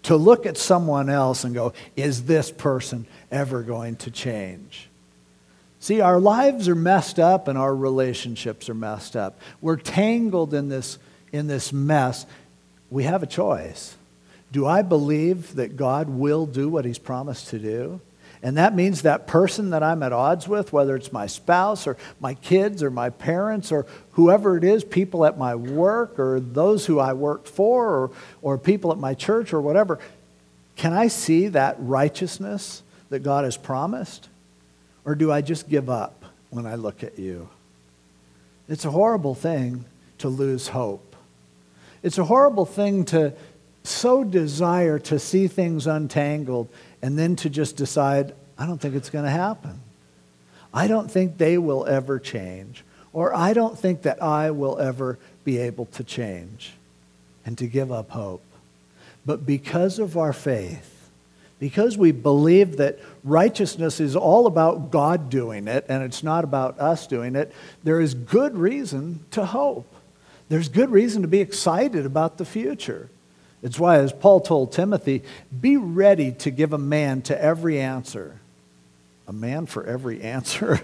To 0.04 0.16
look 0.16 0.46
at 0.46 0.56
someone 0.56 1.08
else 1.10 1.42
and 1.44 1.54
go, 1.54 1.72
is 1.96 2.24
this 2.24 2.52
person 2.52 3.06
ever 3.30 3.62
going 3.62 3.96
to 3.96 4.10
change? 4.10 4.87
See, 5.80 6.00
our 6.00 6.18
lives 6.18 6.68
are 6.68 6.74
messed 6.74 7.18
up 7.18 7.46
and 7.48 7.56
our 7.56 7.74
relationships 7.74 8.68
are 8.68 8.74
messed 8.74 9.14
up. 9.14 9.38
We're 9.60 9.76
tangled 9.76 10.52
in 10.52 10.68
this, 10.68 10.98
in 11.32 11.46
this 11.46 11.72
mess. 11.72 12.26
We 12.90 13.04
have 13.04 13.22
a 13.22 13.26
choice. 13.26 13.96
Do 14.50 14.66
I 14.66 14.82
believe 14.82 15.54
that 15.56 15.76
God 15.76 16.08
will 16.08 16.46
do 16.46 16.68
what 16.68 16.84
He's 16.84 16.98
promised 16.98 17.48
to 17.48 17.58
do? 17.58 18.00
And 18.42 18.56
that 18.56 18.74
means 18.74 19.02
that 19.02 19.26
person 19.26 19.70
that 19.70 19.82
I'm 19.82 20.02
at 20.02 20.12
odds 20.12 20.46
with, 20.46 20.72
whether 20.72 20.94
it's 20.94 21.12
my 21.12 21.26
spouse 21.26 21.86
or 21.86 21.96
my 22.20 22.34
kids 22.34 22.82
or 22.82 22.90
my 22.90 23.10
parents 23.10 23.72
or 23.72 23.84
whoever 24.12 24.56
it 24.56 24.64
is, 24.64 24.84
people 24.84 25.24
at 25.24 25.38
my 25.38 25.54
work 25.54 26.18
or 26.18 26.38
those 26.38 26.86
who 26.86 27.00
I 27.00 27.14
worked 27.14 27.48
for 27.48 27.88
or, 27.88 28.10
or 28.40 28.56
people 28.56 28.92
at 28.92 28.98
my 28.98 29.14
church 29.14 29.52
or 29.52 29.60
whatever, 29.60 29.98
can 30.76 30.92
I 30.92 31.08
see 31.08 31.48
that 31.48 31.76
righteousness 31.78 32.82
that 33.10 33.20
God 33.20 33.44
has 33.44 33.56
promised? 33.56 34.28
Or 35.08 35.14
do 35.14 35.32
I 35.32 35.40
just 35.40 35.70
give 35.70 35.88
up 35.88 36.26
when 36.50 36.66
I 36.66 36.74
look 36.74 37.02
at 37.02 37.18
you? 37.18 37.48
It's 38.68 38.84
a 38.84 38.90
horrible 38.90 39.34
thing 39.34 39.86
to 40.18 40.28
lose 40.28 40.68
hope. 40.68 41.16
It's 42.02 42.18
a 42.18 42.24
horrible 42.24 42.66
thing 42.66 43.06
to 43.06 43.32
so 43.84 44.22
desire 44.22 44.98
to 44.98 45.18
see 45.18 45.48
things 45.48 45.86
untangled 45.86 46.68
and 47.00 47.18
then 47.18 47.36
to 47.36 47.48
just 47.48 47.74
decide, 47.74 48.34
I 48.58 48.66
don't 48.66 48.78
think 48.82 48.96
it's 48.96 49.08
going 49.08 49.24
to 49.24 49.30
happen. 49.30 49.80
I 50.74 50.88
don't 50.88 51.10
think 51.10 51.38
they 51.38 51.56
will 51.56 51.86
ever 51.86 52.18
change, 52.18 52.84
or 53.14 53.34
I 53.34 53.54
don't 53.54 53.78
think 53.78 54.02
that 54.02 54.22
I 54.22 54.50
will 54.50 54.78
ever 54.78 55.18
be 55.42 55.56
able 55.56 55.86
to 55.86 56.04
change, 56.04 56.74
and 57.46 57.56
to 57.56 57.66
give 57.66 57.90
up 57.90 58.10
hope. 58.10 58.42
But 59.24 59.46
because 59.46 59.98
of 59.98 60.18
our 60.18 60.34
faith, 60.34 60.97
because 61.58 61.98
we 61.98 62.12
believe 62.12 62.76
that 62.76 62.98
righteousness 63.24 64.00
is 64.00 64.14
all 64.14 64.46
about 64.46 64.90
God 64.90 65.28
doing 65.28 65.66
it 65.66 65.86
and 65.88 66.02
it's 66.02 66.22
not 66.22 66.44
about 66.44 66.78
us 66.78 67.06
doing 67.06 67.34
it, 67.34 67.52
there 67.82 68.00
is 68.00 68.14
good 68.14 68.56
reason 68.56 69.24
to 69.32 69.44
hope. 69.44 69.92
There's 70.48 70.68
good 70.68 70.90
reason 70.90 71.22
to 71.22 71.28
be 71.28 71.40
excited 71.40 72.06
about 72.06 72.38
the 72.38 72.44
future. 72.44 73.10
It's 73.62 73.78
why, 73.78 73.98
as 73.98 74.12
Paul 74.12 74.40
told 74.40 74.72
Timothy, 74.72 75.24
be 75.60 75.76
ready 75.76 76.32
to 76.32 76.50
give 76.50 76.72
a 76.72 76.78
man 76.78 77.22
to 77.22 77.40
every 77.40 77.80
answer. 77.80 78.40
A 79.26 79.32
man 79.32 79.66
for 79.66 79.84
every 79.84 80.22
answer? 80.22 80.80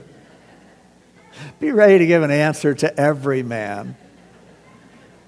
be 1.60 1.70
ready 1.70 1.98
to 1.98 2.06
give 2.06 2.22
an 2.22 2.32
answer 2.32 2.74
to 2.74 3.00
every 3.00 3.42
man. 3.42 3.96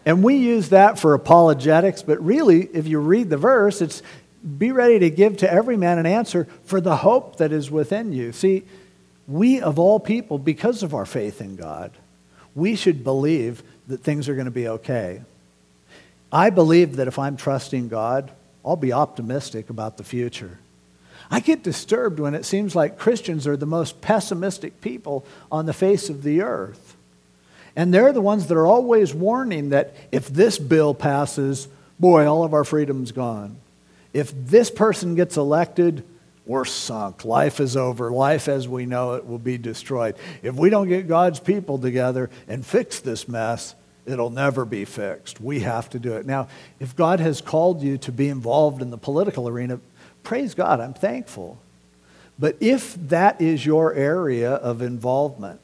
And 0.05 0.22
we 0.22 0.36
use 0.36 0.68
that 0.68 0.99
for 0.99 1.14
apologetics, 1.14 2.03
but 2.03 2.24
really, 2.24 2.62
if 2.64 2.86
you 2.86 3.01
read 3.01 3.30
the 3.30 3.36
verse, 3.36 3.80
it's 3.80 4.03
be 4.47 4.72
ready 4.72 4.99
to 5.01 5.11
give 5.11 5.38
to 5.38 5.53
every 5.53 5.76
man 5.76 5.99
an 5.99 6.07
answer 6.07 6.47
for 6.64 6.80
the 6.80 6.97
hope 6.97 7.36
that 7.36 7.53
is 7.53 7.70
within 7.70 8.12
you. 8.12 8.32
See, 8.32 8.64
we 9.26 9.61
of 9.61 9.78
all 9.78 9.99
people, 9.99 10.38
because 10.38 10.82
of 10.82 10.94
our 10.94 11.07
faith 11.07 11.40
in 11.40 11.57
God, 11.57 11.90
we 12.55 12.76
should 12.76 13.03
believe 13.03 13.62
that 13.88 14.03
things 14.03 14.28
are 14.28 14.34
going 14.34 14.47
to 14.47 14.51
be 14.51 14.68
okay. 14.68 15.22
I 16.32 16.51
believe 16.51 16.97
that 16.97 17.09
if 17.09 17.18
I'm 17.18 17.36
trusting 17.36 17.88
God, 17.88 18.30
I'll 18.64 18.76
be 18.76 18.92
optimistic 18.92 19.70
about 19.70 19.97
the 19.97 20.05
future. 20.05 20.59
I 21.30 21.40
get 21.40 21.62
disturbed 21.62 22.20
when 22.20 22.34
it 22.34 22.44
seems 22.44 22.76
like 22.76 22.99
Christians 22.99 23.47
are 23.47 23.57
the 23.57 23.66
most 23.66 24.01
pessimistic 24.01 24.80
people 24.80 25.24
on 25.51 25.66
the 25.66 25.72
face 25.72 26.09
of 26.09 26.22
the 26.22 26.42
earth. 26.42 26.97
And 27.74 27.92
they're 27.92 28.12
the 28.12 28.20
ones 28.20 28.47
that 28.47 28.57
are 28.57 28.66
always 28.66 29.12
warning 29.12 29.70
that 29.70 29.94
if 30.11 30.28
this 30.28 30.59
bill 30.59 30.94
passes, 30.94 31.68
boy, 31.99 32.26
all 32.26 32.44
of 32.44 32.55
our 32.55 32.64
freedom's 32.64 33.12
gone. 33.12 33.57
If 34.17 34.33
this 34.35 34.71
person 34.71 35.14
gets 35.14 35.37
elected, 35.37 36.05
we're 36.47 36.64
sunk. 36.64 37.25
Life 37.25 37.61
is 37.61 37.77
over. 37.77 38.11
Life 38.11 38.49
as 38.49 38.67
we 38.67 38.87
know 38.87 39.14
it 39.14 39.27
will 39.27 39.39
be 39.39 39.59
destroyed. 39.59 40.17
If 40.43 40.55
we 40.55 40.71
don't 40.71 40.89
get 40.89 41.09
God's 41.09 41.41
people 41.41 41.79
together 41.79 42.31
and 42.49 42.64
fix 42.64 43.01
this 43.01 43.29
mess, 43.29 43.75
It'll 44.07 44.31
never 44.31 44.64
be 44.64 44.85
fixed. 44.85 45.41
We 45.41 45.61
have 45.61 45.91
to 45.91 45.99
do 45.99 46.14
it. 46.14 46.25
Now, 46.25 46.47
if 46.79 46.95
God 46.95 47.19
has 47.19 47.41
called 47.41 47.83
you 47.83 47.99
to 47.99 48.12
be 48.12 48.29
involved 48.29 48.81
in 48.81 48.91
the 48.91 48.97
political 48.97 49.49
arena, 49.49 49.81
praise 50.23 50.55
God, 50.55 50.81
I'm 50.81 50.95
thankful. 50.95 51.59
But 52.39 52.57
if 52.61 52.95
that 53.09 53.41
is 53.41 53.67
your 53.67 53.95
area 53.95 54.53
of 54.53 54.81
involvement, 54.81 55.61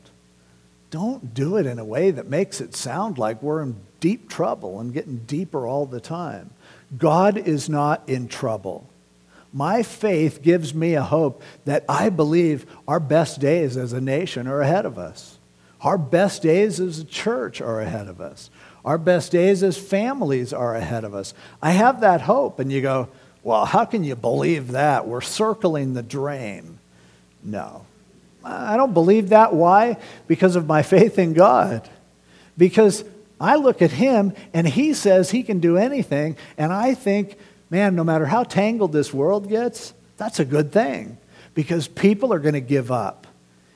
don't 0.91 1.33
do 1.33 1.57
it 1.57 1.67
in 1.67 1.79
a 1.79 1.85
way 1.85 2.11
that 2.11 2.27
makes 2.29 2.61
it 2.61 2.75
sound 2.75 3.17
like 3.17 3.43
we're 3.43 3.63
in 3.63 3.77
deep 4.01 4.29
trouble 4.29 4.81
and 4.81 4.93
getting 4.93 5.19
deeper 5.19 5.67
all 5.67 5.87
the 5.87 6.01
time. 6.01 6.51
God 6.97 7.37
is 7.39 7.69
not 7.69 8.09
in 8.09 8.29
trouble. 8.29 8.89
My 9.53 9.83
faith 9.83 10.43
gives 10.43 10.75
me 10.75 10.95
a 10.95 11.03
hope 11.03 11.43
that 11.65 11.85
I 11.89 12.09
believe 12.09 12.67
our 12.89 13.01
best 13.01 13.41
days 13.41 13.77
as 13.77 13.93
a 13.93 14.01
nation 14.01 14.47
are 14.47 14.63
ahead 14.63 14.87
of 14.87 14.99
us. 14.99 15.39
Our 15.83 15.99
best 15.99 16.43
days 16.43 16.81
as 16.81 17.01
a 17.01 17.05
church 17.05 17.61
are 17.61 17.81
ahead 17.81 18.09
of 18.09 18.21
us. 18.21 18.51
Our 18.85 18.99
best 18.99 19.33
days 19.33 19.63
as 19.63 19.77
families 19.77 20.53
are 20.53 20.75
ahead 20.75 21.05
of 21.05 21.15
us. 21.15 21.35
I 21.61 21.73
have 21.73 22.01
that 22.01 22.23
hope. 22.23 22.59
And 22.59 22.73
you 22.73 22.81
go, 22.81 23.09
well, 23.43 23.65
how 23.65 23.85
can 23.85 24.05
you 24.05 24.17
believe 24.17 24.73
that? 24.73 25.07
We're 25.07 25.21
circling 25.21 25.95
the 25.95 26.03
drain. 26.03 26.79
No. 27.43 27.85
I 28.45 28.77
don't 28.77 28.95
believe 28.95 29.31
that. 29.31 29.55
Why? 29.55 29.99
Because 30.27 30.57
of 30.57 30.67
my 30.67 30.83
faith 30.83 31.19
in 31.19 31.33
God. 31.33 31.89
Because 32.57 33.05
I 33.43 33.57
look 33.57 33.83
at 33.83 33.91
Him 33.91 34.35
and 34.55 34.67
He 34.67 34.95
says 34.95 35.31
He 35.31 35.43
can 35.43 35.59
do 35.59 35.77
anything. 35.77 36.37
And 36.57 36.73
I 36.73 36.95
think, 36.95 37.37
man, 37.69 37.97
no 37.97 38.05
matter 38.05 38.27
how 38.27 38.45
tangled 38.45 38.93
this 38.93 39.13
world 39.13 39.49
gets, 39.49 39.93
that's 40.17 40.39
a 40.39 40.45
good 40.45 40.73
thing. 40.73 41.19
Because 41.55 41.89
people 41.89 42.33
are 42.33 42.39
going 42.39 42.55
to 42.55 42.61
give 42.61 42.91
up. 42.91 43.27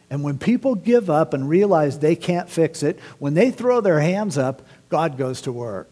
And 0.08 0.22
when 0.22 0.38
people 0.38 0.76
give 0.76 1.10
up 1.10 1.34
and 1.34 1.48
realize 1.48 1.98
they 1.98 2.14
can't 2.14 2.48
fix 2.48 2.82
it, 2.82 3.00
when 3.18 3.34
they 3.34 3.50
throw 3.50 3.80
their 3.80 4.00
hands 4.00 4.38
up, 4.38 4.62
God 4.88 5.18
goes 5.18 5.42
to 5.42 5.52
work. 5.52 5.90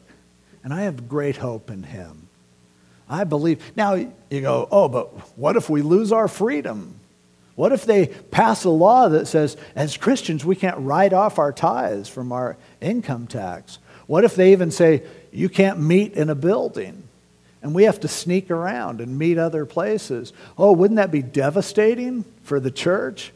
And 0.62 0.72
I 0.72 0.82
have 0.82 1.08
great 1.08 1.36
hope 1.36 1.70
in 1.70 1.82
Him. 1.82 2.28
I 3.08 3.24
believe. 3.24 3.60
Now, 3.76 3.94
you 3.94 4.40
go, 4.40 4.68
oh, 4.70 4.88
but 4.88 5.08
what 5.36 5.56
if 5.56 5.68
we 5.68 5.82
lose 5.82 6.12
our 6.12 6.28
freedom? 6.28 7.00
What 7.54 7.72
if 7.72 7.84
they 7.84 8.06
pass 8.06 8.64
a 8.64 8.70
law 8.70 9.08
that 9.08 9.26
says, 9.26 9.56
as 9.76 9.96
Christians, 9.96 10.44
we 10.44 10.56
can't 10.56 10.78
write 10.78 11.12
off 11.12 11.38
our 11.38 11.52
tithes 11.52 12.08
from 12.08 12.32
our 12.32 12.56
income 12.80 13.26
tax? 13.26 13.78
What 14.06 14.24
if 14.24 14.34
they 14.34 14.52
even 14.52 14.70
say, 14.70 15.02
you 15.32 15.48
can't 15.48 15.80
meet 15.80 16.14
in 16.14 16.30
a 16.30 16.34
building? 16.34 17.04
And 17.62 17.74
we 17.74 17.84
have 17.84 18.00
to 18.00 18.08
sneak 18.08 18.50
around 18.50 19.00
and 19.00 19.18
meet 19.18 19.38
other 19.38 19.64
places. 19.64 20.32
Oh, 20.58 20.72
wouldn't 20.72 20.96
that 20.96 21.10
be 21.10 21.22
devastating 21.22 22.24
for 22.42 22.60
the 22.60 22.70
church? 22.70 23.32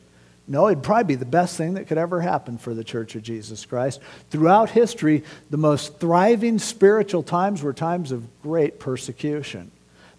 No, 0.47 0.69
it'd 0.69 0.83
probably 0.83 1.05
be 1.05 1.15
the 1.15 1.25
best 1.25 1.57
thing 1.57 1.75
that 1.75 1.87
could 1.87 1.99
ever 1.99 2.21
happen 2.21 2.59
for 2.59 2.75
the 2.75 2.85
Church 2.85 3.15
of 3.15 3.23
Jesus 3.23 3.67
Christ. 3.67 4.01
Throughout 4.31 4.71
history, 4.71 5.23
the 5.51 5.59
most 5.59 6.01
thriving 6.01 6.59
spiritual 6.59 7.23
times 7.23 7.63
were 7.63 7.75
times 7.75 8.13
of 8.13 8.27
great 8.43 8.81
persecution. 8.81 9.71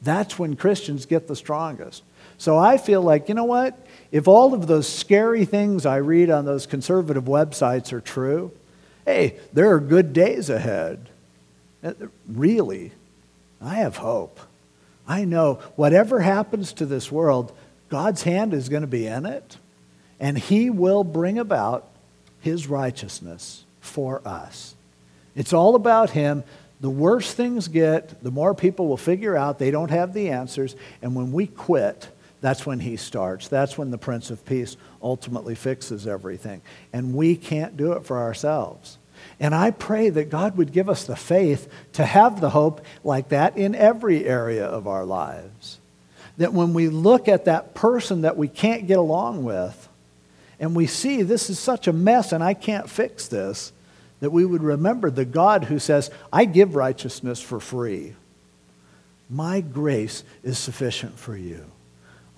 That's 0.01 0.39
when 0.39 0.55
Christians 0.55 1.05
get 1.07 1.27
the 1.27 1.35
strongest. 1.35 2.03
So 2.39 2.57
I 2.57 2.77
feel 2.77 3.01
like, 3.01 3.27
you 3.27 3.35
know 3.35 3.43
what? 3.43 3.77
If 4.11 4.27
all 4.27 4.53
of 4.53 4.65
those 4.65 4.87
scary 4.87 5.45
things 5.45 5.85
I 5.85 5.97
read 5.97 6.29
on 6.31 6.45
those 6.45 6.65
conservative 6.65 7.25
websites 7.25 7.93
are 7.93 8.01
true, 8.01 8.51
hey, 9.05 9.37
there 9.53 9.71
are 9.73 9.79
good 9.79 10.13
days 10.13 10.49
ahead. 10.49 11.09
Uh, 11.83 11.93
really, 12.27 12.93
I 13.61 13.75
have 13.75 13.97
hope. 13.97 14.39
I 15.05 15.25
know 15.25 15.55
whatever 15.75 16.21
happens 16.21 16.71
to 16.73 16.85
this 16.85 17.11
world, 17.11 17.51
God's 17.89 18.23
hand 18.23 18.53
is 18.53 18.69
going 18.69 18.83
to 18.83 18.87
be 18.87 19.05
in 19.05 19.25
it, 19.25 19.57
and 20.19 20.37
He 20.37 20.69
will 20.69 21.03
bring 21.03 21.37
about 21.39 21.89
His 22.39 22.67
righteousness 22.67 23.65
for 23.81 24.21
us. 24.25 24.75
It's 25.35 25.51
all 25.53 25.75
about 25.75 26.11
Him. 26.11 26.43
The 26.79 26.89
worse 26.89 27.33
things 27.33 27.67
get, 27.67 28.23
the 28.23 28.31
more 28.31 28.53
people 28.55 28.87
will 28.87 28.97
figure 28.97 29.35
out 29.35 29.59
they 29.59 29.71
don't 29.71 29.91
have 29.91 30.13
the 30.13 30.29
answers, 30.29 30.75
and 31.01 31.15
when 31.15 31.33
we 31.33 31.45
quit, 31.47 32.07
that's 32.41 32.65
when 32.65 32.79
he 32.79 32.95
starts. 32.95 33.47
That's 33.47 33.77
when 33.77 33.91
the 33.91 33.97
Prince 33.97 34.31
of 34.31 34.45
Peace 34.45 34.77
ultimately 35.01 35.55
fixes 35.55 36.07
everything. 36.07 36.61
And 36.93 37.13
we 37.13 37.35
can't 37.35 37.75
do 37.75 37.93
it 37.93 38.05
for 38.05 38.17
ourselves. 38.17 38.97
And 39.39 39.53
I 39.53 39.71
pray 39.71 40.09
that 40.09 40.29
God 40.29 40.57
would 40.57 40.71
give 40.71 40.89
us 40.89 41.03
the 41.03 41.15
faith 41.15 41.67
to 41.93 42.05
have 42.05 42.39
the 42.39 42.49
hope 42.49 42.81
like 43.03 43.29
that 43.29 43.57
in 43.57 43.75
every 43.75 44.25
area 44.25 44.65
of 44.65 44.87
our 44.87 45.05
lives. 45.05 45.79
That 46.37 46.53
when 46.53 46.73
we 46.73 46.87
look 46.87 47.27
at 47.27 47.45
that 47.45 47.73
person 47.73 48.21
that 48.21 48.37
we 48.37 48.47
can't 48.47 48.87
get 48.87 48.97
along 48.97 49.43
with, 49.43 49.89
and 50.59 50.75
we 50.75 50.87
see 50.87 51.21
this 51.21 51.49
is 51.49 51.59
such 51.59 51.87
a 51.87 51.93
mess 51.93 52.31
and 52.31 52.43
I 52.43 52.53
can't 52.53 52.89
fix 52.89 53.27
this, 53.27 53.73
that 54.21 54.31
we 54.31 54.45
would 54.45 54.63
remember 54.63 55.09
the 55.09 55.25
God 55.25 55.65
who 55.65 55.79
says, 55.79 56.11
I 56.31 56.45
give 56.45 56.75
righteousness 56.75 57.41
for 57.41 57.59
free. 57.59 58.15
My 59.29 59.61
grace 59.61 60.23
is 60.43 60.57
sufficient 60.57 61.17
for 61.17 61.35
you. 61.35 61.65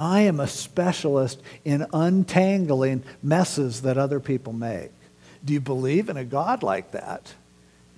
I 0.01 0.21
am 0.21 0.39
a 0.39 0.47
specialist 0.47 1.39
in 1.63 1.85
untangling 1.93 3.03
messes 3.21 3.83
that 3.83 3.99
other 3.99 4.19
people 4.19 4.51
make. 4.51 4.89
Do 5.45 5.53
you 5.53 5.61
believe 5.61 6.09
in 6.09 6.17
a 6.17 6.25
God 6.25 6.63
like 6.63 6.89
that? 6.91 7.35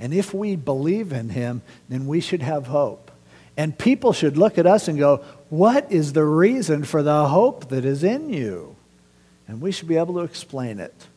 And 0.02 0.14
if 0.14 0.34
we 0.34 0.58
believe 0.58 1.14
in 1.14 1.30
him, 1.30 1.62
then 1.88 2.06
we 2.06 2.20
should 2.20 2.42
have 2.42 2.68
hope. 2.68 3.10
And 3.56 3.78
people 3.78 4.12
should 4.12 4.36
look 4.36 4.58
at 4.58 4.68
us 4.68 4.90
and 4.90 5.00
go, 5.00 5.24
What 5.50 5.90
is 5.90 6.12
the 6.12 6.26
reason 6.26 6.84
for 6.84 7.04
the 7.04 7.30
hope 7.30 7.70
that 7.70 7.86
is 7.86 8.04
in 8.04 8.30
you? 8.30 8.76
And 9.48 9.62
we 9.62 9.72
should 9.72 9.88
be 9.88 9.96
able 9.96 10.16
to 10.16 10.22
explain 10.22 10.82
it. 10.82 11.08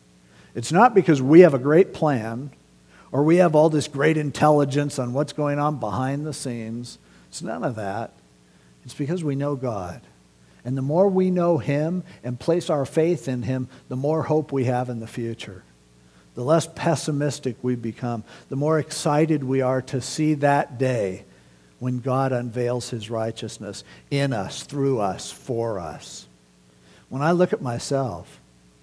It's 0.55 0.71
not 0.71 0.95
because 0.95 1.21
we 1.21 1.41
have 1.41 1.53
a 1.53 1.59
great 1.59 1.93
plan 1.93 2.51
or 3.11 3.23
we 3.23 3.37
have 3.37 3.55
all 3.55 3.69
this 3.69 3.89
great 3.89 4.15
intelligence 4.15 4.99
on 4.99 5.11
what's 5.11 5.33
going 5.33 5.59
on 5.59 5.81
behind 5.81 6.25
the 6.25 6.33
scenes. 6.33 6.97
It's 7.27 7.41
none 7.41 7.65
of 7.65 7.75
that. 7.75 8.13
It's 8.85 8.93
because 8.93 9.21
we 9.21 9.35
know 9.35 9.57
God. 9.57 9.99
And 10.67 10.77
the 10.77 10.81
more 10.81 11.07
we 11.07 11.31
know 11.31 11.59
Him 11.59 12.03
and 12.25 12.37
place 12.37 12.69
our 12.69 12.85
faith 12.85 13.29
in 13.29 13.43
Him, 13.43 13.69
the 13.87 13.95
more 13.95 14.23
hope 14.23 14.51
we 14.51 14.65
have 14.65 14.89
in 14.89 14.99
the 14.99 15.07
future 15.07 15.63
the 16.35 16.43
less 16.43 16.67
pessimistic 16.75 17.55
we 17.63 17.75
become, 17.75 18.23
the 18.49 18.55
more 18.55 18.77
excited 18.77 19.43
we 19.43 19.61
are 19.61 19.81
to 19.81 19.99
see 19.99 20.35
that 20.35 20.77
day 20.77 21.23
when 21.79 21.99
God 21.99 22.31
unveils 22.31 22.91
his 22.91 23.09
righteousness 23.09 23.83
in 24.11 24.33
us, 24.33 24.61
through 24.61 24.99
us, 24.99 25.31
for 25.31 25.79
us. 25.79 26.27
When 27.09 27.23
I 27.23 27.31
look 27.31 27.53
at 27.53 27.61
myself 27.63 28.39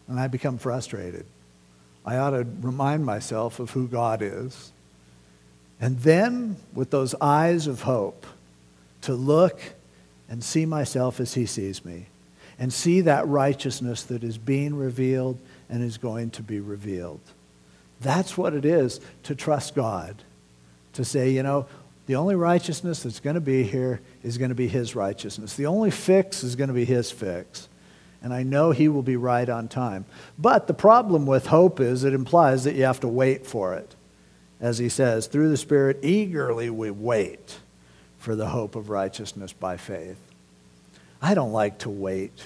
and 0.08 0.18
I 0.18 0.26
become 0.26 0.58
frustrated, 0.58 1.26
I 2.04 2.16
ought 2.16 2.30
to 2.30 2.44
remind 2.60 3.06
myself 3.06 3.60
of 3.60 3.70
who 3.70 3.86
God 3.86 4.20
is. 4.20 4.72
And 5.80 6.00
then, 6.00 6.56
with 6.72 6.90
those 6.90 7.14
eyes 7.20 7.68
of 7.68 7.82
hope, 7.82 8.26
to 9.02 9.14
look 9.14 9.60
and 10.34 10.42
see 10.42 10.66
myself 10.66 11.20
as 11.20 11.34
he 11.34 11.46
sees 11.46 11.84
me 11.84 12.06
and 12.58 12.72
see 12.72 13.02
that 13.02 13.24
righteousness 13.28 14.02
that 14.02 14.24
is 14.24 14.36
being 14.36 14.74
revealed 14.74 15.38
and 15.70 15.80
is 15.80 15.96
going 15.96 16.28
to 16.28 16.42
be 16.42 16.58
revealed. 16.58 17.20
That's 18.00 18.36
what 18.36 18.52
it 18.52 18.64
is 18.64 19.00
to 19.22 19.36
trust 19.36 19.76
God. 19.76 20.24
To 20.94 21.04
say, 21.04 21.30
you 21.30 21.44
know, 21.44 21.68
the 22.06 22.16
only 22.16 22.34
righteousness 22.34 23.04
that's 23.04 23.20
going 23.20 23.34
to 23.34 23.40
be 23.40 23.62
here 23.62 24.00
is 24.24 24.36
going 24.36 24.48
to 24.48 24.56
be 24.56 24.66
His 24.66 24.96
righteousness. 24.96 25.54
The 25.54 25.66
only 25.66 25.92
fix 25.92 26.42
is 26.42 26.56
going 26.56 26.66
to 26.66 26.74
be 26.74 26.84
His 26.84 27.12
fix. 27.12 27.68
And 28.20 28.34
I 28.34 28.42
know 28.42 28.72
He 28.72 28.88
will 28.88 29.02
be 29.02 29.16
right 29.16 29.48
on 29.48 29.68
time. 29.68 30.04
But 30.36 30.66
the 30.66 30.74
problem 30.74 31.26
with 31.26 31.46
hope 31.46 31.78
is 31.78 32.02
it 32.02 32.12
implies 32.12 32.64
that 32.64 32.74
you 32.74 32.82
have 32.82 32.98
to 33.00 33.08
wait 33.08 33.46
for 33.46 33.74
it. 33.74 33.94
As 34.60 34.78
He 34.78 34.88
says, 34.88 35.28
through 35.28 35.50
the 35.50 35.56
Spirit, 35.56 36.00
eagerly 36.02 36.70
we 36.70 36.90
wait 36.90 37.60
for 38.18 38.34
the 38.34 38.48
hope 38.48 38.74
of 38.74 38.90
righteousness 38.90 39.52
by 39.52 39.76
faith. 39.76 40.18
I 41.24 41.32
don't 41.32 41.52
like 41.52 41.78
to 41.78 41.88
wait. 41.88 42.38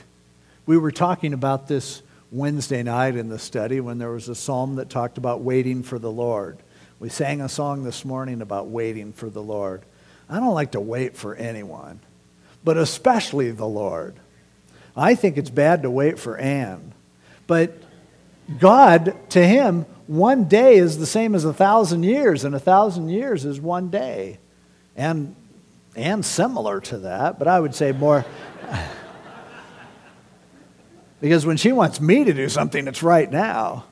We 0.65 0.79
were 0.79 0.93
talking 0.93 1.33
about 1.33 1.67
this 1.67 2.01
Wednesday 2.31 2.85
night 2.85 3.17
in 3.17 3.29
the 3.29 3.37
study 3.41 3.81
when 3.81 3.99
there 3.99 4.13
was 4.13 4.29
a 4.29 4.37
psalm 4.37 4.77
that 4.77 4.89
talked 4.89 5.19
about 5.19 5.41
waiting 5.41 5.83
for 5.83 5.99
the 5.99 6.13
Lord. 6.13 6.59
We 7.01 7.09
sang 7.09 7.41
a 7.41 7.49
song 7.49 7.83
this 7.83 8.05
morning 8.05 8.41
about 8.41 8.69
waiting 8.69 9.13
for 9.13 9.29
the 9.29 9.43
Lord. 9.43 9.83
I 10.31 10.39
don't 10.39 10.55
like 10.55 10.71
to 10.73 10.81
wait 10.81 11.17
for 11.17 11.35
anyone, 11.35 11.99
but 12.63 12.77
especially 12.77 13.51
the 13.51 13.67
Lord. 13.67 14.15
I 14.97 15.17
think 15.17 15.39
it's 15.39 15.51
bad 15.51 15.83
to 15.83 15.91
wait 15.91 16.17
for 16.21 16.39
Anne. 16.39 16.95
But 17.49 17.83
God, 18.61 19.17
to 19.31 19.45
him, 19.45 19.87
one 20.07 20.45
day 20.45 20.77
is 20.77 20.99
the 20.99 21.05
same 21.07 21.35
as 21.35 21.45
a 21.45 21.53
thousand 21.53 22.05
years, 22.05 22.45
and 22.45 22.55
a 22.55 22.61
thousand 22.61 23.09
years 23.09 23.45
is 23.45 23.61
one 23.61 23.91
day. 23.91 24.39
And, 24.97 25.35
and 25.97 26.25
similar 26.25 26.81
to 26.83 26.99
that, 26.99 27.41
but 27.41 27.49
I 27.49 27.59
would 27.59 27.75
say 27.75 27.91
more. 27.91 28.25
Because 31.21 31.45
when 31.45 31.57
she 31.57 31.73
wants 31.73 32.01
me 32.01 32.25
to 32.25 32.33
do 32.33 32.49
something, 32.49 32.87
it's 32.87 33.03
right 33.03 33.31
now. 33.31 33.85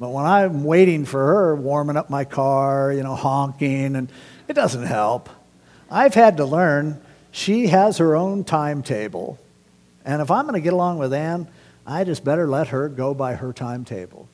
But 0.00 0.10
when 0.10 0.24
I'm 0.24 0.64
waiting 0.64 1.04
for 1.04 1.24
her, 1.24 1.56
warming 1.56 1.96
up 1.96 2.10
my 2.10 2.24
car, 2.24 2.92
you 2.92 3.02
know, 3.02 3.14
honking, 3.14 3.96
and 3.96 4.10
it 4.46 4.54
doesn't 4.54 4.84
help. 4.84 5.28
I've 5.90 6.14
had 6.14 6.36
to 6.38 6.44
learn 6.44 7.00
she 7.30 7.68
has 7.68 7.98
her 7.98 8.16
own 8.16 8.44
timetable. 8.44 9.38
And 10.04 10.22
if 10.22 10.30
I'm 10.30 10.44
going 10.44 10.54
to 10.54 10.60
get 10.60 10.72
along 10.72 10.98
with 10.98 11.12
Ann, 11.12 11.48
I 11.86 12.04
just 12.04 12.24
better 12.24 12.46
let 12.46 12.68
her 12.68 12.88
go 12.88 13.14
by 13.14 13.34
her 13.34 13.52
timetable. 13.52 14.28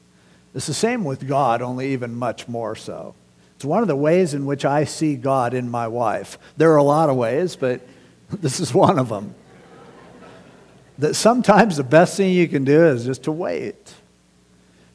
It's 0.55 0.67
the 0.67 0.75
same 0.75 1.05
with 1.05 1.27
God, 1.27 1.63
only 1.63 1.93
even 1.93 2.15
much 2.15 2.47
more 2.47 2.77
so. 2.77 3.15
It's 3.57 3.65
one 3.65 3.83
of 3.83 3.89
the 3.89 3.97
ways 3.97 4.35
in 4.35 4.47
which 4.47 4.65
I 4.65 4.85
see 4.85 5.17
God 5.17 5.55
in 5.55 5.69
my 5.71 5.89
wife. 5.89 6.39
There 6.57 6.73
are 6.73 6.77
a 6.77 6.83
lot 6.83 7.11
of 7.11 7.17
ways, 7.17 7.57
but 7.57 7.81
this 8.31 8.61
is 8.61 8.73
one 8.73 8.99
of 8.99 9.09
them 9.09 9.35
that 10.99 11.15
sometimes 11.15 11.77
the 11.77 11.85
best 11.85 12.17
thing 12.17 12.33
you 12.33 12.49
can 12.49 12.65
do 12.65 12.87
is 12.87 13.05
just 13.05 13.25
to 13.25 13.33
wait. 13.33 13.95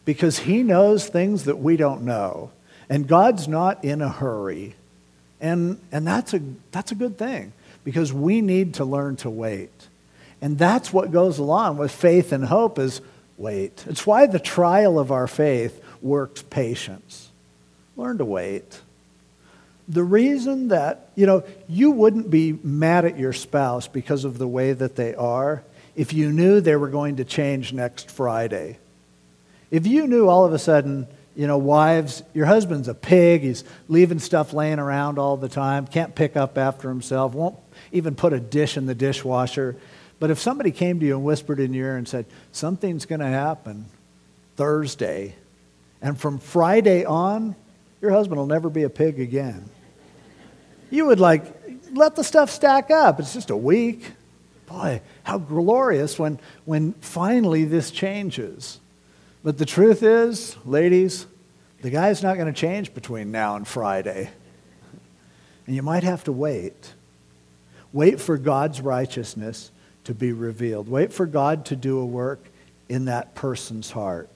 Because 0.06 0.40
he 0.40 0.64
knows 0.64 1.08
things 1.08 1.46
that 1.46 1.60
we 1.60 1.78
don't 1.78 2.04
know. 2.04 2.52
And 2.90 3.08
god's 3.08 3.48
not 3.48 3.84
in 3.84 4.02
a 4.02 4.10
hurry. 4.10 4.76
And, 5.40 5.80
and 5.92 6.08
that's, 6.08 6.34
a, 6.34 6.42
that's 6.72 6.92
a 6.92 6.96
good 6.96 7.18
thing. 7.18 7.54
Because 7.84 8.12
we 8.12 8.42
need 8.42 8.76
to 8.76 8.86
learn 8.86 9.18
to 9.18 9.30
wait. 9.30 9.72
And 10.42 10.58
that's 10.58 10.94
what 10.94 11.12
goes 11.12 11.38
along 11.38 11.78
with 11.78 11.92
faith 11.92 12.32
and 12.32 12.46
hope 12.46 12.80
is 12.80 13.02
wait. 13.38 13.84
It's 13.88 14.06
why 14.08 14.28
the 14.28 14.40
trial 14.40 15.00
of 15.00 15.12
our 15.12 15.28
faith 15.28 15.84
works 16.02 16.42
patience. 16.42 17.30
Learn 17.98 18.18
to 18.20 18.26
wait. 18.26 18.82
The 19.88 20.04
reason 20.04 20.68
that 20.70 21.10
you 21.16 21.26
know 21.26 21.44
you 21.68 21.92
wouldn't 21.92 22.30
be 22.30 22.58
mad 22.64 23.06
at 23.06 23.18
your 23.18 23.34
spouse 23.34 23.88
because 23.88 24.24
of 24.24 24.38
the 24.38 24.48
way 24.48 24.72
that 24.72 24.96
they 24.96 25.16
are 25.16 25.64
if 26.00 26.14
you 26.14 26.32
knew 26.32 26.62
they 26.62 26.78
were 26.78 26.88
going 26.88 27.18
to 27.18 27.26
change 27.26 27.74
next 27.74 28.10
Friday. 28.10 28.80
If 29.70 29.86
you 29.86 30.08
knew 30.08 30.30
all 30.30 30.46
of 30.46 30.54
a 30.54 30.58
sudden, 30.58 31.08
you 31.36 31.46
know, 31.46 31.58
wives, 31.58 32.24
your 32.34 32.46
husband's 32.46 32.88
a 32.88 32.94
pig, 32.94 33.42
he's 33.42 33.66
leaving 33.90 34.20
stuff 34.20 34.54
laying 34.54 34.80
around 34.80 35.20
all 35.20 35.36
the 35.36 35.50
time, 35.50 35.86
can't 35.86 36.16
pick 36.16 36.38
up 36.38 36.58
after 36.58 36.88
himself, 36.88 37.34
won't 37.34 37.58
even 37.92 38.16
put 38.16 38.32
a 38.32 38.40
dish 38.40 38.78
in 38.78 38.86
the 38.86 38.96
dishwasher. 38.96 39.76
But 40.22 40.32
if 40.32 40.40
somebody 40.40 40.72
came 40.72 41.02
to 41.02 41.06
you 41.06 41.18
and 41.18 41.26
whispered 41.26 41.60
in 41.60 41.74
your 41.74 41.88
ear 41.88 41.98
and 41.98 42.08
said, 42.08 42.26
something's 42.54 43.06
going 43.06 43.20
to 43.20 43.28
happen 43.28 43.84
Thursday, 44.56 45.36
and 46.02 46.18
from 46.18 46.40
Friday 46.40 47.04
on, 47.04 47.58
your 48.00 48.12
husband 48.12 48.40
will 48.40 48.48
never 48.48 48.70
be 48.70 48.84
a 48.84 48.90
pig 48.90 49.20
again. 49.20 49.66
You 50.92 51.08
would 51.08 51.20
like, 51.20 51.44
let 51.92 52.16
the 52.16 52.24
stuff 52.24 52.50
stack 52.50 52.90
up. 52.90 53.20
It's 53.20 53.34
just 53.34 53.50
a 53.50 53.58
week 53.58 54.14
boy, 54.70 55.02
how 55.24 55.38
glorious 55.38 56.20
when, 56.20 56.40
when 56.66 56.94
finally 56.94 57.66
this 57.66 57.92
changes. 57.92 58.80
But 59.44 59.58
the 59.58 59.66
truth 59.66 60.04
is, 60.04 60.56
ladies, 60.66 61.26
the 61.82 61.90
guy's 61.90 62.22
not 62.22 62.36
going 62.36 62.54
to 62.54 62.60
change 62.60 62.94
between 62.94 63.32
now 63.32 63.56
and 63.56 63.68
Friday. 63.68 64.30
And 65.66 65.76
you 65.76 65.82
might 65.82 66.04
have 66.04 66.24
to 66.26 66.32
wait. 66.32 66.94
Wait 67.92 68.22
for 68.22 68.38
God's 68.38 68.82
righteousness 68.82 69.72
to 70.04 70.14
be 70.14 70.32
revealed. 70.32 70.88
Wait 70.88 71.12
for 71.12 71.26
God 71.26 71.66
to 71.66 71.76
do 71.76 72.00
a 72.00 72.06
work 72.06 72.44
in 72.88 73.06
that 73.06 73.36
person's 73.36 73.92
heart. 73.92 74.30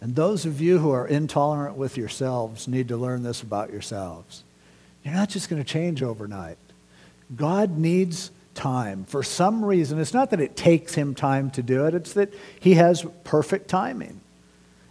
And 0.00 0.14
those 0.14 0.46
of 0.46 0.60
you 0.60 0.78
who 0.78 0.90
are 0.90 1.06
intolerant 1.06 1.76
with 1.76 1.96
yourselves 1.96 2.66
need 2.66 2.88
to 2.88 2.96
learn 2.96 3.22
this 3.22 3.42
about 3.42 3.70
yourselves. 3.70 4.44
You're 5.04 5.14
not 5.14 5.28
just 5.28 5.48
going 5.48 5.62
to 5.62 5.68
change 5.68 6.02
overnight. 6.02 6.58
God 7.36 7.78
needs 7.78 8.30
time. 8.60 9.04
For 9.04 9.22
some 9.22 9.64
reason, 9.64 9.98
it's 9.98 10.12
not 10.12 10.30
that 10.30 10.40
it 10.40 10.54
takes 10.54 10.94
him 10.94 11.14
time 11.14 11.50
to 11.52 11.62
do 11.62 11.86
it, 11.86 11.94
it's 11.94 12.12
that 12.12 12.32
he 12.60 12.74
has 12.74 13.06
perfect 13.24 13.68
timing. 13.68 14.20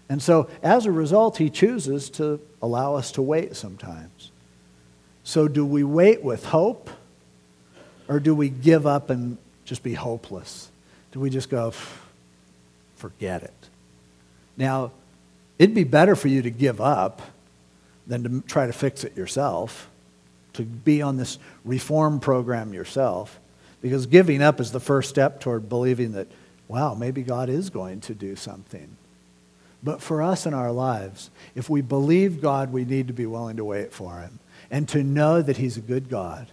And 0.09 0.23
so, 0.23 0.49
as 0.63 0.87
a 0.87 0.91
result, 0.91 1.37
he 1.37 1.51
chooses 1.51 2.09
to 2.11 2.41
allow 2.63 2.95
us 2.95 3.11
to 3.11 3.21
wait 3.21 3.55
sometimes. 3.55 4.31
So, 5.23 5.47
do 5.47 5.63
we 5.63 5.83
wait 5.83 6.23
with 6.23 6.45
hope, 6.45 6.89
or 8.07 8.19
do 8.19 8.33
we 8.33 8.49
give 8.49 8.87
up 8.87 9.11
and 9.11 9.37
just 9.65 9.83
be 9.83 9.93
hopeless? 9.93 10.71
Do 11.11 11.19
we 11.19 11.29
just 11.29 11.51
go, 11.51 11.71
forget 12.95 13.43
it? 13.43 13.69
Now, 14.57 14.91
it'd 15.59 15.75
be 15.75 15.83
better 15.83 16.15
for 16.15 16.27
you 16.27 16.41
to 16.41 16.49
give 16.49 16.81
up 16.81 17.21
than 18.07 18.23
to 18.23 18.47
try 18.47 18.65
to 18.65 18.73
fix 18.73 19.03
it 19.03 19.15
yourself, 19.15 19.87
to 20.53 20.63
be 20.63 21.03
on 21.03 21.17
this 21.17 21.37
reform 21.63 22.19
program 22.19 22.73
yourself. 22.73 23.39
Because 23.81 24.05
giving 24.05 24.41
up 24.41 24.59
is 24.59 24.71
the 24.71 24.79
first 24.79 25.09
step 25.09 25.39
toward 25.39 25.69
believing 25.69 26.13
that, 26.13 26.27
wow, 26.67 26.93
maybe 26.93 27.23
God 27.23 27.49
is 27.49 27.69
going 27.69 28.01
to 28.01 28.13
do 28.13 28.35
something. 28.35 28.95
But 29.81 30.01
for 30.01 30.21
us 30.21 30.45
in 30.45 30.53
our 30.53 30.71
lives, 30.71 31.29
if 31.55 31.69
we 31.69 31.81
believe 31.81 32.41
God, 32.41 32.73
we 32.73 32.83
need 32.83 33.07
to 33.07 33.13
be 33.13 33.25
willing 33.25 33.57
to 33.57 33.65
wait 33.65 33.93
for 33.93 34.19
Him 34.19 34.39
and 34.69 34.87
to 34.89 35.03
know 35.03 35.41
that 35.41 35.57
He's 35.57 35.77
a 35.77 35.81
good 35.81 36.09
God 36.09 36.47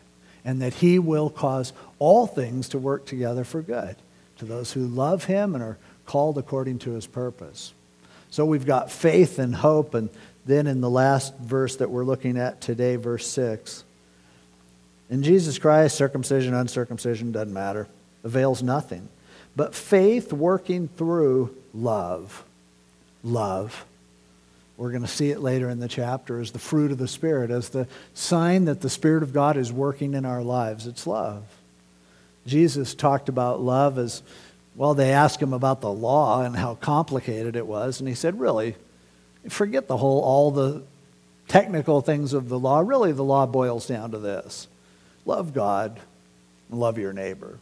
and 0.45 0.62
that 0.62 0.74
He 0.74 0.99
will 0.99 1.29
cause 1.29 1.72
all 1.99 2.27
things 2.27 2.68
to 2.68 2.79
work 2.79 3.05
together 3.05 3.43
for 3.43 3.62
good 3.62 3.97
to 4.39 4.45
those 4.45 4.72
who 4.72 4.87
love 4.87 5.24
Him 5.24 5.55
and 5.55 5.64
are 5.64 5.79
called 6.05 6.39
according 6.39 6.79
to 6.81 6.93
His 6.93 7.07
purpose. 7.07 7.72
So 8.31 8.45
we've 8.45 8.66
got 8.66 8.93
faith 8.93 9.39
and 9.39 9.55
hope. 9.55 9.95
And 9.95 10.09
then 10.45 10.66
in 10.68 10.81
the 10.81 10.91
last 10.91 11.37
verse 11.39 11.77
that 11.77 11.91
we're 11.91 12.05
looking 12.05 12.39
at 12.39 12.61
today, 12.61 12.97
verse 12.97 13.27
6, 13.27 13.83
in 15.09 15.22
Jesus 15.22 15.59
Christ, 15.59 15.96
circumcision, 15.96 16.54
uncircumcision, 16.54 17.32
doesn't 17.32 17.52
matter, 17.52 17.86
avails 18.24 18.62
nothing. 18.62 19.09
But 19.54 19.74
faith 19.74 20.32
working 20.32 20.88
through 20.88 21.57
love. 21.72 22.44
Love. 23.22 23.84
We're 24.76 24.90
going 24.90 25.02
to 25.02 25.09
see 25.09 25.30
it 25.30 25.40
later 25.40 25.70
in 25.70 25.80
the 25.80 25.88
chapter 25.88 26.40
as 26.40 26.50
the 26.50 26.59
fruit 26.59 26.92
of 26.92 26.98
the 26.98 27.09
Spirit, 27.09 27.50
as 27.50 27.70
the 27.70 27.88
sign 28.12 28.66
that 28.66 28.82
the 28.82 28.90
Spirit 28.90 29.22
of 29.22 29.32
God 29.32 29.57
is 29.57 29.72
working 29.72 30.12
in 30.12 30.26
our 30.26 30.42
lives. 30.42 30.86
It's 30.86 31.07
love. 31.07 31.44
Jesus 32.46 32.94
talked 32.94 33.28
about 33.28 33.61
love 33.61 33.98
as 33.98 34.22
well, 34.76 34.92
they 34.92 35.12
asked 35.12 35.40
him 35.40 35.54
about 35.54 35.80
the 35.80 35.90
law 35.90 36.42
and 36.42 36.54
how 36.54 36.74
complicated 36.74 37.57
it 37.57 37.66
was, 37.66 37.98
and 37.98 38.07
he 38.07 38.14
said, 38.14 38.38
Really, 38.38 38.76
forget 39.48 39.88
the 39.88 39.96
whole, 39.96 40.20
all 40.20 40.50
the 40.50 40.82
technical 41.48 42.02
things 42.02 42.34
of 42.34 42.50
the 42.50 42.59
law. 42.59 42.80
Really, 42.80 43.12
the 43.12 43.24
law 43.24 43.46
boils 43.46 43.86
down 43.86 44.11
to 44.11 44.18
this 44.18 44.68
love 45.27 45.53
God 45.53 46.01
and 46.70 46.81
love 46.81 46.97
your 46.97 47.12
neighbor. 47.12 47.59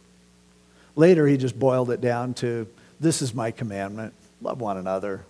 Later, 0.95 1.27
he 1.27 1.35
just 1.35 1.59
boiled 1.59 1.91
it 1.91 1.99
down 1.99 2.33
to 2.35 2.67
this 2.99 3.21
is 3.21 3.33
my 3.33 3.51
commandment 3.51 4.13
love 4.41 4.61
one 4.61 4.77
another. 4.77 5.25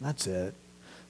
That's 0.00 0.26
it. 0.26 0.54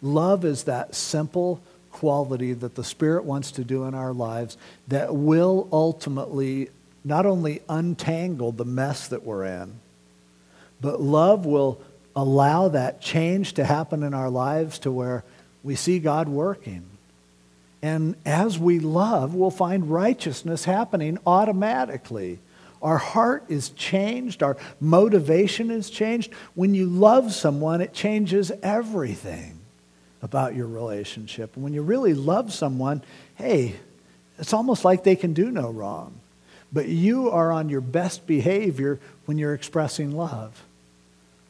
Love 0.03 0.45
is 0.45 0.65
that 0.65 0.95
simple 0.95 1.61
quality 1.91 2.53
that 2.53 2.75
the 2.75 2.85
Spirit 2.85 3.25
wants 3.25 3.53
to 3.53 3.65
do 3.65 3.85
in 3.85 3.95
our 3.95 4.13
lives 4.13 4.57
that 4.89 5.15
will 5.15 5.69
ultimately 5.73 6.69
not 7.05 7.27
only 7.27 7.63
untangle 7.69 8.53
the 8.53 8.65
mess 8.65 9.09
that 9.09 9.25
we're 9.25 9.45
in, 9.45 9.81
but 10.81 11.01
love 11.01 11.47
will 11.47 11.81
allow 12.15 12.69
that 12.69 13.01
change 13.01 13.55
to 13.55 13.65
happen 13.65 14.03
in 14.03 14.15
our 14.15 14.31
lives 14.31 14.79
to 14.81 14.91
where 14.91 15.25
we 15.63 15.75
see 15.75 15.99
God 15.99 16.29
working. 16.29 16.85
And 17.83 18.15
as 18.25 18.59
we 18.59 18.79
love, 18.79 19.35
we'll 19.35 19.51
find 19.51 19.91
righteousness 19.91 20.65
happening 20.65 21.19
automatically. 21.27 22.39
Our 22.81 22.99
heart 22.99 23.45
is 23.49 23.71
changed, 23.71 24.43
our 24.43 24.57
motivation 24.81 25.71
is 25.71 25.91
changed. 25.91 26.33
When 26.55 26.75
you 26.75 26.87
love 26.87 27.33
someone, 27.33 27.81
it 27.81 27.93
changes 27.93 28.53
everything 28.63 29.59
about 30.21 30.55
your 30.55 30.69
relationship. 30.69 31.55
And 31.55 31.65
when 31.65 31.75
you 31.75 31.83
really 31.83 32.15
love 32.15 32.53
someone, 32.53 33.03
hey, 33.35 33.75
it's 34.39 34.53
almost 34.53 34.85
like 34.85 35.03
they 35.03 35.17
can 35.17 35.33
do 35.33 35.51
no 35.51 35.71
wrong. 35.71 36.15
But 36.73 36.89
you 36.89 37.31
are 37.31 37.53
on 37.53 37.69
your 37.69 37.81
best 37.81 38.27
behavior 38.27 38.99
when 39.27 39.39
you're 39.39 39.55
expressing 39.55 40.13
love. 40.13 40.65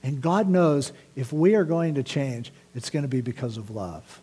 And 0.03 0.21
God 0.21 0.49
knows 0.49 0.93
if 1.15 1.33
we 1.33 1.55
are 1.55 1.65
going 1.65 1.95
to 1.95 2.03
change, 2.03 2.53
it's 2.75 2.91
going 2.91 3.05
to 3.05 3.09
be 3.09 3.21
because 3.21 3.57
of 3.57 3.71
love 3.71 4.21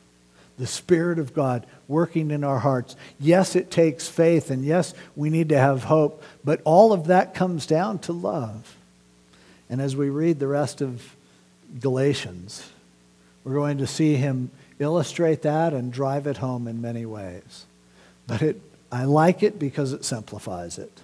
the 0.60 0.68
Spirit 0.68 1.18
of 1.18 1.34
God 1.34 1.66
working 1.88 2.30
in 2.30 2.44
our 2.44 2.60
hearts. 2.60 2.96
Yes, 3.20 3.56
it 3.56 3.72
takes 3.72 4.10
faith, 4.10 4.52
and 4.52 4.64
yes, 4.64 4.94
we 5.16 5.30
need 5.30 5.50
to 5.50 5.58
have 5.58 5.86
hope, 5.86 6.22
but 6.44 6.62
all 6.66 6.92
of 6.92 7.08
that 7.08 7.34
comes 7.34 7.66
down 7.66 8.00
to 8.00 8.14
love. 8.14 8.76
And 9.70 9.82
as 9.82 9.96
we 9.96 10.10
read 10.10 10.40
the 10.40 10.48
rest 10.48 10.82
of 10.82 11.16
Galatians, 11.80 12.70
we're 13.44 13.54
going 13.54 13.78
to 13.78 13.88
see 13.88 14.16
him 14.16 14.52
illustrate 14.80 15.44
that 15.44 15.74
and 15.74 15.94
drive 15.94 16.28
it 16.28 16.38
home 16.38 16.68
in 16.68 16.82
many 16.82 17.06
ways. 17.06 17.66
But 18.28 18.42
it, 18.42 18.62
I 18.92 19.06
like 19.06 19.42
it 19.44 19.60
because 19.60 19.94
it 19.94 20.04
simplifies 20.04 20.78
it. 20.78 21.02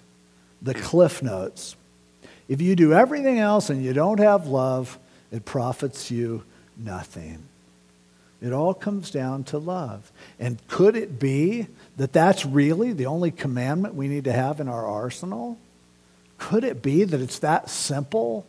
The 0.62 0.74
cliff 0.74 1.24
notes. 1.24 1.76
If 2.50 2.62
you 2.62 2.76
do 2.76 2.94
everything 2.94 3.40
else 3.40 3.70
and 3.70 3.84
you 3.84 3.94
don't 3.94 4.20
have 4.20 4.48
love, 4.48 5.00
it 5.32 5.46
profits 5.46 6.12
you 6.12 6.44
nothing. 6.78 7.44
It 8.46 8.54
all 8.54 8.74
comes 8.74 9.10
down 9.10 9.44
to 9.46 9.58
love. 9.58 10.12
And 10.40 10.60
could 10.68 10.96
it 10.96 11.20
be 11.20 11.68
that 11.98 12.14
that's 12.14 12.46
really 12.46 12.94
the 12.94 13.08
only 13.08 13.32
commandment 13.32 13.96
we 13.96 14.08
need 14.08 14.26
to 14.26 14.34
have 14.34 14.60
in 14.60 14.68
our 14.68 14.86
arsenal? 14.86 15.58
Could 16.38 16.64
it 16.64 16.82
be 16.82 17.04
that 17.04 17.22
it's 17.22 17.40
that 17.40 17.70
simple? 17.70 18.46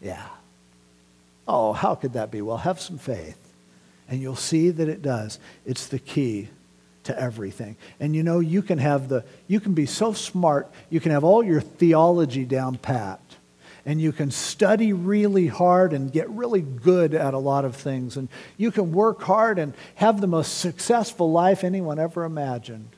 Yeah. 0.00 0.26
Oh, 1.46 1.72
how 1.72 1.94
could 1.94 2.14
that 2.14 2.30
be? 2.30 2.40
Well, 2.40 2.56
have 2.56 2.80
some 2.80 2.98
faith, 2.98 3.38
and 4.08 4.22
you'll 4.22 4.36
see 4.36 4.70
that 4.70 4.88
it 4.88 5.02
does. 5.02 5.38
It's 5.66 5.88
the 5.88 5.98
key 5.98 6.48
to 7.04 7.20
everything. 7.20 7.76
And 8.00 8.14
you 8.14 8.22
know, 8.22 8.38
you 8.38 8.62
can 8.62 8.78
have 8.78 9.08
the 9.08 9.24
you 9.48 9.60
can 9.60 9.74
be 9.74 9.86
so 9.86 10.12
smart, 10.12 10.70
you 10.88 11.00
can 11.00 11.12
have 11.12 11.24
all 11.24 11.42
your 11.42 11.60
theology 11.60 12.44
down 12.44 12.78
pat 12.78 13.20
and 13.84 14.00
you 14.00 14.12
can 14.12 14.30
study 14.30 14.92
really 14.92 15.48
hard 15.48 15.92
and 15.92 16.12
get 16.12 16.28
really 16.30 16.60
good 16.60 17.14
at 17.14 17.34
a 17.34 17.38
lot 17.38 17.64
of 17.64 17.74
things. 17.74 18.16
And 18.16 18.28
you 18.56 18.70
can 18.70 18.92
work 18.92 19.22
hard 19.22 19.58
and 19.58 19.74
have 19.96 20.20
the 20.20 20.26
most 20.26 20.58
successful 20.58 21.32
life 21.32 21.64
anyone 21.64 21.98
ever 21.98 22.24
imagined. 22.24 22.88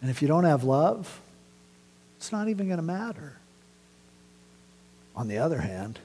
And 0.00 0.10
if 0.10 0.22
you 0.22 0.28
don't 0.28 0.44
have 0.44 0.64
love, 0.64 1.20
it's 2.16 2.32
not 2.32 2.48
even 2.48 2.66
going 2.66 2.78
to 2.78 2.82
matter. 2.82 3.34
On 5.14 5.28
the 5.28 5.38
other 5.38 5.60
hand, 5.60 5.98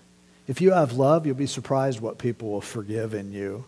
if 0.48 0.60
you 0.60 0.74
have 0.74 0.94
love, 0.94 1.26
you'll 1.26 1.36
be 1.36 1.48
surprised 1.48 2.02
what 2.02 2.18
people 2.18 2.52
will 2.52 2.62
forgive 2.62 3.14
in 3.14 3.32
you. 3.32 3.66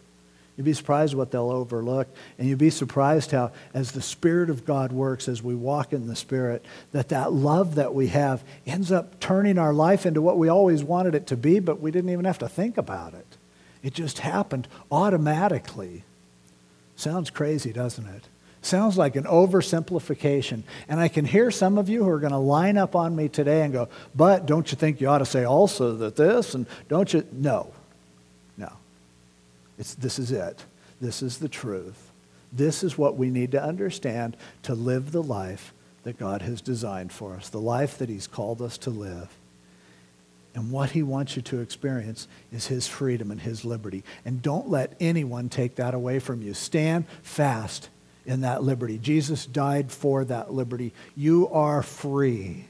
You'd 0.57 0.65
be 0.65 0.73
surprised 0.73 1.13
what 1.13 1.29
they'll 1.29 1.51
overlook. 1.51 2.07
And 2.37 2.49
you'd 2.49 2.57
be 2.57 2.71
surprised 2.71 3.31
how, 3.31 3.51
as 3.75 3.91
the 3.91 4.01
Spirit 4.01 4.49
of 4.49 4.65
God 4.65 4.91
works, 4.91 5.29
as 5.29 5.43
we 5.43 5.53
walk 5.53 5.93
in 5.93 6.07
the 6.07 6.15
Spirit, 6.15 6.65
that 6.91 7.09
that 7.09 7.31
love 7.31 7.75
that 7.75 7.93
we 7.93 8.07
have 8.07 8.43
ends 8.65 8.91
up 8.91 9.19
turning 9.19 9.59
our 9.59 9.73
life 9.73 10.05
into 10.07 10.21
what 10.21 10.39
we 10.39 10.49
always 10.49 10.83
wanted 10.83 11.13
it 11.13 11.27
to 11.27 11.37
be, 11.37 11.59
but 11.59 11.79
we 11.79 11.91
didn't 11.91 12.09
even 12.09 12.25
have 12.25 12.39
to 12.39 12.49
think 12.49 12.77
about 12.77 13.13
it. 13.13 13.37
It 13.83 13.93
just 13.93 14.19
happened 14.19 14.67
automatically. 14.91 16.03
Sounds 16.95 17.29
crazy, 17.29 17.71
doesn't 17.71 18.07
it? 18.07 18.23
Sounds 18.63 18.97
like 18.97 19.15
an 19.15 19.25
oversimplification. 19.25 20.63
And 20.89 20.99
I 20.99 21.07
can 21.07 21.23
hear 21.23 21.51
some 21.51 21.77
of 21.77 21.87
you 21.87 22.03
who 22.03 22.09
are 22.09 22.19
going 22.19 22.31
to 22.31 22.37
line 22.37 22.77
up 22.77 22.95
on 22.95 23.15
me 23.15 23.29
today 23.29 23.61
and 23.61 23.71
go, 23.71 23.89
but 24.15 24.47
don't 24.47 24.71
you 24.71 24.75
think 24.75 24.99
you 24.99 25.07
ought 25.07 25.19
to 25.19 25.25
say 25.25 25.43
also 25.43 25.95
that 25.97 26.15
this? 26.15 26.55
And 26.55 26.65
don't 26.89 27.13
you? 27.13 27.25
No. 27.31 27.71
It's, 29.77 29.95
this 29.95 30.19
is 30.19 30.31
it. 30.31 30.65
This 30.99 31.21
is 31.21 31.37
the 31.37 31.49
truth. 31.49 32.11
This 32.51 32.83
is 32.83 32.97
what 32.97 33.17
we 33.17 33.29
need 33.29 33.51
to 33.51 33.63
understand 33.63 34.37
to 34.63 34.73
live 34.73 35.11
the 35.11 35.23
life 35.23 35.73
that 36.03 36.17
God 36.17 36.41
has 36.41 36.61
designed 36.61 37.11
for 37.11 37.35
us, 37.35 37.49
the 37.49 37.59
life 37.59 37.97
that 37.97 38.09
He's 38.09 38.27
called 38.27 38.61
us 38.61 38.77
to 38.79 38.89
live. 38.89 39.29
And 40.55 40.71
what 40.71 40.91
He 40.91 41.03
wants 41.03 41.35
you 41.35 41.41
to 41.43 41.59
experience 41.59 42.27
is 42.51 42.67
His 42.67 42.87
freedom 42.87 43.29
and 43.29 43.41
His 43.41 43.65
liberty. 43.65 44.03
And 44.25 44.41
don't 44.41 44.69
let 44.69 44.93
anyone 44.99 45.49
take 45.49 45.75
that 45.75 45.93
away 45.93 46.19
from 46.19 46.41
you. 46.41 46.53
Stand 46.53 47.05
fast 47.21 47.89
in 48.25 48.41
that 48.41 48.63
liberty. 48.63 48.97
Jesus 48.97 49.45
died 49.45 49.91
for 49.91 50.25
that 50.25 50.53
liberty. 50.53 50.93
You 51.15 51.49
are 51.49 51.83
free. 51.83 52.65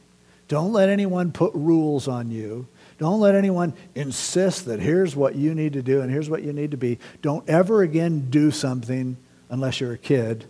Don't 0.48 0.74
let 0.74 0.90
anyone 0.90 1.32
put 1.32 1.54
rules 1.54 2.08
on 2.08 2.32
you. 2.32 2.68
Don't 2.98 3.20
let 3.20 3.36
anyone 3.36 3.74
insist 3.94 4.66
that 4.66 4.80
here's 4.80 5.16
what 5.16 5.36
you 5.36 5.54
need 5.54 5.74
to 5.74 5.84
do 5.84 6.02
and 6.02 6.12
here's 6.12 6.30
what 6.30 6.44
you 6.44 6.52
need 6.52 6.72
to 6.72 6.78
be. 6.78 6.98
Don't 7.22 7.48
ever 7.48 7.82
again 7.82 8.30
do 8.30 8.50
something 8.50 9.18
unless 9.50 9.80
you're 9.80 9.94
a 9.94 9.98
kid, 9.98 10.46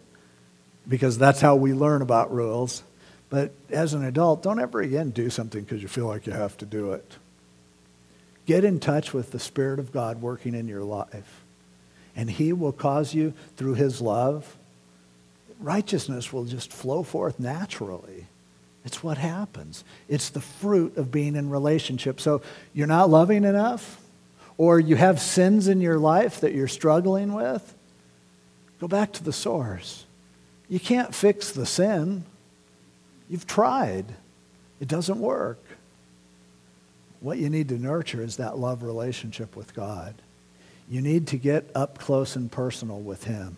because 0.87 1.17
that's 1.17 1.41
how 1.41 1.55
we 1.55 1.73
learn 1.73 2.01
about 2.01 2.33
rules. 2.33 2.83
But 3.29 3.51
as 3.69 3.93
an 3.93 4.05
adult, 4.05 4.41
don't 4.41 4.59
ever 4.59 4.79
again 4.79 5.09
do 5.09 5.29
something 5.29 5.63
because 5.63 5.81
you 5.81 5.87
feel 5.87 6.07
like 6.07 6.25
you 6.25 6.33
have 6.33 6.57
to 6.57 6.65
do 6.65 6.93
it. 6.93 7.17
Get 8.45 8.63
in 8.63 8.79
touch 8.79 9.13
with 9.13 9.31
the 9.31 9.39
Spirit 9.39 9.79
of 9.79 9.91
God 9.91 10.21
working 10.21 10.55
in 10.55 10.69
your 10.69 10.83
life, 10.83 11.43
and 12.15 12.29
He 12.31 12.53
will 12.53 12.71
cause 12.71 13.13
you, 13.13 13.33
through 13.57 13.73
His 13.73 13.99
love, 13.99 14.55
righteousness 15.59 16.31
will 16.31 16.45
just 16.45 16.71
flow 16.71 17.03
forth 17.03 17.39
naturally. 17.39 18.27
It's 18.87 19.03
what 19.03 19.17
happens. 19.17 19.83
It's 20.07 20.29
the 20.29 20.39
fruit 20.39 20.95
of 20.95 21.11
being 21.11 21.35
in 21.35 21.49
relationship. 21.49 22.21
So 22.21 22.41
you're 22.73 22.87
not 22.87 23.09
loving 23.09 23.43
enough, 23.43 23.99
or 24.57 24.79
you 24.79 24.95
have 24.95 25.19
sins 25.19 25.67
in 25.67 25.81
your 25.81 25.99
life 25.99 26.39
that 26.39 26.53
you're 26.53 26.69
struggling 26.69 27.33
with, 27.33 27.75
go 28.79 28.87
back 28.87 29.11
to 29.11 29.25
the 29.25 29.33
source. 29.33 30.05
You 30.69 30.79
can't 30.79 31.13
fix 31.13 31.51
the 31.51 31.65
sin. 31.65 32.23
You've 33.29 33.45
tried. 33.45 34.05
It 34.79 34.87
doesn't 34.87 35.19
work. 35.19 35.59
What 37.19 37.39
you 37.39 37.49
need 37.49 37.67
to 37.69 37.77
nurture 37.77 38.21
is 38.21 38.37
that 38.37 38.57
love 38.57 38.83
relationship 38.83 39.57
with 39.57 39.73
God. 39.73 40.15
You 40.89 41.01
need 41.01 41.27
to 41.27 41.37
get 41.37 41.69
up 41.75 41.99
close 41.99 42.37
and 42.37 42.49
personal 42.49 43.01
with 43.01 43.25
Him. 43.25 43.57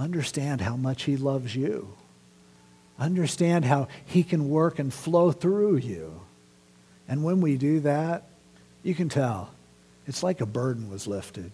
Understand 0.00 0.62
how 0.62 0.74
much 0.74 1.04
He 1.04 1.16
loves 1.16 1.54
you. 1.54 1.94
Understand 2.98 3.64
how 3.64 3.88
He 4.04 4.22
can 4.22 4.48
work 4.48 4.78
and 4.78 4.92
flow 4.92 5.32
through 5.32 5.76
you. 5.76 6.20
And 7.08 7.24
when 7.24 7.40
we 7.40 7.56
do 7.56 7.80
that, 7.80 8.24
you 8.82 8.94
can 8.94 9.08
tell 9.08 9.50
it's 10.06 10.22
like 10.22 10.40
a 10.40 10.46
burden 10.46 10.90
was 10.90 11.06
lifted. 11.06 11.50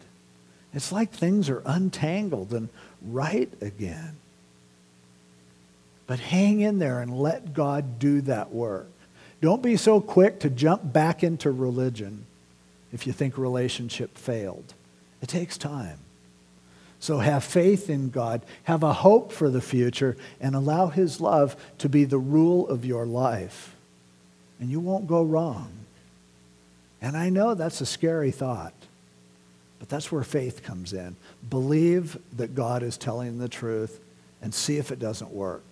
It's 0.75 0.93
like 0.93 1.11
things 1.13 1.49
are 1.49 1.63
untangled 1.65 2.53
and 2.53 2.69
right 3.03 3.53
again. 3.61 4.17
But 6.07 6.19
hang 6.19 6.61
in 6.61 6.79
there 6.79 7.01
and 7.01 7.19
let 7.19 7.55
God 7.55 7.99
do 7.99 8.21
that 8.23 8.53
work. 8.53 8.89
Don't 9.41 9.63
be 9.63 9.77
so 9.77 10.01
quick 10.01 10.41
to 10.41 10.51
jump 10.51 10.93
back 10.93 11.23
into 11.23 11.51
religion 11.51 12.27
if 12.93 13.07
you 13.07 13.13
think 13.13 13.37
relationship 13.37 14.17
failed. 14.17 14.75
It 15.21 15.29
takes 15.29 15.57
time. 15.57 15.99
So 17.03 17.19
have 17.19 17.43
faith 17.43 17.91
in 17.91 18.11
God, 18.11 18.43
have 18.63 18.85
a 18.85 18.93
hope 18.93 19.33
for 19.33 19.51
the 19.51 19.61
future, 19.61 20.17
and 20.41 20.55
allow 20.55 20.87
His 20.87 21.21
love 21.21 21.57
to 21.79 21.89
be 21.89 22.05
the 22.05 22.17
rule 22.17 22.69
of 22.69 22.85
your 22.85 23.07
life. 23.07 23.75
And 24.61 24.71
you 24.71 24.79
won't 24.79 25.09
go 25.09 25.25
wrong. 25.25 25.73
And 27.01 27.17
I 27.17 27.29
know 27.29 27.55
that's 27.55 27.81
a 27.81 27.87
scary 27.87 28.31
thought, 28.31 28.73
but 29.81 29.89
that's 29.89 30.13
where 30.13 30.23
faith 30.23 30.63
comes 30.63 30.93
in. 30.93 31.17
Believe 31.51 32.17
that 32.37 32.55
God 32.55 32.85
is 32.85 32.97
telling 32.97 33.41
the 33.41 33.49
truth 33.49 33.99
and 34.41 34.55
see 34.55 34.77
if 34.77 34.93
it 34.93 35.01
doesn't 35.01 35.33
work. 35.33 35.65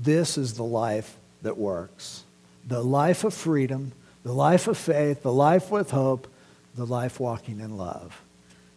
This 0.00 0.38
is 0.38 0.54
the 0.54 0.62
life 0.62 1.16
that 1.42 1.58
works 1.58 2.22
the 2.68 2.84
life 2.84 3.24
of 3.24 3.34
freedom, 3.34 3.90
the 4.22 4.32
life 4.32 4.68
of 4.68 4.78
faith, 4.78 5.24
the 5.24 5.32
life 5.32 5.72
with 5.72 5.90
hope, 5.90 6.28
the 6.76 6.86
life 6.86 7.18
walking 7.18 7.58
in 7.58 7.76
love. 7.76 8.22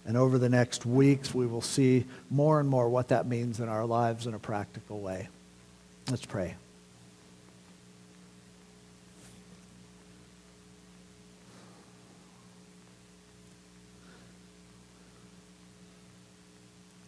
And 0.06 0.18
over 0.18 0.38
the 0.38 0.49
next 0.49 0.86
weeks, 0.86 1.34
we 1.34 1.45
will 1.45 1.62
see 1.62 2.06
more 2.30 2.60
and 2.60 2.68
more 2.68 2.89
what 2.89 3.10
that 3.10 3.28
means 3.28 3.60
in 3.60 3.70
our 3.70 3.86
lives 3.86 4.26
in 4.26 4.34
a 4.34 4.39
practical 4.39 4.99
way. 4.99 5.28
Let's 6.10 6.26
pray. 6.26 6.56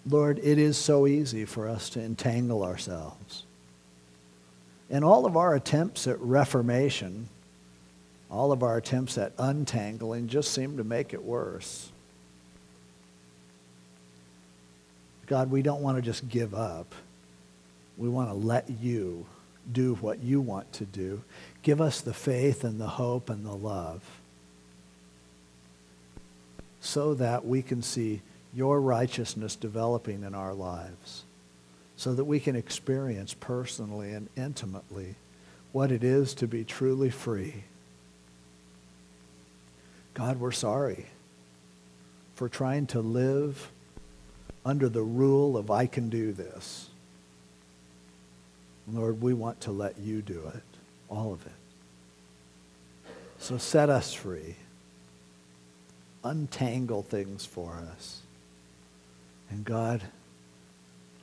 Lord, 0.05 0.39
it 0.43 0.57
is 0.57 0.77
so 0.77 1.07
easy 1.07 1.45
for 1.45 1.67
us 1.67 1.89
to 1.91 2.01
entangle 2.01 2.63
ourselves. 2.63 3.43
And 4.89 5.03
all 5.03 5.25
of 5.25 5.37
our 5.37 5.55
attempts 5.55 6.07
at 6.07 6.19
reformation, 6.19 7.29
all 8.29 8.51
of 8.51 8.63
our 8.63 8.77
attempts 8.77 9.17
at 9.17 9.31
untangling 9.37 10.27
just 10.27 10.51
seem 10.51 10.77
to 10.77 10.83
make 10.83 11.13
it 11.13 11.23
worse. 11.23 11.89
God, 15.33 15.49
we 15.49 15.63
don't 15.63 15.81
want 15.81 15.97
to 15.97 16.03
just 16.03 16.29
give 16.29 16.53
up. 16.53 16.93
We 17.97 18.07
want 18.07 18.29
to 18.29 18.35
let 18.35 18.69
you 18.69 19.25
do 19.71 19.95
what 19.95 20.19
you 20.19 20.39
want 20.39 20.71
to 20.73 20.85
do. 20.85 21.23
Give 21.63 21.81
us 21.81 22.01
the 22.01 22.13
faith 22.13 22.63
and 22.63 22.79
the 22.79 22.85
hope 22.85 23.31
and 23.31 23.43
the 23.43 23.55
love 23.55 24.03
so 26.81 27.15
that 27.15 27.47
we 27.47 27.63
can 27.63 27.81
see 27.81 28.21
your 28.53 28.79
righteousness 28.79 29.55
developing 29.55 30.21
in 30.21 30.35
our 30.35 30.53
lives, 30.53 31.23
so 31.97 32.13
that 32.13 32.25
we 32.25 32.39
can 32.39 32.55
experience 32.55 33.33
personally 33.33 34.13
and 34.13 34.29
intimately 34.37 35.15
what 35.71 35.91
it 35.91 36.03
is 36.03 36.35
to 36.35 36.47
be 36.47 36.63
truly 36.63 37.09
free. 37.09 37.63
God, 40.13 40.39
we're 40.39 40.51
sorry 40.51 41.07
for 42.35 42.47
trying 42.47 42.85
to 42.85 43.01
live 43.01 43.71
under 44.65 44.89
the 44.89 45.03
rule 45.03 45.57
of 45.57 45.69
I 45.69 45.85
can 45.85 46.09
do 46.09 46.31
this. 46.31 46.89
Lord, 48.91 49.21
we 49.21 49.33
want 49.33 49.61
to 49.61 49.71
let 49.71 49.97
you 49.99 50.21
do 50.21 50.51
it, 50.53 50.63
all 51.09 51.33
of 51.33 51.45
it. 51.45 51.51
So 53.39 53.57
set 53.57 53.89
us 53.89 54.13
free. 54.13 54.55
Untangle 56.23 57.03
things 57.03 57.45
for 57.45 57.73
us. 57.91 58.21
And 59.49 59.65
God, 59.65 60.01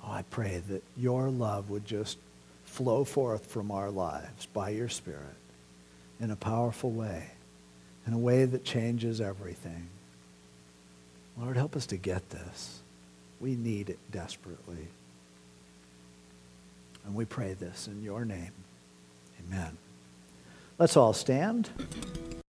oh, 0.04 0.10
I 0.10 0.22
pray 0.30 0.62
that 0.68 0.82
your 0.96 1.30
love 1.30 1.70
would 1.70 1.86
just 1.86 2.18
flow 2.64 3.04
forth 3.04 3.46
from 3.46 3.70
our 3.70 3.90
lives 3.90 4.46
by 4.46 4.70
your 4.70 4.88
Spirit 4.88 5.34
in 6.20 6.30
a 6.30 6.36
powerful 6.36 6.90
way, 6.90 7.30
in 8.06 8.12
a 8.12 8.18
way 8.18 8.44
that 8.44 8.64
changes 8.64 9.20
everything. 9.20 9.88
Lord, 11.38 11.56
help 11.56 11.74
us 11.74 11.86
to 11.86 11.96
get 11.96 12.28
this. 12.30 12.79
We 13.40 13.56
need 13.56 13.88
it 13.88 13.98
desperately. 14.10 14.88
And 17.04 17.14
we 17.14 17.24
pray 17.24 17.54
this 17.54 17.88
in 17.88 18.02
your 18.02 18.24
name. 18.24 18.52
Amen. 19.46 19.78
Let's 20.78 20.96
all 20.96 21.12
stand. 21.12 21.70